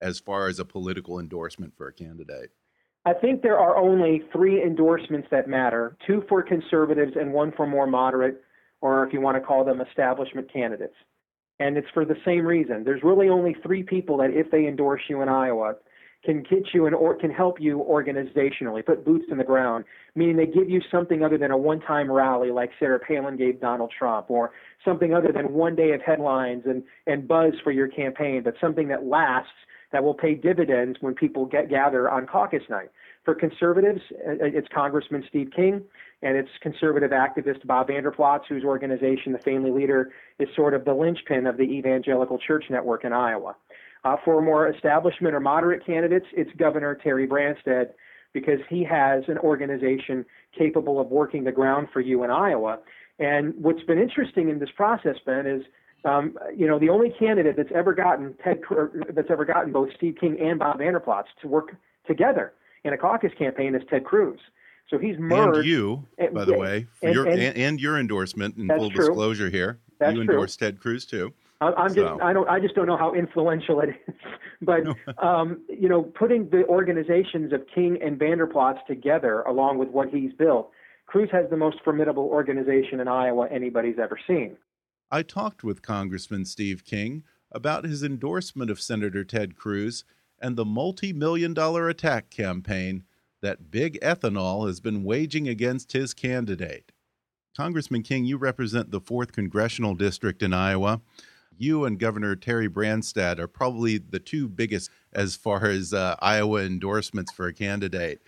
as 0.00 0.18
far 0.18 0.48
as 0.48 0.58
a 0.58 0.64
political 0.64 1.20
endorsement 1.20 1.76
for 1.76 1.86
a 1.86 1.92
candidate? 1.92 2.50
I 3.06 3.12
think 3.12 3.42
there 3.42 3.58
are 3.58 3.76
only 3.76 4.22
three 4.32 4.62
endorsements 4.62 5.28
that 5.30 5.48
matter 5.48 5.96
two 6.06 6.24
for 6.28 6.42
conservatives 6.42 7.12
and 7.20 7.32
one 7.32 7.52
for 7.52 7.66
more 7.66 7.86
moderate, 7.86 8.42
or 8.80 9.06
if 9.06 9.12
you 9.12 9.20
want 9.20 9.36
to 9.36 9.40
call 9.40 9.64
them 9.64 9.80
establishment 9.80 10.50
candidates. 10.52 10.94
And 11.60 11.76
it's 11.76 11.88
for 11.92 12.04
the 12.04 12.16
same 12.24 12.46
reason. 12.46 12.82
There's 12.82 13.02
really 13.02 13.28
only 13.28 13.54
three 13.62 13.82
people 13.82 14.16
that, 14.18 14.30
if 14.30 14.50
they 14.50 14.66
endorse 14.66 15.02
you 15.08 15.22
in 15.22 15.28
Iowa, 15.28 15.74
can 16.24 16.42
get 16.42 16.72
you 16.72 16.86
and 16.86 16.94
or 16.94 17.14
can 17.14 17.30
help 17.30 17.60
you 17.60 17.84
organizationally, 17.88 18.84
put 18.84 19.04
boots 19.04 19.26
in 19.30 19.36
the 19.36 19.44
ground, 19.44 19.84
meaning 20.14 20.36
they 20.36 20.46
give 20.46 20.70
you 20.70 20.80
something 20.90 21.22
other 21.22 21.36
than 21.36 21.50
a 21.50 21.56
one-time 21.56 22.10
rally 22.10 22.50
like 22.50 22.70
Sarah 22.78 22.98
Palin 22.98 23.36
gave 23.36 23.60
Donald 23.60 23.92
Trump, 23.96 24.30
or 24.30 24.52
something 24.84 25.14
other 25.14 25.30
than 25.32 25.52
one 25.52 25.76
day 25.76 25.92
of 25.92 26.00
headlines 26.00 26.62
and, 26.64 26.82
and 27.06 27.28
buzz 27.28 27.52
for 27.62 27.70
your 27.70 27.88
campaign, 27.88 28.42
but 28.42 28.54
something 28.60 28.88
that 28.88 29.04
lasts 29.04 29.52
that 29.94 30.02
will 30.02 30.12
pay 30.12 30.34
dividends 30.34 30.98
when 31.00 31.14
people 31.14 31.46
get 31.46 31.70
gather 31.70 32.10
on 32.10 32.26
caucus 32.26 32.64
night. 32.68 32.90
For 33.24 33.32
conservatives, 33.32 34.00
uh, 34.26 34.32
uh, 34.32 34.34
it's 34.40 34.66
Congressman 34.74 35.22
Steve 35.28 35.50
King, 35.54 35.84
and 36.20 36.36
it's 36.36 36.48
conservative 36.60 37.12
activist 37.12 37.64
Bob 37.64 37.86
Vander 37.86 38.10
Plaats, 38.10 38.42
whose 38.48 38.64
organization, 38.64 39.32
the 39.32 39.38
Family 39.38 39.70
Leader, 39.70 40.10
is 40.40 40.48
sort 40.56 40.74
of 40.74 40.84
the 40.84 40.92
linchpin 40.92 41.46
of 41.46 41.56
the 41.58 41.62
Evangelical 41.62 42.38
Church 42.38 42.64
Network 42.70 43.04
in 43.04 43.12
Iowa. 43.12 43.54
Uh, 44.04 44.16
for 44.24 44.42
more 44.42 44.68
establishment 44.68 45.32
or 45.32 45.38
moderate 45.38 45.86
candidates, 45.86 46.26
it's 46.32 46.50
Governor 46.58 46.96
Terry 46.96 47.28
Branstad, 47.28 47.90
because 48.32 48.58
he 48.68 48.82
has 48.82 49.22
an 49.28 49.38
organization 49.38 50.26
capable 50.58 50.98
of 50.98 51.06
working 51.06 51.44
the 51.44 51.52
ground 51.52 51.86
for 51.92 52.00
you 52.00 52.24
in 52.24 52.32
Iowa. 52.32 52.80
And 53.20 53.54
what's 53.56 53.84
been 53.84 54.00
interesting 54.00 54.48
in 54.48 54.58
this 54.58 54.70
process, 54.74 55.14
Ben, 55.24 55.46
is 55.46 55.62
um, 56.04 56.36
you 56.54 56.66
know, 56.66 56.78
the 56.78 56.88
only 56.88 57.10
candidate 57.10 57.56
that's 57.56 57.72
ever 57.74 57.94
gotten 57.94 58.34
Ted 58.42 58.60
that's 59.14 59.30
ever 59.30 59.44
gotten 59.44 59.72
both 59.72 59.88
Steve 59.96 60.16
King 60.20 60.38
and 60.40 60.58
Bob 60.58 60.78
Vander 60.78 61.00
Plaats 61.00 61.28
to 61.42 61.48
work 61.48 61.74
together 62.06 62.52
in 62.84 62.92
a 62.92 62.98
caucus 62.98 63.32
campaign 63.38 63.74
is 63.74 63.82
Ted 63.88 64.04
Cruz. 64.04 64.38
So 64.90 64.98
he's 64.98 65.16
merged. 65.18 65.58
And 65.58 65.66
you, 65.66 66.06
and, 66.18 66.34
by 66.34 66.44
the 66.44 66.58
way, 66.58 66.86
and, 67.02 67.14
your, 67.14 67.26
and, 67.26 67.40
and, 67.40 67.80
your 67.80 67.98
endorsement 67.98 68.56
in 68.58 68.68
full 68.68 68.90
true. 68.90 69.06
disclosure 69.06 69.48
here, 69.48 69.78
that's 69.98 70.14
you 70.14 70.20
endorsed 70.20 70.58
Ted 70.58 70.78
Cruz 70.78 71.06
too. 71.06 71.32
I'm 71.60 71.88
so. 71.90 71.94
just 71.94 72.22
I 72.22 72.34
don't 72.34 72.48
I 72.48 72.60
just 72.60 72.74
don't 72.74 72.86
know 72.86 72.98
how 72.98 73.14
influential 73.14 73.80
it 73.80 73.90
is, 74.06 74.14
but 74.62 74.82
um, 75.24 75.62
you 75.68 75.88
know, 75.88 76.02
putting 76.02 76.50
the 76.50 76.66
organizations 76.66 77.54
of 77.54 77.62
King 77.74 77.98
and 78.02 78.18
Vander 78.18 78.46
Plaats 78.46 78.80
together, 78.86 79.40
along 79.42 79.78
with 79.78 79.88
what 79.88 80.10
he's 80.10 80.32
built, 80.34 80.70
Cruz 81.06 81.30
has 81.32 81.48
the 81.48 81.56
most 81.56 81.78
formidable 81.82 82.24
organization 82.24 83.00
in 83.00 83.08
Iowa 83.08 83.48
anybody's 83.50 83.98
ever 83.98 84.18
seen. 84.26 84.58
I 85.14 85.22
talked 85.22 85.62
with 85.62 85.80
Congressman 85.80 86.44
Steve 86.44 86.84
King 86.84 87.22
about 87.52 87.84
his 87.84 88.02
endorsement 88.02 88.68
of 88.68 88.80
Senator 88.80 89.22
Ted 89.22 89.54
Cruz 89.54 90.02
and 90.40 90.56
the 90.56 90.64
multi 90.64 91.12
million 91.12 91.54
dollar 91.54 91.88
attack 91.88 92.30
campaign 92.30 93.04
that 93.40 93.70
Big 93.70 93.96
Ethanol 94.00 94.66
has 94.66 94.80
been 94.80 95.04
waging 95.04 95.46
against 95.46 95.92
his 95.92 96.14
candidate. 96.14 96.90
Congressman 97.56 98.02
King, 98.02 98.24
you 98.24 98.36
represent 98.36 98.90
the 98.90 99.00
4th 99.00 99.30
Congressional 99.30 99.94
District 99.94 100.42
in 100.42 100.52
Iowa. 100.52 101.00
You 101.56 101.84
and 101.84 101.96
Governor 101.96 102.34
Terry 102.34 102.68
Branstad 102.68 103.38
are 103.38 103.46
probably 103.46 103.98
the 103.98 104.18
two 104.18 104.48
biggest 104.48 104.90
as 105.12 105.36
far 105.36 105.66
as 105.66 105.94
uh, 105.94 106.16
Iowa 106.18 106.62
endorsements 106.64 107.30
for 107.30 107.46
a 107.46 107.54
candidate. 107.54 108.20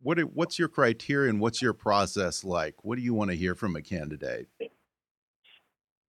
What 0.00 0.18
what's 0.32 0.58
your 0.58 0.68
criteria 0.68 1.28
and 1.28 1.40
what's 1.40 1.60
your 1.60 1.74
process 1.74 2.42
like? 2.42 2.82
What 2.86 2.96
do 2.96 3.02
you 3.02 3.12
want 3.12 3.30
to 3.32 3.36
hear 3.36 3.54
from 3.54 3.76
a 3.76 3.82
candidate? 3.82 4.48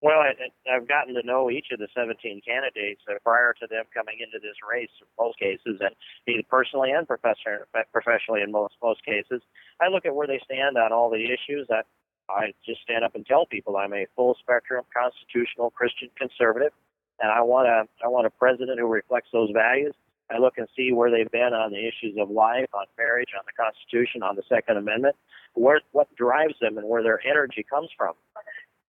Well, 0.03 0.19
I, 0.19 0.35
I've 0.67 0.85
gotten 0.85 1.15
to 1.15 1.23
know 1.23 1.49
each 1.49 1.67
of 1.71 1.79
the 1.79 1.87
17 1.95 2.41
candidates 2.45 2.99
uh, 3.09 3.15
prior 3.23 3.55
to 3.61 3.67
them 3.71 3.85
coming 3.93 4.19
into 4.19 4.35
this 4.37 4.59
race 4.59 4.91
in 4.99 5.07
most 5.17 5.39
cases, 5.39 5.79
and 5.79 5.95
either 6.27 6.43
personally 6.49 6.91
and 6.91 7.07
professionally 7.07 8.41
in 8.43 8.51
most 8.51 8.75
most 8.83 8.99
cases. 9.05 9.41
I 9.79 9.87
look 9.87 10.05
at 10.05 10.13
where 10.13 10.27
they 10.27 10.41
stand 10.43 10.77
on 10.77 10.91
all 10.91 11.09
the 11.09 11.23
issues. 11.23 11.71
I, 11.71 11.87
I 12.27 12.51
just 12.67 12.81
stand 12.83 13.05
up 13.05 13.15
and 13.15 13.25
tell 13.25 13.45
people 13.45 13.77
I'm 13.77 13.93
a 13.93 14.05
full 14.13 14.35
spectrum 14.43 14.83
constitutional 14.91 15.71
Christian 15.71 16.09
conservative, 16.19 16.73
and 17.21 17.31
I 17.31 17.39
want 17.39 17.69
a 17.71 17.87
I 18.03 18.09
want 18.09 18.27
a 18.27 18.29
president 18.29 18.79
who 18.79 18.87
reflects 18.87 19.29
those 19.31 19.51
values. 19.53 19.95
I 20.29 20.37
look 20.37 20.57
and 20.57 20.67
see 20.75 20.91
where 20.91 21.11
they've 21.11 21.31
been 21.31 21.53
on 21.55 21.71
the 21.71 21.79
issues 21.79 22.17
of 22.19 22.29
life, 22.29 22.67
on 22.73 22.87
marriage, 22.97 23.31
on 23.39 23.45
the 23.47 23.55
Constitution, 23.55 24.21
on 24.21 24.35
the 24.35 24.43
Second 24.49 24.75
Amendment, 24.75 25.15
where 25.53 25.79
what 25.93 26.13
drives 26.15 26.55
them 26.59 26.77
and 26.77 26.89
where 26.89 27.03
their 27.03 27.25
energy 27.25 27.63
comes 27.63 27.89
from. 27.95 28.15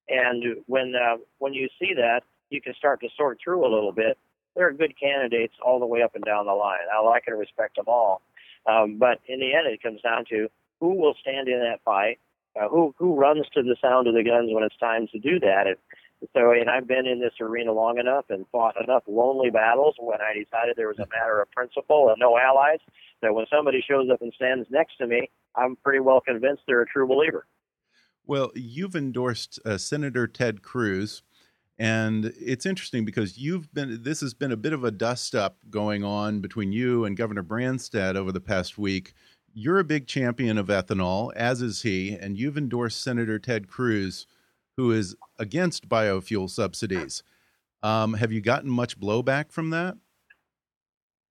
And 0.09 0.63
when 0.67 0.95
uh, 0.95 1.17
when 1.39 1.55
you 1.55 1.69
see 1.79 1.95
that, 1.95 2.23
you 2.51 2.61
can 2.61 2.75
start 2.75 3.01
to 3.01 3.09
sort 3.17 3.39
through 3.43 3.67
a 3.67 3.73
little 3.73 3.93
bit. 3.93 4.19
There 4.55 4.69
are 4.69 4.73
good 4.73 4.95
candidates 4.99 5.55
all 5.65 5.81
the 5.81 5.87
way 5.87 6.03
up 6.03 6.15
and 6.15 6.25
down 6.25 6.47
the 6.47 6.53
line. 6.53 6.87
I 6.95 7.01
like 7.01 7.25
and 7.27 7.39
respect 7.39 7.77
them 7.77 7.87
all, 7.89 8.23
um, 8.67 8.99
but 8.99 9.21
in 9.27 9.41
the 9.41 9.55
end, 9.55 9.67
it 9.67 9.83
comes 9.83 10.01
down 10.03 10.25
to 10.31 10.49
who 10.81 10.95
will 10.95 11.15
stand 11.21 11.49
in 11.49 11.59
that 11.61 11.81
fight, 11.85 12.19
uh, 12.61 12.69
who 12.69 12.95
who 12.99 13.15
runs 13.15 13.47
to 13.55 13.63
the 13.63 13.77
sound 13.81 14.07
of 14.07 14.15
the 14.15 14.23
guns 14.23 14.51
when 14.53 14.63
it's 14.63 14.77
time 14.77 15.09
to 15.13 15.19
do 15.19 15.41
that. 15.41 15.67
And 15.67 15.77
so, 16.33 16.53
and 16.53 16.71
I've 16.71 16.87
been 16.87 17.07
in 17.07 17.21
this 17.21 17.35
arena 17.41 17.73
long 17.73 17.99
enough 17.99 18.27
and 18.29 18.47
fought 18.53 18.77
enough 18.83 19.03
lonely 19.07 19.51
battles 19.51 19.97
when 19.99 20.21
I 20.21 20.35
decided 20.35 20.77
there 20.77 20.89
was 20.89 20.99
a 20.99 21.09
matter 21.09 21.41
of 21.41 21.51
principle 21.51 22.09
and 22.11 22.19
no 22.19 22.39
allies. 22.39 22.79
That 23.23 23.35
when 23.35 23.47
somebody 23.51 23.83
shows 23.87 24.09
up 24.13 24.23
and 24.23 24.33
stands 24.35 24.69
next 24.71 24.99
to 24.99 25.07
me, 25.07 25.31
I'm 25.57 25.77
pretty 25.77 26.01
well 26.01 26.21
convinced 26.21 26.63
they're 26.67 26.83
a 26.83 26.87
true 26.87 27.07
believer. 27.07 27.47
Well, 28.27 28.51
you've 28.55 28.97
endorsed 28.97 29.59
uh, 29.67 29.77
Senator 29.77 30.27
Ted 30.27 30.63
Cruz, 30.63 31.23
and 31.79 32.33
it's 32.41 32.65
interesting 32.65 33.05
because 33.05 33.37
you've 33.37 33.73
been. 33.75 34.03
This 34.03 34.21
has 34.23 34.33
been 34.33 34.53
a 34.53 34.57
bit 34.57 34.73
of 34.73 34.83
a 34.83 34.91
dust 34.91 35.35
up 35.35 35.59
going 35.69 36.05
on 36.05 36.41
between 36.41 36.73
you 36.73 37.05
and 37.05 37.17
Governor 37.17 37.43
Branstad 37.43 38.17
over 38.17 38.33
the 38.33 38.41
past 38.41 38.79
week. 38.79 39.13
You're 39.53 39.79
a 39.79 39.85
big 39.85 40.07
champion 40.07 40.57
of 40.57 40.69
ethanol, 40.69 41.33
as 41.37 41.61
is 41.61 41.83
he, 41.83 42.15
and 42.15 42.39
you've 42.39 42.57
endorsed 42.57 43.03
Senator 43.03 43.39
Ted 43.39 43.69
Cruz, 43.69 44.27
who 44.77 44.91
is 44.91 45.15
against 45.39 45.89
biofuel 45.89 46.49
subsidies. 46.49 47.23
Um, 47.83 48.15
have 48.15 48.33
you 48.33 48.41
gotten 48.41 48.71
much 48.71 48.99
blowback 48.99 49.53
from 49.53 49.69
that? 49.71 49.97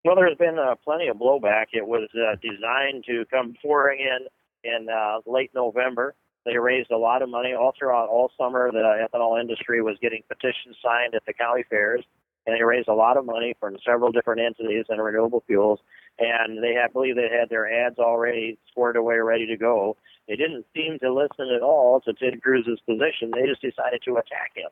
Well, 0.06 0.16
there's 0.16 0.38
been 0.38 0.60
uh, 0.60 0.76
plenty 0.84 1.08
of 1.08 1.18
blowback. 1.18 1.68
It 1.74 1.88
was 1.88 2.08
uh, 2.16 2.36
designed 2.42 3.06
to 3.08 3.26
come 3.32 3.56
pouring 3.62 4.00
in 4.00 4.28
in 4.64 4.88
uh, 4.90 5.20
late 5.26 5.52
November. 5.56 6.14
They 6.46 6.58
raised 6.58 6.92
a 6.92 6.98
lot 6.98 7.22
of 7.22 7.30
money 7.30 7.54
all 7.54 7.74
throughout 7.78 8.10
all 8.10 8.32
summer. 8.38 8.72
The 8.72 8.80
uh, 8.80 9.08
ethanol 9.08 9.40
industry 9.40 9.82
was 9.82 9.98
getting 10.02 10.24
petitions 10.28 10.76
signed 10.84 11.16
at 11.16 11.26
the 11.26 11.34
county 11.34 11.64
fairs, 11.70 12.04
and 12.46 12.56
they 12.56 12.64
raised 12.64 12.90
a 12.90 12.94
lot 12.94 13.18
of 13.18 13.26
money 13.26 13.56
from 13.60 13.78
several 13.86 14.12
different 14.12 14.42
entities 14.42 14.86
and 14.90 15.02
renewable 15.02 15.44
fuels. 15.48 15.80
And 16.20 16.62
they 16.62 16.74
had, 16.74 16.90
I 16.90 16.94
believe 16.94 17.16
they 17.16 17.30
had 17.30 17.50
their 17.50 17.86
ads 17.86 17.98
already 17.98 18.58
squared 18.70 18.98
away, 18.98 19.16
ready 19.16 19.48
to 19.48 19.58
go. 19.58 19.96
They 20.28 20.36
didn't 20.36 20.66
seem 20.76 21.00
to 21.00 21.14
listen 21.14 21.50
at 21.56 21.62
all 21.62 22.02
to 22.02 22.14
Ted 22.14 22.42
Cruz's 22.42 22.80
position. 22.86 23.32
They 23.34 23.48
just 23.48 23.62
decided 23.62 24.02
to 24.06 24.18
attack 24.18 24.52
him. 24.56 24.70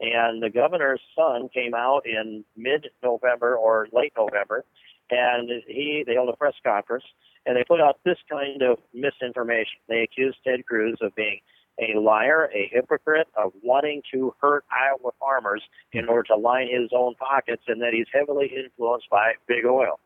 And 0.00 0.40
the 0.40 0.50
governor's 0.50 1.00
son 1.16 1.48
came 1.52 1.74
out 1.74 2.06
in 2.06 2.44
mid-November 2.56 3.56
or 3.56 3.88
late 3.92 4.12
November, 4.16 4.64
and 5.10 5.50
he 5.66 6.04
they 6.06 6.14
held 6.14 6.28
a 6.28 6.36
press 6.36 6.54
conference 6.64 7.04
and 7.46 7.56
they 7.56 7.64
put 7.64 7.80
out 7.80 7.98
this 8.04 8.18
kind 8.30 8.62
of 8.62 8.78
misinformation. 8.92 9.80
They 9.88 10.00
accused 10.00 10.38
Ted 10.44 10.66
Cruz 10.66 10.98
of 11.00 11.14
being 11.14 11.40
a 11.78 11.98
liar, 11.98 12.50
a 12.54 12.68
hypocrite, 12.72 13.28
of 13.36 13.52
wanting 13.62 14.02
to 14.12 14.34
hurt 14.40 14.64
Iowa 14.70 15.12
farmers 15.20 15.62
in 15.92 16.08
order 16.08 16.24
to 16.24 16.36
line 16.36 16.68
his 16.68 16.90
own 16.92 17.14
pockets, 17.14 17.62
and 17.68 17.80
that 17.82 17.92
he's 17.92 18.08
heavily 18.12 18.50
influenced 18.54 19.08
by 19.10 19.34
big 19.46 19.64
oil. 19.64 20.00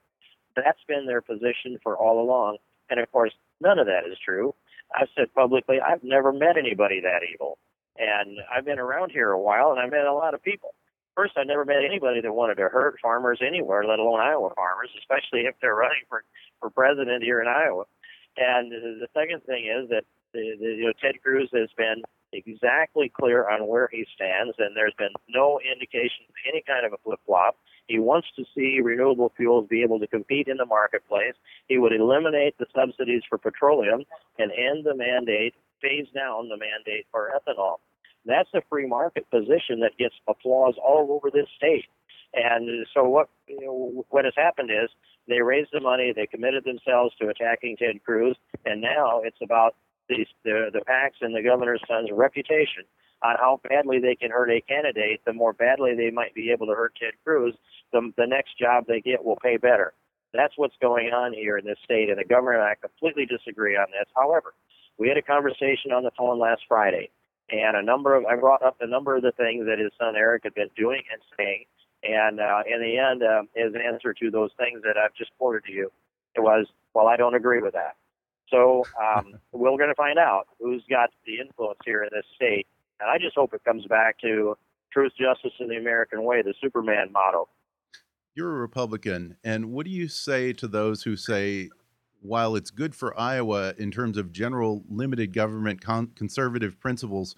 That's 0.55 0.85
been 0.87 1.07
their 1.07 1.23
position 1.23 1.79
for 1.83 1.97
all 1.97 2.21
along. 2.21 2.59
And 2.91 3.01
of 3.01 3.11
course, 3.11 3.33
none 3.61 3.79
of 3.79 3.87
that 3.87 4.11
is 4.11 4.19
true. 4.23 4.55
I've 4.95 5.09
said 5.17 5.33
publicly, 5.35 5.79
I've 5.81 6.05
never 6.05 6.33
met 6.33 6.59
anybody 6.59 7.01
that 7.01 7.23
evil. 7.33 7.57
And 7.99 8.39
I've 8.55 8.65
been 8.65 8.79
around 8.79 9.11
here 9.13 9.31
a 9.31 9.41
while, 9.41 9.71
and 9.71 9.81
I've 9.81 9.91
met 9.91 10.07
a 10.07 10.13
lot 10.13 10.35
of 10.35 10.43
people. 10.43 10.75
First, 11.15 11.35
I 11.37 11.45
never 11.45 11.65
met 11.65 11.85
anybody 11.85 12.21
that 12.21 12.33
wanted 12.33 12.57
to 12.57 12.69
hurt 12.69 12.97
farmers 13.03 13.41
anywhere, 13.47 13.85
let 13.85 13.99
alone 13.99 14.21
Iowa 14.21 14.51
farmers, 14.57 14.91
especially 14.99 15.43
if 15.43 15.55
they're 15.61 15.75
running 15.75 16.05
for 16.09 16.25
for 16.61 16.71
president 16.71 17.23
here 17.23 17.41
in 17.41 17.49
Iowa. 17.49 17.85
And 18.37 18.73
the 18.73 19.09
second 19.13 19.43
thing 19.45 19.67
is 19.67 19.91
that 19.91 20.05
the, 20.33 20.57
the, 20.59 20.67
you 20.67 20.87
know, 20.87 20.93
Ted 21.03 21.21
Cruz 21.23 21.51
has 21.53 21.69
been 21.77 22.03
exactly 22.33 23.13
clear 23.13 23.49
on 23.49 23.67
where 23.67 23.89
he 23.93 24.07
stands, 24.15 24.55
and 24.59 24.75
there's 24.75 24.95
been 24.97 25.13
no 25.29 25.61
indication 25.61 26.25
of 26.29 26.35
any 26.49 26.63
kind 26.67 26.87
of 26.87 26.95
a 26.95 26.97
flip 27.05 27.21
flop. 27.27 27.57
He 27.89 27.99
wants 27.99 28.29
to 28.37 28.45
see 28.55 28.81
renewable 28.83 29.33
fuels 29.37 29.67
be 29.69 29.83
able 29.83 30.01
to 30.01 30.07
compete 30.07 30.49
in 30.49 30.57
the 30.57 30.65
marketplace. 30.65 31.35
He 31.69 31.77
would 31.77 31.93
eliminate 31.93 32.57
the 32.59 32.67
subsidies 32.75 33.23
for 33.29 33.37
petroleum 33.37 34.05
and 34.39 34.51
end 34.53 34.87
the 34.87 34.95
mandate, 34.95 35.55
phase 35.83 36.07
down 36.15 36.49
the 36.49 36.57
mandate 36.57 37.07
for 37.11 37.31
ethanol. 37.37 37.81
That's 38.25 38.49
a 38.55 38.63
free 38.69 38.87
market 38.87 39.29
position 39.31 39.81
that 39.81 39.97
gets 39.99 40.15
applause 40.29 40.75
all 40.83 41.09
over 41.11 41.31
this 41.31 41.49
state. 41.57 41.87
And 42.35 42.87
so 42.95 43.05
what 43.05 43.29
you 43.47 43.61
know, 43.61 44.05
what 44.11 44.25
has 44.25 44.35
happened 44.37 44.71
is 44.71 44.89
they 45.29 45.41
raised 45.41 45.71
the 45.73 45.81
money, 45.81 46.13
they 46.15 46.27
committed 46.27 46.65
themselves 46.65 47.15
to 47.21 47.29
attacking 47.29 47.77
Ted 47.77 48.03
Cruz, 48.05 48.37
and 48.65 48.81
now 48.81 49.21
it's 49.23 49.37
about 49.43 49.75
these, 50.09 50.27
the 50.45 50.71
the 50.73 50.81
PACs 50.81 51.21
and 51.21 51.35
the 51.35 51.43
governor's 51.43 51.83
son's 51.87 52.11
reputation 52.11 52.85
on 53.23 53.37
how 53.37 53.61
badly 53.69 54.01
they 54.01 54.17
can 54.17 54.31
hurt 54.31 54.51
a 54.51 54.61
candidate. 54.63 55.21
The 55.27 55.33
more 55.33 55.53
badly 55.53 55.95
they 55.95 56.11
might 56.11 56.35
be 56.35 56.51
able 56.51 56.67
to 56.67 56.75
hurt 56.75 56.95
Ted 57.01 57.15
Cruz, 57.25 57.55
the 57.93 58.13
the 58.17 58.27
next 58.27 58.59
job 58.59 58.85
they 58.87 59.01
get 59.01 59.25
will 59.25 59.39
pay 59.43 59.57
better. 59.57 59.93
That's 60.33 60.55
what's 60.57 60.77
going 60.81 61.09
on 61.13 61.35
here 61.35 61.59
in 61.59 61.67
this 61.67 61.79
state, 61.85 62.09
and 62.09 62.19
the 62.19 62.25
governor 62.25 62.59
and 62.59 62.63
I 62.63 62.75
completely 62.81 63.27
disagree 63.27 63.77
on 63.77 63.87
this. 63.91 64.09
However, 64.17 64.55
we 64.99 65.09
had 65.09 65.19
a 65.19 65.23
conversation 65.23 65.93
on 65.93 66.03
the 66.03 66.11
phone 66.17 66.39
last 66.39 66.63
Friday, 66.67 67.11
and 67.51 67.77
a 67.77 67.83
number 67.83 68.15
of 68.15 68.25
I 68.27 68.37
brought 68.37 68.63
up 68.63 68.77
a 68.81 68.87
number 68.87 69.17
of 69.17 69.23
the 69.23 69.33
things 69.33 69.67
that 69.67 69.79
his 69.79 69.93
son 69.99 70.17
Eric 70.17 70.45
had 70.45 70.55
been 70.55 70.71
doing 70.77 71.03
and 71.13 71.21
saying, 71.37 71.65
and 72.03 72.41
uh, 72.41 72.63
in 72.67 72.81
the 72.81 72.99
end, 72.99 73.23
uh, 73.23 73.43
his 73.55 73.75
answer 73.75 74.13
to 74.15 74.31
those 74.31 74.51
things 74.59 74.83
that 74.83 74.97
I've 74.97 75.15
just 75.15 75.31
quoted 75.39 75.65
to 75.65 75.73
you, 75.73 75.93
it 76.35 76.41
was, 76.41 76.67
well, 76.95 77.07
I 77.07 77.17
don't 77.17 77.35
agree 77.35 77.61
with 77.61 77.75
that. 77.75 77.97
So 78.51 78.85
um, 79.01 79.35
we're 79.53 79.77
going 79.77 79.89
to 79.89 79.95
find 79.95 80.19
out 80.19 80.49
who's 80.59 80.83
got 80.89 81.11
the 81.27 81.41
influence 81.41 81.79
here 81.85 82.03
in 82.03 82.11
this 82.13 82.25
state, 82.35 82.67
and 83.01 83.09
I 83.09 83.19
just 83.19 83.37
hope 83.37 83.55
it 83.55 83.65
comes 83.65 83.87
back 83.87 84.19
to 84.21 84.57
truth, 84.93 85.13
justice, 85.19 85.53
and 85.59 85.71
the 85.71 85.77
American 85.77 86.25
way, 86.25 86.43
the 86.43 86.55
Superman 86.61 87.13
motto. 87.13 87.49
You're 88.35 88.51
a 88.51 88.61
Republican, 88.61 89.37
and 89.45 89.73
what 89.73 89.85
do 89.85 89.93
you 89.93 90.09
say 90.09 90.53
to 90.55 90.67
those 90.67 91.03
who 91.03 91.17
say, 91.17 91.69
while 92.23 92.55
it's 92.55 92.71
good 92.71 92.95
for 92.95 93.19
Iowa 93.19 93.75
in 93.79 93.91
terms 93.91 94.17
of 94.17 94.33
general 94.33 94.85
limited 94.89 95.33
government 95.33 95.81
con 95.81 96.13
conservative 96.15 96.79
principles, 96.81 97.35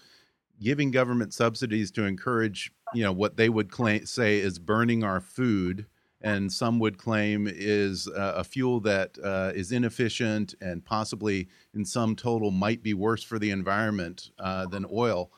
giving 0.61 0.91
government 0.91 1.33
subsidies 1.33 1.91
to 1.91 2.05
encourage, 2.05 2.71
you 2.93 3.03
know, 3.03 3.11
what 3.11 3.35
they 3.35 3.49
would 3.49 3.71
claim 3.71 4.05
say 4.05 4.37
is 4.37 4.59
burning 4.59 5.03
our 5.03 5.19
food, 5.19 5.87
and 6.21 6.51
some 6.51 6.79
would 6.79 6.97
claim 6.97 7.47
is 7.51 8.07
uh, 8.07 8.33
a 8.37 8.43
fuel 8.43 8.79
that 8.81 9.17
uh, 9.23 9.51
is 9.55 9.71
inefficient 9.71 10.53
and 10.61 10.85
possibly, 10.85 11.47
in 11.73 11.83
some 11.83 12.15
total, 12.15 12.51
might 12.51 12.81
be 12.81 12.93
worse 12.93 13.23
for 13.23 13.39
the 13.39 13.51
environment 13.51 14.29
uh, 14.39 14.65
than 14.67 14.85
oil. 14.91 15.31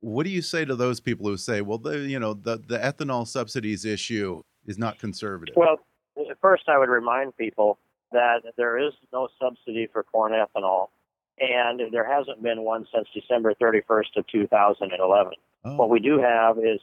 What 0.00 0.24
do 0.24 0.30
you 0.30 0.42
say 0.42 0.64
to 0.64 0.76
those 0.76 1.00
people 1.00 1.26
who 1.26 1.36
say, 1.36 1.60
well, 1.62 1.78
the 1.78 2.00
you 2.00 2.18
know 2.18 2.34
the 2.34 2.58
the 2.58 2.78
ethanol 2.78 3.26
subsidies 3.26 3.84
issue 3.84 4.42
is 4.66 4.76
not 4.76 4.98
conservative? 4.98 5.54
Well, 5.56 5.78
first, 6.40 6.64
I 6.68 6.76
would 6.76 6.88
remind 6.88 7.36
people 7.36 7.78
that 8.12 8.42
there 8.56 8.78
is 8.78 8.92
no 9.12 9.28
subsidy 9.40 9.88
for 9.92 10.02
corn 10.02 10.32
ethanol 10.32 10.88
and 11.38 11.92
there 11.92 12.04
hasn't 12.04 12.42
been 12.42 12.62
one 12.62 12.86
since 12.94 13.08
December 13.14 13.54
31st 13.54 14.16
of 14.16 14.26
2011. 14.28 15.32
Oh. 15.64 15.76
What 15.76 15.90
we 15.90 16.00
do 16.00 16.18
have 16.18 16.58
is 16.58 16.80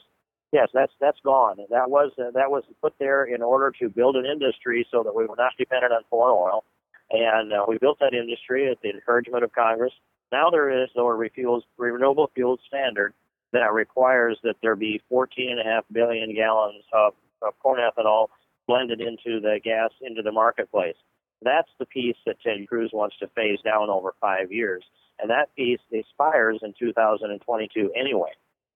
yes, 0.52 0.70
that's 0.74 0.92
that's 1.00 1.20
gone. 1.24 1.58
That 1.70 1.90
was 1.90 2.12
uh, 2.18 2.32
that 2.34 2.50
was 2.50 2.64
put 2.82 2.94
there 3.00 3.24
in 3.24 3.42
order 3.42 3.72
to 3.80 3.90
build 3.90 4.16
an 4.16 4.26
industry 4.26 4.86
so 4.92 5.04
that 5.04 5.16
we 5.16 5.26
were 5.26 5.36
not 5.38 5.54
dependent 5.58 5.94
on 5.94 6.02
foreign 6.10 6.36
oil, 6.36 6.64
and 7.12 7.54
uh, 7.54 7.66
we 7.68 7.78
built 7.78 8.00
that 8.00 8.14
industry 8.14 8.70
at 8.70 8.82
the 8.82 8.90
encouragement 8.90 9.44
of 9.44 9.52
Congress. 9.54 9.94
Now 10.32 10.50
there 10.50 10.84
is 10.84 10.90
no 10.96 11.06
refuels, 11.06 11.62
renewable 11.78 12.30
fuels 12.36 12.60
standard 12.68 13.14
that 13.52 13.74
requires 13.74 14.38
that 14.44 14.56
there 14.62 14.76
be 14.76 15.02
14.5 15.12 15.82
billion 15.92 16.36
gallons 16.36 16.84
of, 16.94 17.14
of 17.42 17.58
corn 17.60 17.80
ethanol 17.80 18.28
blended 18.68 19.02
into 19.02 19.40
the 19.42 19.60
gas 19.64 19.90
into 20.02 20.22
the 20.22 20.32
marketplace. 20.32 20.96
That's 21.42 21.70
the 21.80 21.86
piece 21.86 22.18
that 22.26 22.42
Ted 22.42 22.68
Cruz 22.68 22.92
wants 22.94 23.18
to 23.20 23.28
phase 23.28 23.60
down 23.64 23.90
over 23.90 24.14
five 24.20 24.52
years. 24.52 24.84
And 25.20 25.30
that 25.30 25.54
piece 25.56 25.80
expires 25.92 26.60
in 26.62 26.74
2022 26.80 27.92
anyway. 27.96 28.32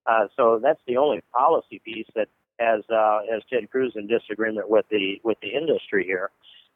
Uh, 0.06 0.28
so 0.36 0.60
that's 0.62 0.80
the 0.88 0.98
only 0.98 1.22
policy 1.34 1.82
piece 1.84 2.08
that 2.16 2.28
has 2.60 2.82
uh, 2.90 3.22
has 3.32 3.42
Ted 3.50 3.70
Cruz 3.72 3.94
in 3.96 4.08
disagreement 4.08 4.70
with 4.70 4.86
the 4.90 5.20
with 5.24 5.38
the 5.42 5.50
industry 5.50 6.06
here. 6.06 6.30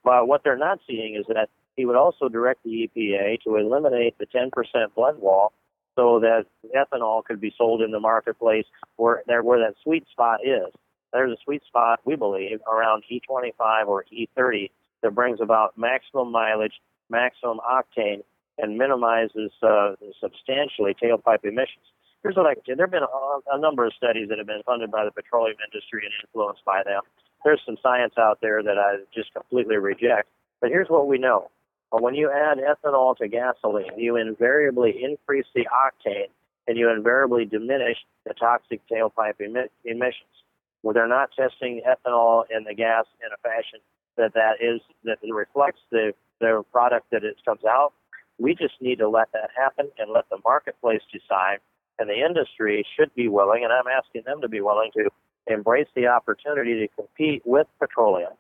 But 0.04 0.28
what 0.28 0.44
they're 0.44 0.58
not 0.58 0.80
seeing 0.88 1.16
is 1.16 1.26
that 1.28 1.50
he 1.76 1.86
would 1.86 1.96
also 1.96 2.30
direct 2.30 2.64
the 2.64 2.90
EPA 2.90 3.42
to 3.44 3.58
eliminate 3.58 4.18
the 4.18 4.26
10% 4.26 4.50
blend 4.96 5.20
wall 5.20 5.54
so 5.96 6.20
that 6.20 6.46
ethanol 6.76 7.24
could 7.24 7.42
be 7.42 7.54
sold 7.58 7.82
in 7.82 7.92
the 7.92 8.00
marketplace 8.00 8.66
where 8.96 9.24
there 9.28 9.44
where 9.44 9.60
that 9.60 9.76
sweet 9.84 10.06
spot 10.12 10.40
is. 10.44 10.74
There's 11.14 11.32
a 11.32 11.38
sweet 11.44 11.64
spot, 11.66 12.00
we 12.06 12.16
believe, 12.16 12.60
around 12.72 13.04
E25 13.12 13.88
or 13.88 14.06
E30 14.14 14.70
that 15.02 15.16
brings 15.16 15.40
about 15.42 15.78
maximum 15.78 16.32
mileage, 16.32 16.74
maximum 17.10 17.60
octane, 17.60 18.24
and 18.58 18.78
minimizes 18.78 19.52
uh, 19.62 19.94
substantially 20.20 20.96
tailpipe 21.02 21.44
emissions. 21.44 21.86
Here's 22.24 22.36
what 22.36 22.48
I 22.48 22.56
can 22.56 22.64
say. 22.66 22.74
There 22.76 22.88
have 22.88 22.92
been 22.92 23.04
a, 23.04 23.56
a 23.56 23.60
number 23.60 23.86
of 23.86 23.94
studies 23.94 24.30
that 24.30 24.38
have 24.38 24.48
been 24.48 24.64
funded 24.66 24.92
by 24.92 25.06
the 25.06 25.12
petroleum 25.12 25.58
industry 25.72 26.02
and 26.04 26.14
influenced 26.24 26.66
by 26.66 26.82
them. 26.84 27.02
There's 27.46 27.62
some 27.66 27.78
science 27.82 28.16
out 28.18 28.40
there 28.42 28.64
that 28.64 28.78
I 28.78 28.98
just 29.14 29.34
completely 29.34 29.78
reject. 29.78 30.28
But 30.60 30.72
here's 30.72 30.90
what 30.90 31.08
we 31.08 31.20
know. 31.20 31.52
When 31.92 32.16
you 32.16 32.32
add 32.32 32.58
ethanol 32.58 33.16
to 33.18 33.28
gasoline, 33.28 33.98
you 33.98 34.18
invariably 34.18 35.02
increase 35.02 35.46
the 35.56 35.66
octane 35.72 36.28
and 36.68 36.78
you 36.78 36.90
invariably 36.92 37.46
diminish 37.46 37.98
the 38.26 38.34
toxic 38.34 38.82
tailpipe 38.92 39.40
emi- 39.40 39.70
emissions. 39.86 40.36
Well, 40.84 40.94
they're 40.94 41.08
not 41.08 41.30
testing 41.32 41.82
ethanol 41.88 42.44
in 42.50 42.66
the 42.66 42.74
gas 42.74 43.06
in 43.22 43.30
a 43.32 43.38
fashion 43.42 43.80
that 44.18 44.34
that 44.34 44.58
is 44.62 44.82
that 45.04 45.18
reflects 45.24 45.80
the 45.92 46.14
the 46.40 46.64
product 46.72 47.08
that 47.12 47.24
it 47.24 47.38
comes 47.46 47.62
out. 47.68 47.94
We 48.38 48.54
just 48.54 48.76
need 48.82 49.00
to 49.00 49.10
let 49.10 49.32
that 49.34 49.50
happen 49.58 49.90
and 49.98 50.12
let 50.12 50.30
the 50.30 50.38
marketplace 50.44 51.02
decide. 51.12 51.58
And 52.00 52.08
the 52.08 52.24
industry 52.24 52.86
should 52.96 53.14
be 53.16 53.28
willing, 53.28 53.64
and 53.64 53.74
I'm 53.74 53.88
asking 53.88 54.24
them 54.26 54.42
to 54.42 54.48
be 54.48 54.62
willing 54.62 54.92
to 54.94 55.10
embrace 55.48 55.88
the 55.96 56.08
opportunity 56.08 56.76
to 56.76 56.88
compete 56.96 57.42
with 57.46 57.66
petroleum. 57.80 58.34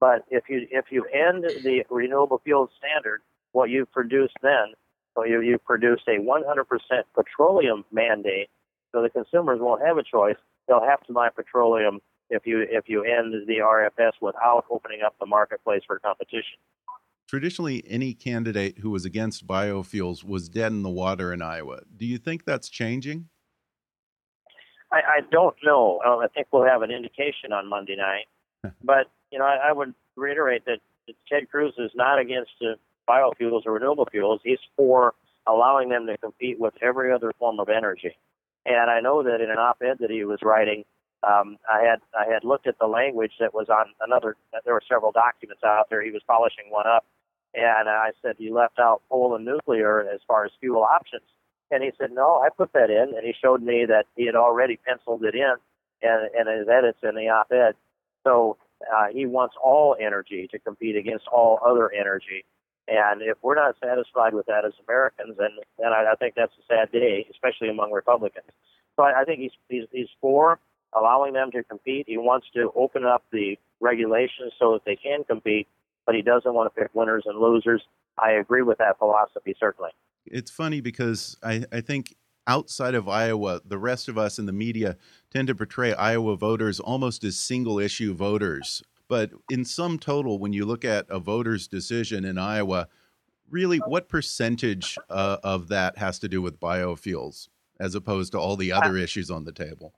But 0.00 0.24
if 0.30 0.44
you 0.48 0.66
if 0.70 0.86
you 0.90 1.04
end 1.06 1.44
the 1.44 1.84
renewable 1.90 2.40
fuel 2.44 2.70
standard, 2.78 3.22
what 3.52 3.70
you 3.70 3.86
produce 3.86 4.30
then, 4.42 4.74
so 5.14 5.24
you 5.24 5.40
you 5.40 5.58
produce 5.58 6.00
a 6.06 6.18
100% 6.18 6.64
petroleum 7.14 7.84
mandate, 7.90 8.50
so 8.92 9.02
the 9.02 9.10
consumers 9.10 9.58
won't 9.60 9.82
have 9.84 9.98
a 9.98 10.02
choice. 10.02 10.36
They'll 10.66 10.84
have 10.84 11.04
to 11.06 11.12
buy 11.12 11.30
petroleum 11.30 12.00
if 12.30 12.46
you 12.46 12.64
if 12.68 12.88
you 12.88 13.04
end 13.04 13.34
the 13.46 13.58
RFS 13.58 14.12
without 14.20 14.64
opening 14.70 15.00
up 15.04 15.14
the 15.20 15.26
marketplace 15.26 15.82
for 15.86 15.98
competition. 15.98 16.58
Traditionally, 17.28 17.84
any 17.86 18.14
candidate 18.14 18.78
who 18.78 18.90
was 18.90 19.04
against 19.04 19.46
biofuels 19.46 20.24
was 20.24 20.48
dead 20.48 20.72
in 20.72 20.82
the 20.82 20.90
water 20.90 21.32
in 21.32 21.42
Iowa. 21.42 21.80
Do 21.94 22.06
you 22.06 22.16
think 22.16 22.44
that's 22.44 22.70
changing? 22.70 23.28
I, 24.90 24.96
I 24.96 25.20
don't 25.30 25.56
know. 25.62 26.00
Um, 26.06 26.20
I 26.20 26.28
think 26.28 26.46
we'll 26.50 26.64
have 26.64 26.80
an 26.80 26.90
indication 26.90 27.52
on 27.52 27.68
Monday 27.68 27.96
night. 27.96 28.26
but 28.82 29.10
you 29.30 29.38
know, 29.38 29.44
I, 29.44 29.68
I 29.68 29.72
would 29.72 29.94
reiterate 30.16 30.64
that 30.64 30.78
Ted 31.28 31.50
Cruz 31.50 31.74
is 31.78 31.90
not 31.94 32.18
against 32.18 32.52
uh, 32.62 32.74
biofuels 33.08 33.66
or 33.66 33.72
renewable 33.72 34.08
fuels. 34.10 34.40
He's 34.42 34.58
for 34.76 35.14
allowing 35.46 35.88
them 35.88 36.06
to 36.06 36.16
compete 36.18 36.58
with 36.58 36.74
every 36.82 37.12
other 37.12 37.32
form 37.38 37.60
of 37.60 37.68
energy. 37.68 38.16
And 38.66 38.90
I 38.90 39.00
know 39.00 39.22
that 39.22 39.40
in 39.40 39.50
an 39.50 39.58
op-ed 39.58 39.98
that 40.00 40.10
he 40.10 40.24
was 40.24 40.40
writing, 40.42 40.84
um, 41.22 41.56
I 41.68 41.82
had 41.82 42.00
I 42.18 42.30
had 42.32 42.44
looked 42.44 42.66
at 42.66 42.78
the 42.78 42.86
language 42.86 43.32
that 43.40 43.54
was 43.54 43.68
on 43.68 43.86
another. 44.00 44.36
There 44.64 44.74
were 44.74 44.82
several 44.88 45.12
documents 45.12 45.62
out 45.64 45.88
there. 45.90 46.02
He 46.02 46.10
was 46.10 46.22
polishing 46.26 46.70
one 46.70 46.86
up, 46.86 47.04
and 47.54 47.88
I 47.88 48.10
said 48.22 48.36
you 48.38 48.54
left 48.54 48.78
out 48.78 49.02
coal 49.08 49.34
and 49.34 49.44
nuclear 49.44 50.00
as 50.00 50.20
far 50.26 50.44
as 50.44 50.52
fuel 50.60 50.82
options. 50.82 51.24
And 51.70 51.82
he 51.82 51.90
said, 51.98 52.12
no, 52.12 52.40
I 52.42 52.48
put 52.48 52.72
that 52.72 52.90
in. 52.90 53.14
And 53.14 53.26
he 53.26 53.34
showed 53.38 53.62
me 53.62 53.84
that 53.86 54.06
he 54.16 54.24
had 54.24 54.34
already 54.34 54.78
penciled 54.78 55.22
it 55.24 55.34
in 55.34 55.54
and, 56.02 56.30
and 56.34 56.58
his 56.58 56.68
edits 56.68 56.98
in 57.02 57.14
the 57.14 57.28
op-ed. 57.28 57.74
So 58.24 58.56
uh, 58.94 59.08
he 59.12 59.26
wants 59.26 59.54
all 59.62 59.96
energy 60.00 60.48
to 60.50 60.58
compete 60.58 60.96
against 60.96 61.26
all 61.28 61.58
other 61.64 61.92
energy. 61.92 62.44
And 62.86 63.20
if 63.20 63.36
we're 63.42 63.54
not 63.54 63.76
satisfied 63.84 64.32
with 64.32 64.46
that 64.46 64.64
as 64.64 64.72
Americans, 64.88 65.36
then, 65.38 65.50
then 65.78 65.92
I, 65.92 66.12
I 66.12 66.14
think 66.14 66.36
that's 66.36 66.54
a 66.58 66.64
sad 66.72 66.90
day, 66.90 67.26
especially 67.30 67.68
among 67.68 67.92
Republicans. 67.92 68.46
So 68.96 69.02
I, 69.02 69.20
I 69.20 69.24
think 69.24 69.40
he's, 69.40 69.52
he's, 69.68 69.84
he's 69.92 70.08
for 70.22 70.58
allowing 70.94 71.34
them 71.34 71.50
to 71.52 71.62
compete. 71.64 72.06
He 72.08 72.16
wants 72.16 72.46
to 72.54 72.70
open 72.74 73.04
up 73.04 73.24
the 73.32 73.58
regulations 73.80 74.52
so 74.58 74.72
that 74.72 74.84
they 74.84 74.96
can 74.96 75.24
compete, 75.24 75.68
but 76.06 76.14
he 76.14 76.22
doesn't 76.22 76.52
want 76.52 76.72
to 76.74 76.80
pick 76.80 76.94
winners 76.94 77.24
and 77.26 77.38
losers. 77.38 77.82
I 78.18 78.32
agree 78.32 78.62
with 78.62 78.78
that 78.78 78.98
philosophy, 78.98 79.54
certainly. 79.58 79.90
It's 80.26 80.50
funny 80.50 80.80
because 80.80 81.36
I, 81.42 81.64
I 81.72 81.80
think 81.80 82.16
outside 82.46 82.94
of 82.94 83.08
Iowa, 83.08 83.60
the 83.64 83.78
rest 83.78 84.08
of 84.08 84.18
us 84.18 84.38
in 84.38 84.46
the 84.46 84.52
media 84.52 84.96
tend 85.30 85.48
to 85.48 85.54
portray 85.54 85.94
Iowa 85.94 86.36
voters 86.36 86.80
almost 86.80 87.24
as 87.24 87.38
single 87.38 87.78
issue 87.78 88.14
voters. 88.14 88.82
But 89.08 89.30
in 89.50 89.64
sum 89.64 89.98
total, 89.98 90.38
when 90.38 90.52
you 90.52 90.66
look 90.66 90.84
at 90.84 91.06
a 91.08 91.18
voter's 91.18 91.66
decision 91.66 92.24
in 92.24 92.36
Iowa, 92.36 92.88
really 93.50 93.78
what 93.78 94.08
percentage 94.08 94.96
uh, 95.08 95.38
of 95.42 95.68
that 95.68 95.98
has 95.98 96.18
to 96.20 96.28
do 96.28 96.42
with 96.42 96.60
biofuels 96.60 97.48
as 97.80 97.94
opposed 97.94 98.32
to 98.32 98.38
all 98.38 98.56
the 98.56 98.72
other 98.72 98.96
issues 98.96 99.30
on 99.30 99.44
the 99.44 99.52
table? 99.52 99.94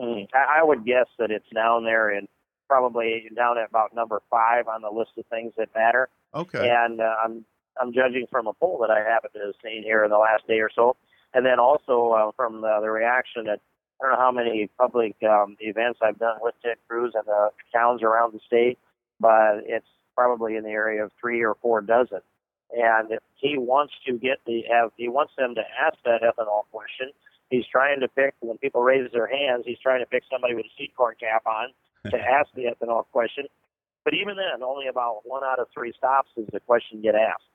Mm, 0.00 0.26
I 0.34 0.62
would 0.62 0.84
guess 0.84 1.06
that 1.18 1.30
it's 1.30 1.48
down 1.54 1.84
there 1.84 2.10
and 2.10 2.26
probably 2.68 3.28
down 3.36 3.58
at 3.58 3.68
about 3.68 3.94
number 3.94 4.22
five 4.30 4.66
on 4.66 4.82
the 4.82 4.90
list 4.90 5.12
of 5.16 5.26
things 5.26 5.52
that 5.56 5.68
matter. 5.74 6.08
Okay. 6.34 6.68
And 6.68 7.00
uh, 7.00 7.14
I'm 7.24 7.44
I'm 7.80 7.92
judging 7.92 8.26
from 8.30 8.46
a 8.46 8.52
poll 8.52 8.78
that 8.80 8.90
I 8.90 8.98
happen 9.00 9.30
to 9.34 9.38
have 9.46 9.54
seen 9.62 9.82
here 9.82 10.04
in 10.04 10.10
the 10.10 10.18
last 10.18 10.46
day 10.46 10.60
or 10.60 10.70
so, 10.74 10.96
and 11.32 11.44
then 11.44 11.58
also 11.58 12.10
uh, 12.10 12.30
from 12.36 12.60
the, 12.60 12.78
the 12.80 12.90
reaction 12.90 13.48
at 13.48 13.60
I 14.00 14.06
don't 14.06 14.12
know 14.12 14.18
how 14.18 14.32
many 14.32 14.68
public 14.78 15.14
um, 15.22 15.56
events 15.60 16.00
I've 16.02 16.18
done 16.18 16.38
with 16.40 16.54
Ted 16.62 16.76
Cruz 16.88 17.12
and 17.14 17.24
the 17.26 17.50
towns 17.72 18.02
around 18.02 18.34
the 18.34 18.40
state, 18.44 18.78
but 19.20 19.62
it's 19.66 19.86
probably 20.16 20.56
in 20.56 20.64
the 20.64 20.70
area 20.70 21.04
of 21.04 21.12
three 21.20 21.44
or 21.44 21.54
four 21.62 21.80
dozen. 21.80 22.20
And 22.72 23.12
if 23.12 23.20
he 23.36 23.56
wants 23.56 23.94
to 24.06 24.18
get 24.18 24.38
the 24.46 24.64
have 24.70 24.90
he 24.96 25.08
wants 25.08 25.32
them 25.38 25.54
to 25.54 25.62
ask 25.80 25.96
that 26.04 26.22
ethanol 26.22 26.64
question. 26.72 27.12
He's 27.50 27.64
trying 27.70 28.00
to 28.00 28.08
pick 28.08 28.34
when 28.40 28.58
people 28.58 28.82
raise 28.82 29.10
their 29.12 29.26
hands. 29.26 29.64
He's 29.66 29.78
trying 29.78 30.00
to 30.00 30.06
pick 30.06 30.24
somebody 30.30 30.54
with 30.54 30.66
a 30.66 30.72
seed 30.78 30.90
corn 30.96 31.14
cap 31.18 31.44
on 31.46 31.68
to 32.10 32.18
ask 32.18 32.48
the 32.54 32.64
ethanol 32.64 33.04
question. 33.12 33.46
But 34.04 34.14
even 34.14 34.36
then, 34.36 34.62
only 34.62 34.86
about 34.88 35.20
one 35.24 35.42
out 35.44 35.58
of 35.58 35.68
three 35.72 35.92
stops 35.96 36.28
does 36.36 36.46
the 36.52 36.60
question 36.60 37.00
get 37.00 37.14
asked. 37.14 37.48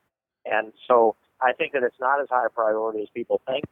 And 0.44 0.72
so 0.88 1.16
I 1.40 1.52
think 1.52 1.72
that 1.72 1.82
it's 1.82 2.00
not 2.00 2.20
as 2.20 2.28
high 2.28 2.46
a 2.46 2.50
priority 2.50 3.02
as 3.02 3.08
people 3.14 3.40
think. 3.46 3.64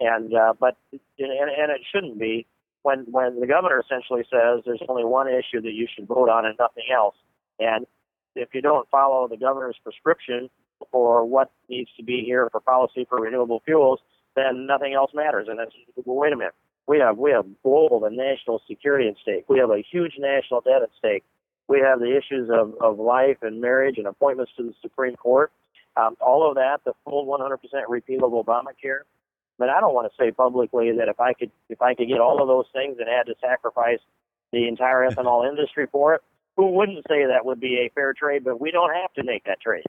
And 0.00 0.34
uh, 0.34 0.54
but 0.58 0.76
and, 0.92 1.00
and 1.18 1.72
it 1.72 1.80
shouldn't 1.92 2.18
be 2.18 2.46
when 2.82 3.06
when 3.10 3.40
the 3.40 3.46
governor 3.46 3.80
essentially 3.80 4.24
says 4.30 4.62
there's 4.66 4.82
only 4.88 5.04
one 5.04 5.26
issue 5.28 5.60
that 5.62 5.72
you 5.72 5.86
should 5.94 6.06
vote 6.06 6.28
on 6.28 6.44
and 6.44 6.54
nothing 6.58 6.84
else. 6.94 7.14
And 7.58 7.86
if 8.34 8.50
you 8.52 8.60
don't 8.60 8.88
follow 8.90 9.26
the 9.28 9.38
governor's 9.38 9.78
prescription 9.82 10.50
for 10.92 11.24
what 11.24 11.50
needs 11.68 11.90
to 11.96 12.02
be 12.02 12.22
here 12.24 12.48
for 12.52 12.60
policy 12.60 13.06
for 13.08 13.18
renewable 13.18 13.62
fuels, 13.64 14.00
then 14.36 14.66
nothing 14.66 14.94
else 14.94 15.10
matters. 15.14 15.48
And 15.48 15.58
that's 15.58 15.72
well, 16.04 16.16
wait 16.16 16.32
a 16.32 16.36
minute. 16.36 16.54
We 16.86 17.00
have 17.00 17.18
we 17.18 17.32
have 17.32 17.46
global 17.64 18.04
and 18.04 18.16
national 18.16 18.62
security 18.68 19.08
at 19.08 19.16
stake. 19.20 19.46
We 19.48 19.58
have 19.58 19.70
a 19.70 19.82
huge 19.90 20.12
national 20.18 20.60
debt 20.60 20.82
at 20.82 20.90
stake. 20.98 21.24
We 21.68 21.80
have 21.80 21.98
the 21.98 22.16
issues 22.16 22.48
of, 22.48 22.74
of 22.80 23.00
life 23.00 23.38
and 23.42 23.60
marriage 23.60 23.98
and 23.98 24.06
appointments 24.06 24.52
to 24.56 24.62
the 24.62 24.74
Supreme 24.82 25.16
Court. 25.16 25.50
Um, 25.96 26.16
all 26.20 26.48
of 26.48 26.54
that, 26.56 26.82
the 26.84 26.92
full 27.04 27.26
100% 27.26 27.58
repeal 27.88 28.24
of 28.24 28.32
Obamacare. 28.32 29.00
But 29.58 29.70
I 29.70 29.80
don't 29.80 29.94
want 29.94 30.12
to 30.12 30.16
say 30.22 30.30
publicly 30.30 30.92
that 30.98 31.08
if 31.08 31.18
I 31.18 31.32
could 31.32 31.50
if 31.68 31.80
I 31.82 31.94
could 31.94 32.08
get 32.08 32.20
all 32.20 32.40
of 32.40 32.46
those 32.46 32.66
things 32.72 32.98
and 32.98 33.08
had 33.08 33.26
to 33.26 33.34
sacrifice 33.40 34.00
the 34.52 34.68
entire 34.68 35.08
ethanol 35.08 35.48
industry 35.48 35.86
for 35.90 36.14
it, 36.14 36.22
who 36.56 36.70
wouldn't 36.70 37.04
say 37.08 37.26
that 37.26 37.44
would 37.44 37.58
be 37.58 37.78
a 37.86 37.90
fair 37.94 38.12
trade? 38.12 38.44
But 38.44 38.60
we 38.60 38.70
don't 38.70 38.94
have 38.94 39.12
to 39.14 39.24
make 39.24 39.44
that 39.44 39.60
trade. 39.60 39.86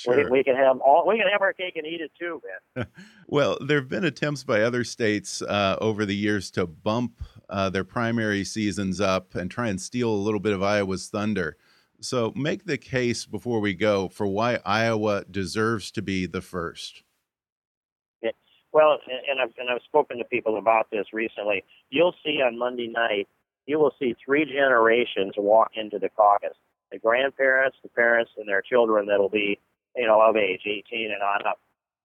Sure. 0.00 0.24
We, 0.24 0.30
we, 0.38 0.44
can 0.44 0.56
have 0.56 0.80
all 0.80 1.06
we 1.06 1.18
can 1.18 1.28
have 1.30 1.42
our 1.42 1.52
cake 1.52 1.76
and 1.76 1.86
eat 1.86 2.00
it 2.00 2.10
too, 2.18 2.40
man. 2.74 2.86
well, 3.26 3.58
there 3.60 3.78
have 3.78 3.88
been 3.90 4.04
attempts 4.04 4.44
by 4.44 4.62
other 4.62 4.82
states 4.82 5.42
uh, 5.42 5.76
over 5.78 6.06
the 6.06 6.16
years 6.16 6.50
to 6.52 6.66
bump 6.66 7.20
uh, 7.50 7.68
their 7.68 7.84
primary 7.84 8.42
seasons 8.42 8.98
up 8.98 9.34
and 9.34 9.50
try 9.50 9.68
and 9.68 9.78
steal 9.78 10.08
a 10.08 10.16
little 10.16 10.40
bit 10.40 10.54
of 10.54 10.62
Iowa's 10.62 11.08
thunder. 11.08 11.58
So, 12.00 12.32
make 12.34 12.64
the 12.64 12.78
case 12.78 13.26
before 13.26 13.60
we 13.60 13.74
go 13.74 14.08
for 14.08 14.26
why 14.26 14.60
Iowa 14.64 15.26
deserves 15.30 15.90
to 15.90 16.00
be 16.00 16.24
the 16.24 16.40
first. 16.40 17.02
Yeah. 18.22 18.30
Well, 18.72 19.00
and 19.06 19.38
I've 19.38 19.52
and 19.58 19.68
I've 19.68 19.82
spoken 19.84 20.16
to 20.16 20.24
people 20.24 20.56
about 20.56 20.90
this 20.90 21.08
recently. 21.12 21.62
You'll 21.90 22.14
see 22.24 22.40
on 22.40 22.58
Monday 22.58 22.88
night, 22.88 23.28
you 23.66 23.78
will 23.78 23.92
see 23.98 24.16
three 24.24 24.46
generations 24.46 25.34
walk 25.36 25.72
into 25.74 25.98
the 25.98 26.08
caucus: 26.08 26.56
the 26.90 26.98
grandparents, 26.98 27.76
the 27.82 27.90
parents, 27.90 28.30
and 28.38 28.48
their 28.48 28.62
children 28.62 29.04
that'll 29.04 29.28
be 29.28 29.60
you 29.96 30.06
know, 30.06 30.20
of 30.20 30.36
age, 30.36 30.62
18 30.66 31.10
and 31.12 31.22
on 31.22 31.46
up. 31.46 31.60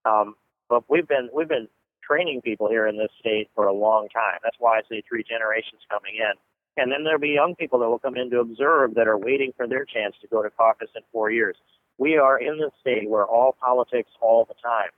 Um, 0.06 0.36
but 0.70 0.84
we've 0.90 1.08
been 1.08 1.30
we've 1.34 1.48
been 1.48 1.68
training 2.06 2.42
people 2.42 2.70
here 2.70 2.88
in 2.88 2.98
this 2.98 3.12
state 3.20 3.50
for 3.56 3.66
a 3.66 3.74
long 3.74 4.08
time. 4.10 4.40
That's 4.44 4.58
why 4.60 4.78
I 4.78 4.82
say 4.90 5.02
three 5.08 5.24
generations 5.24 5.82
coming 5.90 6.16
in. 6.18 6.34
And 6.78 6.92
then 6.92 7.04
there'll 7.04 7.20
be 7.20 7.30
young 7.30 7.56
people 7.56 7.80
that 7.80 7.90
will 7.90 8.00
come 8.00 8.16
in 8.18 8.30
to 8.32 8.40
observe 8.40 8.96
that 8.96 9.08
are 9.08 9.18
waiting 9.18 9.54
for 9.56 9.68
their 9.68 9.86
chance 9.86 10.16
to 10.22 10.28
go 10.28 10.44
to 10.44 10.50
caucus 10.50 10.90
in 10.96 11.02
four 11.12 11.32
years. 11.32 11.56
We 11.98 12.18
are 12.18 12.38
in 12.38 12.58
the 12.58 12.70
state 12.82 13.10
where 13.10 13.26
all 13.26 13.56
politics 13.60 14.12
all 14.20 14.46
the 14.46 14.56
time. 14.62 14.92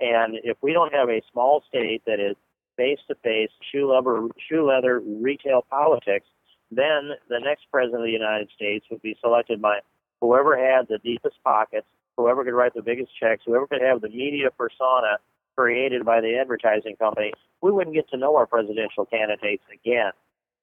And 0.00 0.36
if 0.44 0.58
we 0.62 0.72
don't 0.72 0.92
have 0.92 1.08
a 1.08 1.22
small 1.32 1.62
state 1.68 2.02
that 2.06 2.20
is 2.20 2.36
face 2.76 2.98
to 3.08 3.14
face, 3.22 3.50
shoe 3.70 3.90
leather, 3.90 4.28
shoe 4.48 4.66
leather 4.66 5.00
retail 5.00 5.64
politics, 5.70 6.26
then 6.70 7.12
the 7.28 7.38
next 7.38 7.66
president 7.70 8.02
of 8.02 8.06
the 8.06 8.12
United 8.12 8.50
States 8.54 8.84
would 8.90 9.02
be 9.02 9.16
selected 9.20 9.62
by 9.62 9.78
whoever 10.20 10.56
had 10.56 10.88
the 10.88 10.98
deepest 10.98 11.36
pockets 11.44 11.86
whoever 12.16 12.44
could 12.44 12.54
write 12.54 12.74
the 12.74 12.82
biggest 12.82 13.10
checks, 13.18 13.42
whoever 13.46 13.66
could 13.66 13.82
have 13.82 14.00
the 14.00 14.08
media 14.08 14.50
persona 14.56 15.18
created 15.56 16.04
by 16.04 16.20
the 16.20 16.36
advertising 16.38 16.96
company, 16.96 17.32
we 17.60 17.70
wouldn't 17.70 17.94
get 17.94 18.08
to 18.10 18.16
know 18.16 18.36
our 18.36 18.46
presidential 18.46 19.06
candidates 19.06 19.64
again. 19.72 20.12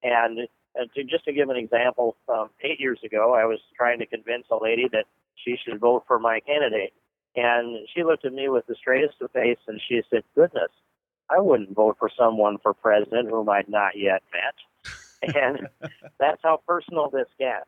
And 0.04 0.47
to 0.95 1.04
just 1.04 1.26
to 1.26 1.34
give 1.34 1.50
an 1.50 1.58
example, 1.58 2.16
um, 2.28 2.50
eight 2.62 2.80
years 2.80 3.00
ago, 3.04 3.34
I 3.34 3.45
was 3.45 3.60
trying 3.76 4.00
to 4.00 4.06
convince 4.06 4.45
a 4.52 4.62
lady 4.62 4.88
that 4.91 5.06
she 5.36 5.56
should 5.64 5.80
vote 5.80 6.04
for 6.08 6.20
my 6.20 6.39
candidate, 6.39 6.93
and 7.36 7.88
she 7.93 8.04
looked 8.04 8.26
at 8.26 8.34
me 8.34 8.50
with 8.50 8.66
the 8.68 8.76
straightest 8.76 9.22
of 9.22 9.32
face, 9.32 9.58
and 9.68 9.80
she 9.88 10.02
said, 10.10 10.24
"Goodness, 10.36 10.72
I 11.30 11.39
wouldn't 11.39 11.72
vote 11.72 11.97
for 12.00 12.10
someone 12.10 12.58
for 12.60 12.74
president 12.74 13.30
whom 13.30 13.50
I'd 13.50 13.70
not 13.70 13.97
yet 13.97 14.24
met." 14.34 14.56
and 15.36 15.68
that's 16.20 16.41
how 16.43 16.62
personal 16.68 17.10
this 17.10 17.28
gets. 17.38 17.68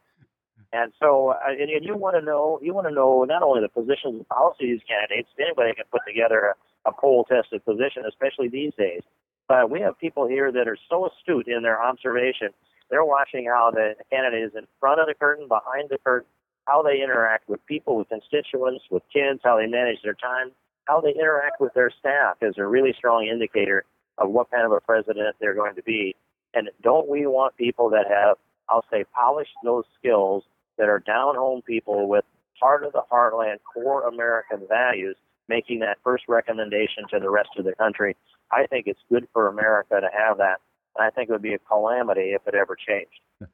And 0.74 0.94
so, 1.00 1.30
uh, 1.30 1.52
and 1.52 1.84
you 1.84 1.96
want 1.98 2.16
to 2.16 2.22
know, 2.22 2.60
you 2.62 2.74
want 2.74 2.88
to 2.88 2.94
know 2.94 3.26
not 3.26 3.44
only 3.44 3.62
the 3.62 3.70
positions 3.70 4.16
and 4.16 4.28
policies 4.30 4.62
of 4.62 4.80
these 4.80 4.88
candidates. 4.88 5.30
Anybody 5.40 5.74
can 5.76 5.86
put 5.92 6.02
together 6.08 6.56
a, 6.86 6.90
a 6.90 6.94
poll-tested 6.94 7.66
position, 7.66 8.04
especially 8.08 8.48
these 8.48 8.74
days. 8.78 9.02
But 9.48 9.70
we 9.70 9.82
have 9.82 10.00
people 10.00 10.28
here 10.28 10.52
that 10.52 10.68
are 10.68 10.78
so 10.90 11.10
astute 11.10 11.48
in 11.48 11.62
their 11.62 11.82
observation. 11.84 12.50
They're 12.90 13.04
watching 13.04 13.48
how 13.48 13.72
the 13.72 13.96
candidate 14.10 14.44
is 14.44 14.52
in 14.56 14.66
front 14.80 15.02
of 15.02 15.08
the 15.08 15.14
curtain, 15.14 15.48
behind 15.48 15.90
the 15.90 15.98
curtain, 15.98 16.30
how 16.66 16.82
they 16.82 17.02
interact 17.04 17.50
with 17.50 17.66
people, 17.66 17.98
with 17.98 18.08
constituents, 18.08 18.84
with 18.90 19.04
kids, 19.12 19.42
how 19.44 19.58
they 19.58 19.68
manage 19.68 20.02
their 20.04 20.14
time, 20.14 20.52
how 20.86 21.02
they 21.02 21.12
interact 21.12 21.60
with 21.60 21.74
their 21.74 21.92
staff 22.00 22.38
is 22.42 22.56
a 22.58 22.66
really 22.66 22.94
strong 22.98 23.28
indicator 23.28 23.84
of 24.18 24.30
what 24.30 24.50
kind 24.52 24.66
of 24.66 24.72
a 24.72 24.80
president 24.80 25.36
they're 25.40 25.56
going 25.56 25.76
to 25.76 25.84
be. 25.84 26.16
And 26.54 26.70
don't 26.82 27.10
we 27.10 27.26
want 27.26 27.58
people 27.58 27.90
that 27.90 28.08
have, 28.10 28.38
I'll 28.70 28.86
say, 28.92 29.04
polished 29.14 29.56
those 29.64 29.86
skills 30.00 30.44
that 30.82 30.90
are 30.90 31.00
down 31.00 31.36
home 31.36 31.62
people 31.62 32.10
with 32.10 32.26
heart 32.60 32.84
of 32.84 32.92
the 32.92 33.04
heartland 33.12 33.58
core 33.72 34.08
American 34.08 34.66
values 34.68 35.16
making 35.48 35.80
that 35.80 36.00
first 36.04 36.24
recommendation 36.28 37.04
to 37.12 37.20
the 37.20 37.30
rest 37.30 37.50
of 37.60 37.66
the 37.66 37.74
country. 37.76 38.18
I 38.52 38.66
think 38.66 38.88
it's 38.88 39.00
good 39.08 39.28
for 39.32 39.48
America 39.48 40.02
to 40.02 40.10
have 40.12 40.40
that. 40.40 40.60
And 40.98 41.06
I 41.06 41.12
think 41.12 41.30
it 41.30 41.34
would 41.34 41.42
be 41.44 41.54
a 41.54 41.60
calamity 41.60 42.32
if 42.34 42.42
it 42.48 42.56
ever 42.56 42.76
changed. 42.76 43.22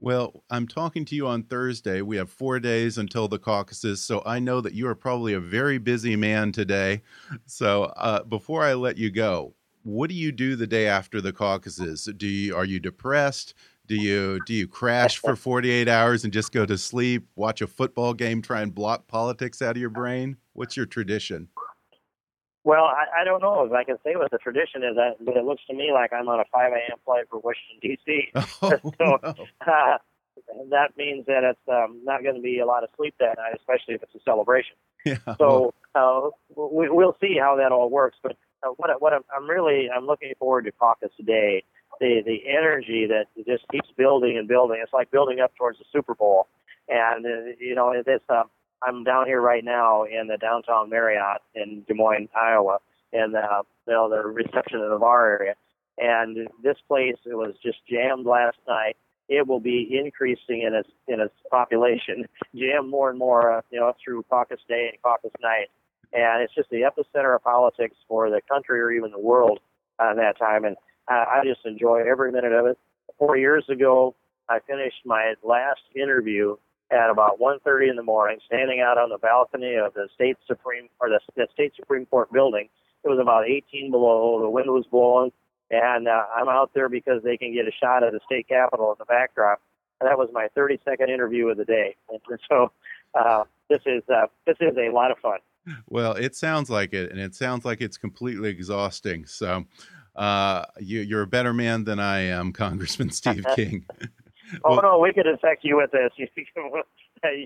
Well, 0.00 0.44
I'm 0.48 0.68
talking 0.68 1.04
to 1.06 1.16
you 1.16 1.26
on 1.26 1.42
Thursday. 1.42 2.02
We 2.02 2.18
have 2.18 2.30
four 2.30 2.60
days 2.60 2.98
until 2.98 3.26
the 3.26 3.40
caucuses, 3.40 4.00
so 4.00 4.22
I 4.24 4.38
know 4.38 4.60
that 4.60 4.72
you 4.72 4.86
are 4.86 4.94
probably 4.94 5.34
a 5.34 5.40
very 5.40 5.78
busy 5.78 6.14
man 6.14 6.52
today. 6.52 7.02
So 7.46 7.82
uh, 7.96 8.22
before 8.22 8.62
I 8.62 8.74
let 8.74 8.96
you 8.96 9.10
go, 9.10 9.54
what 9.82 10.08
do 10.08 10.14
you 10.14 10.30
do 10.30 10.54
the 10.54 10.68
day 10.68 10.86
after 10.86 11.20
the 11.20 11.32
caucuses? 11.32 12.08
Do 12.16 12.28
you 12.28 12.54
are 12.54 12.64
you 12.64 12.78
depressed? 12.78 13.54
Do 13.88 13.96
you 13.96 14.38
do 14.44 14.52
you 14.52 14.68
crash 14.68 15.16
for 15.16 15.34
48 15.34 15.88
hours 15.88 16.22
and 16.22 16.32
just 16.32 16.52
go 16.52 16.66
to 16.66 16.76
sleep, 16.76 17.26
watch 17.36 17.62
a 17.62 17.66
football 17.66 18.12
game, 18.12 18.42
try 18.42 18.60
and 18.60 18.74
block 18.74 19.08
politics 19.08 19.62
out 19.62 19.72
of 19.72 19.80
your 19.80 19.88
brain? 19.90 20.36
What's 20.52 20.76
your 20.76 20.84
tradition? 20.84 21.48
Well, 22.64 22.84
I, 22.84 23.22
I 23.22 23.24
don't 23.24 23.40
know 23.40 23.64
if 23.64 23.72
I 23.72 23.84
can 23.84 23.96
say 24.04 24.14
what 24.16 24.30
the 24.30 24.36
tradition 24.36 24.82
is, 24.82 24.94
but 25.24 25.36
it 25.38 25.44
looks 25.44 25.62
to 25.70 25.74
me 25.74 25.90
like 25.90 26.12
I'm 26.12 26.28
on 26.28 26.38
a 26.38 26.44
5 26.52 26.72
a.m. 26.72 26.98
flight 27.06 27.24
for 27.30 27.38
Washington 27.38 27.80
D.C. 27.80 28.28
Oh, 28.60 28.76
so 28.98 29.18
no. 29.22 29.48
uh, 29.66 29.96
that 30.70 30.88
means 30.98 31.24
that 31.26 31.44
it's 31.44 31.60
um, 31.68 32.00
not 32.04 32.22
going 32.22 32.34
to 32.34 32.42
be 32.42 32.58
a 32.58 32.66
lot 32.66 32.84
of 32.84 32.90
sleep 32.96 33.14
that 33.20 33.38
night, 33.38 33.54
especially 33.56 33.94
if 33.94 34.02
it's 34.02 34.14
a 34.14 34.20
celebration. 34.24 34.76
Yeah, 35.06 35.16
So 35.38 35.72
uh, 35.94 36.28
we, 36.54 36.90
we'll 36.90 37.16
see 37.20 37.36
how 37.40 37.56
that 37.56 37.72
all 37.72 37.88
works. 37.88 38.18
But 38.22 38.32
uh, 38.62 38.70
what, 38.76 38.90
I- 38.90 38.96
what 38.98 39.14
I'm, 39.14 39.22
I'm 39.34 39.48
really 39.48 39.88
I'm 39.88 40.04
looking 40.06 40.32
forward 40.38 40.64
to 40.66 40.72
caucus 40.72 41.10
today. 41.16 41.62
The 42.00 42.22
the 42.24 42.40
energy 42.48 43.06
that 43.06 43.26
just 43.46 43.64
keeps 43.70 43.88
building 43.96 44.38
and 44.38 44.46
building. 44.46 44.80
It's 44.82 44.92
like 44.92 45.10
building 45.10 45.40
up 45.40 45.52
towards 45.56 45.78
the 45.78 45.84
Super 45.92 46.14
Bowl. 46.14 46.46
And 46.88 47.26
uh, 47.26 47.52
you 47.58 47.74
know, 47.74 47.92
this 48.04 48.20
uh, 48.28 48.44
I'm 48.82 49.04
down 49.04 49.26
here 49.26 49.40
right 49.40 49.64
now 49.64 50.04
in 50.04 50.28
the 50.28 50.36
downtown 50.36 50.90
Marriott 50.90 51.42
in 51.54 51.84
Des 51.88 51.94
Moines, 51.94 52.28
Iowa, 52.36 52.78
and 53.12 53.34
uh, 53.34 53.62
you 53.86 53.92
know 53.92 54.08
the 54.08 54.26
reception 54.26 54.80
of 54.80 55.02
our 55.02 55.26
area. 55.26 55.54
And 55.98 56.48
this 56.62 56.76
place 56.86 57.16
it 57.26 57.34
was 57.34 57.54
just 57.62 57.78
jammed 57.90 58.26
last 58.26 58.58
night. 58.68 58.96
It 59.28 59.46
will 59.46 59.60
be 59.60 60.00
increasing 60.02 60.62
in 60.62 60.74
its 60.74 60.88
in 61.08 61.20
its 61.20 61.34
population, 61.50 62.26
jammed 62.54 62.88
more 62.88 63.10
and 63.10 63.18
more, 63.18 63.58
uh, 63.58 63.60
you 63.70 63.80
know, 63.80 63.92
through 64.02 64.24
caucus 64.30 64.60
day 64.68 64.88
and 64.92 65.02
caucus 65.02 65.32
night. 65.42 65.68
And 66.12 66.42
it's 66.42 66.54
just 66.54 66.70
the 66.70 66.82
epicenter 66.82 67.34
of 67.34 67.42
politics 67.42 67.96
for 68.08 68.30
the 68.30 68.40
country 68.48 68.80
or 68.80 68.90
even 68.90 69.10
the 69.10 69.18
world 69.18 69.60
uh, 69.98 70.14
that 70.14 70.38
time. 70.38 70.64
And 70.64 70.76
uh, 71.10 71.24
I 71.28 71.42
just 71.44 71.64
enjoy 71.64 72.02
every 72.08 72.32
minute 72.32 72.52
of 72.52 72.66
it. 72.66 72.78
Four 73.18 73.36
years 73.36 73.64
ago, 73.68 74.14
I 74.48 74.58
finished 74.66 75.04
my 75.04 75.34
last 75.42 75.80
interview 75.94 76.56
at 76.90 77.10
about 77.10 77.38
1:30 77.38 77.90
in 77.90 77.96
the 77.96 78.02
morning, 78.02 78.38
standing 78.46 78.80
out 78.80 78.98
on 78.98 79.10
the 79.10 79.18
balcony 79.18 79.74
of 79.74 79.94
the 79.94 80.08
state 80.14 80.36
supreme 80.46 80.88
or 81.00 81.08
the, 81.08 81.20
the 81.36 81.46
state 81.52 81.72
supreme 81.76 82.06
court 82.06 82.32
building. 82.32 82.68
It 83.04 83.08
was 83.08 83.18
about 83.20 83.46
18 83.46 83.90
below. 83.90 84.40
The 84.40 84.50
wind 84.50 84.70
was 84.70 84.86
blowing, 84.90 85.32
and 85.70 86.08
uh, 86.08 86.24
I'm 86.34 86.48
out 86.48 86.70
there 86.74 86.88
because 86.88 87.22
they 87.22 87.36
can 87.36 87.52
get 87.52 87.66
a 87.66 87.72
shot 87.72 88.02
of 88.02 88.12
the 88.12 88.20
state 88.24 88.48
capitol 88.48 88.90
in 88.92 88.96
the 88.98 89.04
backdrop. 89.04 89.60
And 90.00 90.08
that 90.08 90.16
was 90.16 90.28
my 90.32 90.48
30-second 90.56 91.10
interview 91.10 91.48
of 91.48 91.56
the 91.56 91.64
day. 91.64 91.96
And 92.08 92.20
so 92.48 92.72
uh, 93.14 93.44
this 93.68 93.80
is 93.86 94.02
uh, 94.08 94.26
this 94.46 94.56
is 94.60 94.76
a 94.76 94.92
lot 94.92 95.10
of 95.10 95.18
fun. 95.18 95.38
Well, 95.88 96.14
it 96.14 96.34
sounds 96.34 96.70
like 96.70 96.94
it, 96.94 97.10
and 97.10 97.20
it 97.20 97.34
sounds 97.34 97.64
like 97.64 97.80
it's 97.80 97.98
completely 97.98 98.48
exhausting. 98.48 99.26
So, 99.26 99.66
uh, 100.18 100.64
you, 100.80 101.00
you're 101.00 101.22
a 101.22 101.26
better 101.26 101.52
man 101.54 101.84
than 101.84 101.98
I 101.98 102.18
am, 102.20 102.52
Congressman 102.64 103.10
Steve 103.10 103.44
King. 103.56 103.86
Oh 104.64 104.72
Well- 104.72 104.82
no, 104.82 104.98
we 104.98 105.12
could 105.12 105.26
infect 105.26 105.64
you 105.64 105.76
with 105.76 105.90
this. 105.92 106.10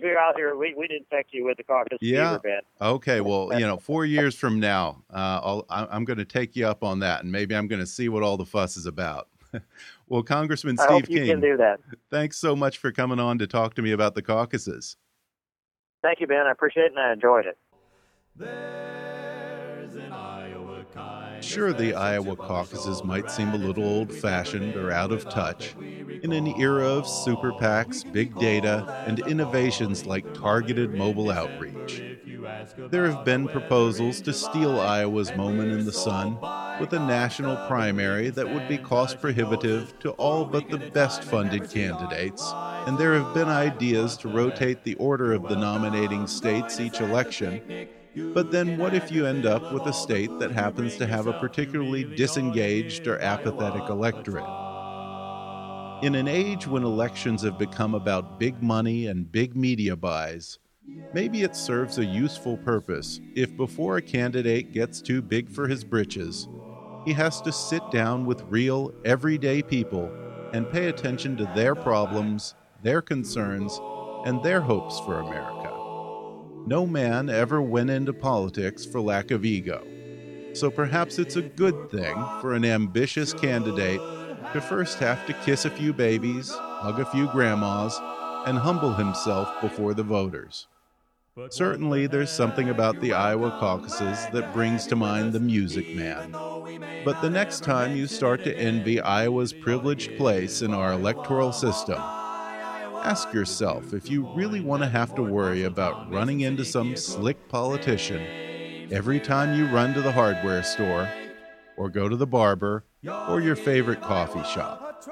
You're 0.03 0.19
out 0.19 0.37
here. 0.37 0.55
We 0.55 0.75
we'd 0.77 0.91
infect 0.91 1.31
you 1.33 1.45
with 1.47 1.57
the 1.57 1.63
caucus 1.65 1.97
Yeah. 2.03 2.33
fever, 2.33 2.41
Ben. 2.41 2.61
Okay, 2.89 3.21
well, 3.23 3.51
you 3.59 3.67
know, 3.67 3.79
four 3.79 4.05
years 4.05 4.35
from 4.35 4.61
now, 4.61 5.03
uh, 5.11 5.41
I'll, 5.43 5.67
I- 5.71 5.87
I'm 5.91 6.05
going 6.05 6.19
to 6.19 6.27
take 6.27 6.55
you 6.57 6.67
up 6.67 6.85
on 6.85 6.99
that, 7.01 7.23
and 7.23 7.33
maybe 7.33 7.57
I'm 7.57 7.69
going 7.69 7.81
to 7.81 7.87
see 7.87 8.09
what 8.11 8.23
all 8.23 8.37
the 8.37 8.45
fuss 8.45 8.77
is 8.77 8.85
about. 8.87 9.29
well, 10.09 10.23
Congressman 10.23 10.77
Steve 10.77 10.89
I 10.91 10.93
Steve 10.99 11.05
hope 11.05 11.11
you 11.11 11.19
King, 11.21 11.27
can 11.29 11.41
do 11.41 11.57
that. 11.57 11.81
thanks 12.11 12.37
so 12.39 12.55
much 12.55 12.79
for 12.79 12.93
coming 12.93 13.19
on 13.19 13.39
to 13.39 13.47
talk 13.47 13.75
to 13.75 13.83
me 13.83 13.93
about 13.93 14.15
the 14.15 14.23
caucuses. 14.23 14.97
Thank 16.03 16.21
you, 16.21 16.27
Ben. 16.27 16.47
I 16.47 16.51
appreciate 16.53 16.85
it 16.87 16.93
and 16.93 17.01
I 17.01 17.13
enjoyed 17.15 17.47
it. 17.47 17.57
Sure, 21.43 21.73
the 21.73 21.95
Iowa 21.95 22.37
caucuses 22.37 23.03
might 23.05 23.31
seem 23.31 23.49
a 23.49 23.57
little 23.57 23.85
old 23.85 24.13
fashioned 24.13 24.77
or 24.77 24.91
out 24.93 25.11
of 25.11 25.29
touch 25.29 25.75
in 26.23 26.33
an 26.33 26.47
era 26.61 26.87
of 26.87 27.07
super 27.07 27.53
PACs, 27.53 28.05
big 28.13 28.35
data, 28.39 29.05
and 29.07 29.19
innovations 29.27 30.07
like 30.07 30.33
targeted 30.35 30.95
mobile 30.95 31.31
outreach. 31.31 32.03
There 32.91 33.11
have 33.11 33.25
been 33.25 33.49
proposals 33.49 34.21
to 34.23 34.33
steal 34.33 34.79
Iowa's 34.79 35.35
moment 35.35 35.73
in 35.73 35.85
the 35.85 35.93
sun 35.93 36.39
with 36.81 36.93
a 36.93 36.99
national 36.99 37.57
primary 37.67 38.31
that 38.31 38.49
would 38.49 38.69
be 38.69 38.79
cost 38.79 39.21
prohibitive 39.21 39.99
to 40.01 40.11
all 40.13 40.45
but 40.45 40.69
the 40.71 40.79
best 40.79 41.25
funded 41.25 41.71
candidates, 41.71 42.51
and 42.87 42.97
there 42.99 43.15
have 43.15 43.35
been 43.35 43.49
ideas 43.49 44.17
to 44.19 44.29
rotate 44.29 44.85
the 44.85 44.95
order 44.95 45.33
of 45.33 45.49
the 45.49 45.57
nominating 45.57 46.27
states 46.27 46.79
each 46.81 47.01
election 47.01 47.61
but 48.15 48.51
then 48.51 48.79
what 48.79 48.95
if 48.95 49.11
you 49.11 49.27
end 49.27 49.47
up 49.47 49.73
with 49.73 49.87
a 49.87 49.93
state 49.93 50.31
that 50.39 50.51
happens 50.51 50.97
to 50.97 51.07
have 51.07 51.27
a 51.27 51.39
particularly 51.41 52.05
disengaged 52.05 53.07
or 53.07 53.19
apathetic 53.21 53.89
electorate? 53.89 54.45
In 56.03 56.15
an 56.17 56.29
age 56.29 56.67
when 56.67 56.83
elections 56.83 57.43
have 57.43 57.59
become 57.59 57.95
about 57.95 58.39
big 58.39 58.63
money 58.63 59.07
and 59.07 59.31
big 59.31 59.55
media 59.57 59.97
buys, 59.97 60.59
maybe 61.15 61.43
it 61.43 61.55
serves 61.55 61.99
a 61.99 62.05
useful 62.05 62.57
purpose 62.59 63.21
if 63.35 63.57
before 63.57 63.97
a 63.97 64.03
candidate 64.03 64.73
gets 64.73 65.01
too 65.01 65.23
big 65.23 65.49
for 65.49 65.69
his 65.69 65.85
britches, 65.85 66.49
he 67.05 67.13
has 67.13 67.41
to 67.43 67.53
sit 67.53 67.83
down 67.91 68.27
with 68.27 68.45
real, 68.49 68.93
everyday 69.05 69.63
people 69.63 70.11
and 70.53 70.71
pay 70.71 70.89
attention 70.89 71.37
to 71.37 71.51
their 71.55 71.75
problems, 71.75 72.55
their 72.83 73.01
concerns, 73.01 73.81
and 74.27 74.43
their 74.43 74.61
hopes 74.61 75.01
for 75.01 75.21
America. 75.21 75.72
No 76.67 76.87
man 76.87 77.29
ever 77.29 77.61
went 77.61 77.91
into 77.91 78.13
politics 78.13 78.85
for 78.85 79.01
lack 79.01 79.33
of 79.33 79.45
ego. 79.45 79.85
So 80.53 80.71
perhaps 80.71 81.19
it's 81.19 81.35
a 81.37 81.43
good 81.43 81.91
thing 81.91 82.15
for 82.41 82.55
an 82.55 82.65
ambitious 82.65 83.33
candidate 83.33 84.01
to 84.53 84.61
first 84.61 84.99
have 84.99 85.27
to 85.27 85.33
kiss 85.33 85.65
a 85.65 85.71
few 85.71 85.93
babies, 85.93 86.53
hug 86.53 87.01
a 87.01 87.07
few 87.07 87.27
grandmas, 87.29 87.99
and 88.47 88.59
humble 88.59 88.93
himself 88.93 89.49
before 89.61 89.93
the 89.95 90.05
voters. 90.05 90.69
Certainly, 91.51 92.09
there's 92.09 92.31
something 92.31 92.69
about 92.69 93.01
the 93.01 93.15
Iowa 93.15 93.57
caucuses 93.59 94.27
that 94.33 94.53
brings 94.53 94.87
to 94.87 94.97
mind 94.97 95.33
the 95.33 95.41
music 95.41 95.97
man. 95.97 96.31
But 97.05 97.21
the 97.23 97.31
next 97.31 97.65
time 97.65 97.97
you 97.97 98.07
start 98.07 98.45
to 98.45 98.57
envy 98.57 99.01
Iowa's 99.01 99.53
privileged 99.53 100.17
place 100.19 100.63
in 100.63 100.75
our 100.75 100.93
electoral 100.93 101.53
system, 101.53 102.01
Ask 103.03 103.33
yourself 103.33 103.93
if 103.95 104.09
you 104.09 104.33
really 104.35 104.61
want 104.61 104.83
to 104.83 104.89
have 104.89 105.15
to 105.17 105.23
worry 105.23 105.65
about 105.65 106.11
running 106.13 106.43
into 106.43 106.65
some 106.65 106.97
slick 106.97 107.49
politician 107.49 108.89
every 108.93 109.19
time 109.19 109.59
you 109.59 109.67
run 109.67 109.93
to 109.95 110.01
the 110.01 110.13
hardware 110.13 110.63
store, 110.63 111.09
or 111.77 111.89
go 111.89 112.09
to 112.09 112.17
the 112.17 112.27
barber, 112.27 112.85
or 113.29 113.41
your 113.41 113.57
favorite 113.57 114.01
coffee 114.01 114.45
shop. 114.45 115.05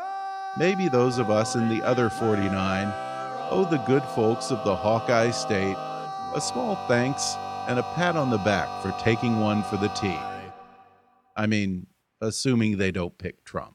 Maybe 0.56 0.88
those 0.88 1.18
of 1.18 1.30
us 1.30 1.56
in 1.56 1.68
the 1.68 1.84
other 1.84 2.10
49 2.10 2.92
owe 3.50 3.66
the 3.68 3.78
good 3.78 4.04
folks 4.14 4.50
of 4.50 4.64
the 4.64 4.76
Hawkeye 4.76 5.30
State 5.30 5.76
a 6.32 6.40
small 6.40 6.76
thanks 6.86 7.34
and 7.66 7.80
a 7.80 7.82
pat 7.94 8.14
on 8.14 8.30
the 8.30 8.38
back 8.38 8.68
for 8.82 8.94
taking 9.02 9.40
one 9.40 9.64
for 9.64 9.76
the 9.76 9.88
team. 9.88 10.20
I 11.36 11.46
mean, 11.46 11.88
assuming 12.20 12.76
they 12.76 12.92
don't 12.92 13.18
pick 13.18 13.44
Trump. 13.44 13.74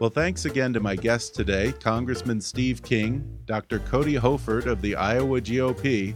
Well, 0.00 0.08
thanks 0.08 0.46
again 0.46 0.72
to 0.72 0.80
my 0.80 0.96
guests 0.96 1.28
today 1.28 1.72
Congressman 1.72 2.40
Steve 2.40 2.82
King, 2.82 3.22
Dr. 3.44 3.80
Cody 3.80 4.14
Hoefert 4.14 4.64
of 4.64 4.80
the 4.80 4.96
Iowa 4.96 5.42
GOP, 5.42 6.14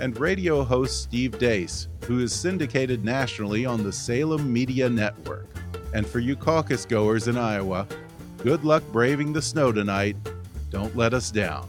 and 0.00 0.18
radio 0.18 0.64
host 0.64 1.00
Steve 1.00 1.38
Deace, 1.38 1.86
who 2.06 2.18
is 2.18 2.32
syndicated 2.32 3.04
nationally 3.04 3.64
on 3.64 3.84
the 3.84 3.92
Salem 3.92 4.52
Media 4.52 4.90
Network. 4.90 5.46
And 5.94 6.04
for 6.04 6.18
you 6.18 6.34
caucus 6.34 6.84
goers 6.84 7.28
in 7.28 7.36
Iowa, 7.38 7.86
good 8.38 8.64
luck 8.64 8.82
braving 8.90 9.32
the 9.32 9.42
snow 9.42 9.70
tonight. 9.70 10.16
Don't 10.70 10.96
let 10.96 11.14
us 11.14 11.30
down. 11.30 11.68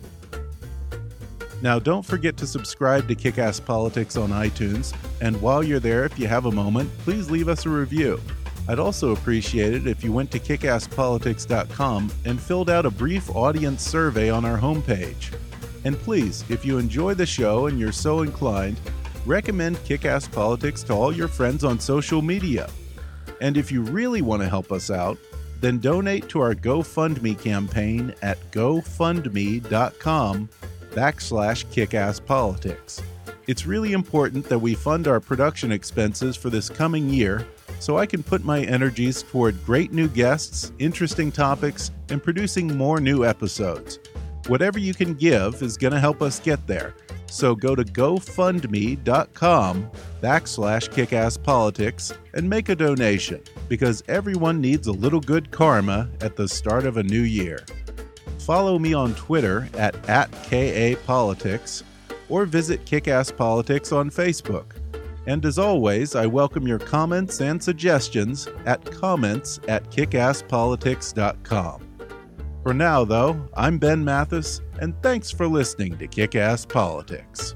Now, 1.62 1.78
don't 1.78 2.04
forget 2.04 2.38
to 2.38 2.48
subscribe 2.48 3.08
to 3.08 3.14
Kickass 3.14 3.64
Politics 3.64 4.18
on 4.18 4.32
iTunes, 4.32 4.96
and 5.22 5.40
while 5.44 5.62
you're 5.62 5.80
there, 5.80 6.06
if 6.06 6.18
you 6.18 6.26
have 6.26 6.48
a 6.48 6.52
moment, 6.52 6.90
please 7.00 7.30
leave 7.30 7.48
us 7.48 7.68
a 7.68 7.70
review. 7.70 8.20
I'd 8.68 8.80
also 8.80 9.12
appreciate 9.12 9.74
it 9.74 9.88
if 9.88 10.04
you 10.04 10.12
went 10.12 10.32
to 10.32 10.40
kickasspolitics.com 10.40 12.12
and 12.26 12.40
filled 12.40 12.70
out 12.70 12.86
a 12.86 12.92
brief 12.92 13.30
audience 13.36 13.82
survey 13.82 14.30
on 14.30 14.46
our 14.46 14.58
homepage. 14.58 15.34
And 15.84 15.98
please, 15.98 16.46
if 16.50 16.64
you 16.64 16.78
enjoy 16.78 17.16
the 17.16 17.26
show 17.26 17.68
and 17.68 17.80
you're 17.80 17.92
so 17.92 18.22
inclined, 18.22 18.80
recommend 19.26 19.78
Kickass 19.78 20.32
Politics 20.32 20.84
to 20.84 20.94
all 20.94 21.12
your 21.12 21.28
friends 21.28 21.64
on 21.64 21.80
social 21.80 22.22
media. 22.22 22.70
And 23.40 23.58
if 23.58 23.72
you 23.72 23.82
really 23.82 24.22
want 24.22 24.44
to 24.44 24.50
help 24.50 24.72
us 24.72 24.92
out, 24.92 25.18
then 25.60 25.80
donate 25.80 26.30
to 26.30 26.40
our 26.40 26.56
GoFundMe 26.56 27.40
campaign 27.42 28.14
at 28.22 28.40
gofundme.com 28.52 29.70
backslash 30.92 31.66
kickasspolitics. 31.66 33.02
It's 33.48 33.66
really 33.66 33.94
important 33.94 34.48
that 34.50 34.60
we 34.60 34.76
fund 34.76 35.08
our 35.08 35.20
production 35.20 35.72
expenses 35.72 36.36
for 36.36 36.50
this 36.50 36.70
coming 36.70 37.10
year 37.10 37.46
so 37.82 37.98
I 37.98 38.06
can 38.06 38.22
put 38.22 38.46
my 38.46 38.62
energies 38.62 39.24
toward 39.24 39.66
great 39.66 39.92
new 39.92 40.08
guests, 40.08 40.72
interesting 40.78 41.32
topics, 41.32 41.90
and 42.10 42.22
producing 42.22 42.78
more 42.78 43.02
new 43.02 43.26
episodes. 43.26 43.98
Whatever 44.48 44.78
you 44.78 44.94
can 44.94 45.16
give 45.16 45.64
is 45.64 45.78
going 45.78 45.94
to 45.94 46.00
help 46.00 46.22
us 46.22 46.40
get 46.40 46.68
there. 46.68 46.94
So 47.26 47.56
go 47.56 47.76
to 47.76 47.84
gofundme.com 47.84 49.92
backslash 50.22 50.90
kickasspolitics 50.90 52.16
and 52.36 52.48
make 52.48 52.70
a 52.70 52.76
donation 52.76 53.42
because 53.68 54.04
everyone 54.08 54.62
needs 54.62 54.86
a 54.86 54.92
little 54.92 55.22
good 55.22 55.50
karma 55.50 56.08
at 56.22 56.36
the 56.36 56.48
start 56.48 56.86
of 56.86 56.98
a 56.98 57.04
new 57.04 57.22
year. 57.22 57.66
Follow 58.40 58.78
me 58.78 58.94
on 58.94 59.16
Twitter 59.16 59.68
at, 59.74 59.96
at 60.08 60.30
KAPolitics 60.32 61.82
or 62.30 62.46
visit 62.46 62.86
Kickass 62.86 63.36
Politics 63.36 63.92
on 63.92 64.12
Facebook. 64.12 64.81
And 65.32 65.46
as 65.46 65.58
always, 65.58 66.14
I 66.14 66.26
welcome 66.26 66.68
your 66.68 66.78
comments 66.78 67.40
and 67.40 67.64
suggestions 67.64 68.50
at 68.66 68.84
comments 68.84 69.62
at 69.70 69.90
kickasspolitics.com. 69.90 71.88
For 72.64 72.74
now, 72.74 73.06
though, 73.06 73.48
I'm 73.54 73.78
Ben 73.78 74.04
Mathis, 74.04 74.60
and 74.82 74.94
thanks 75.02 75.32
for 75.32 75.48
listening 75.48 75.98
to 76.00 76.08
Kick 76.08 76.36
Ass 76.36 76.66
Politics. 76.66 77.56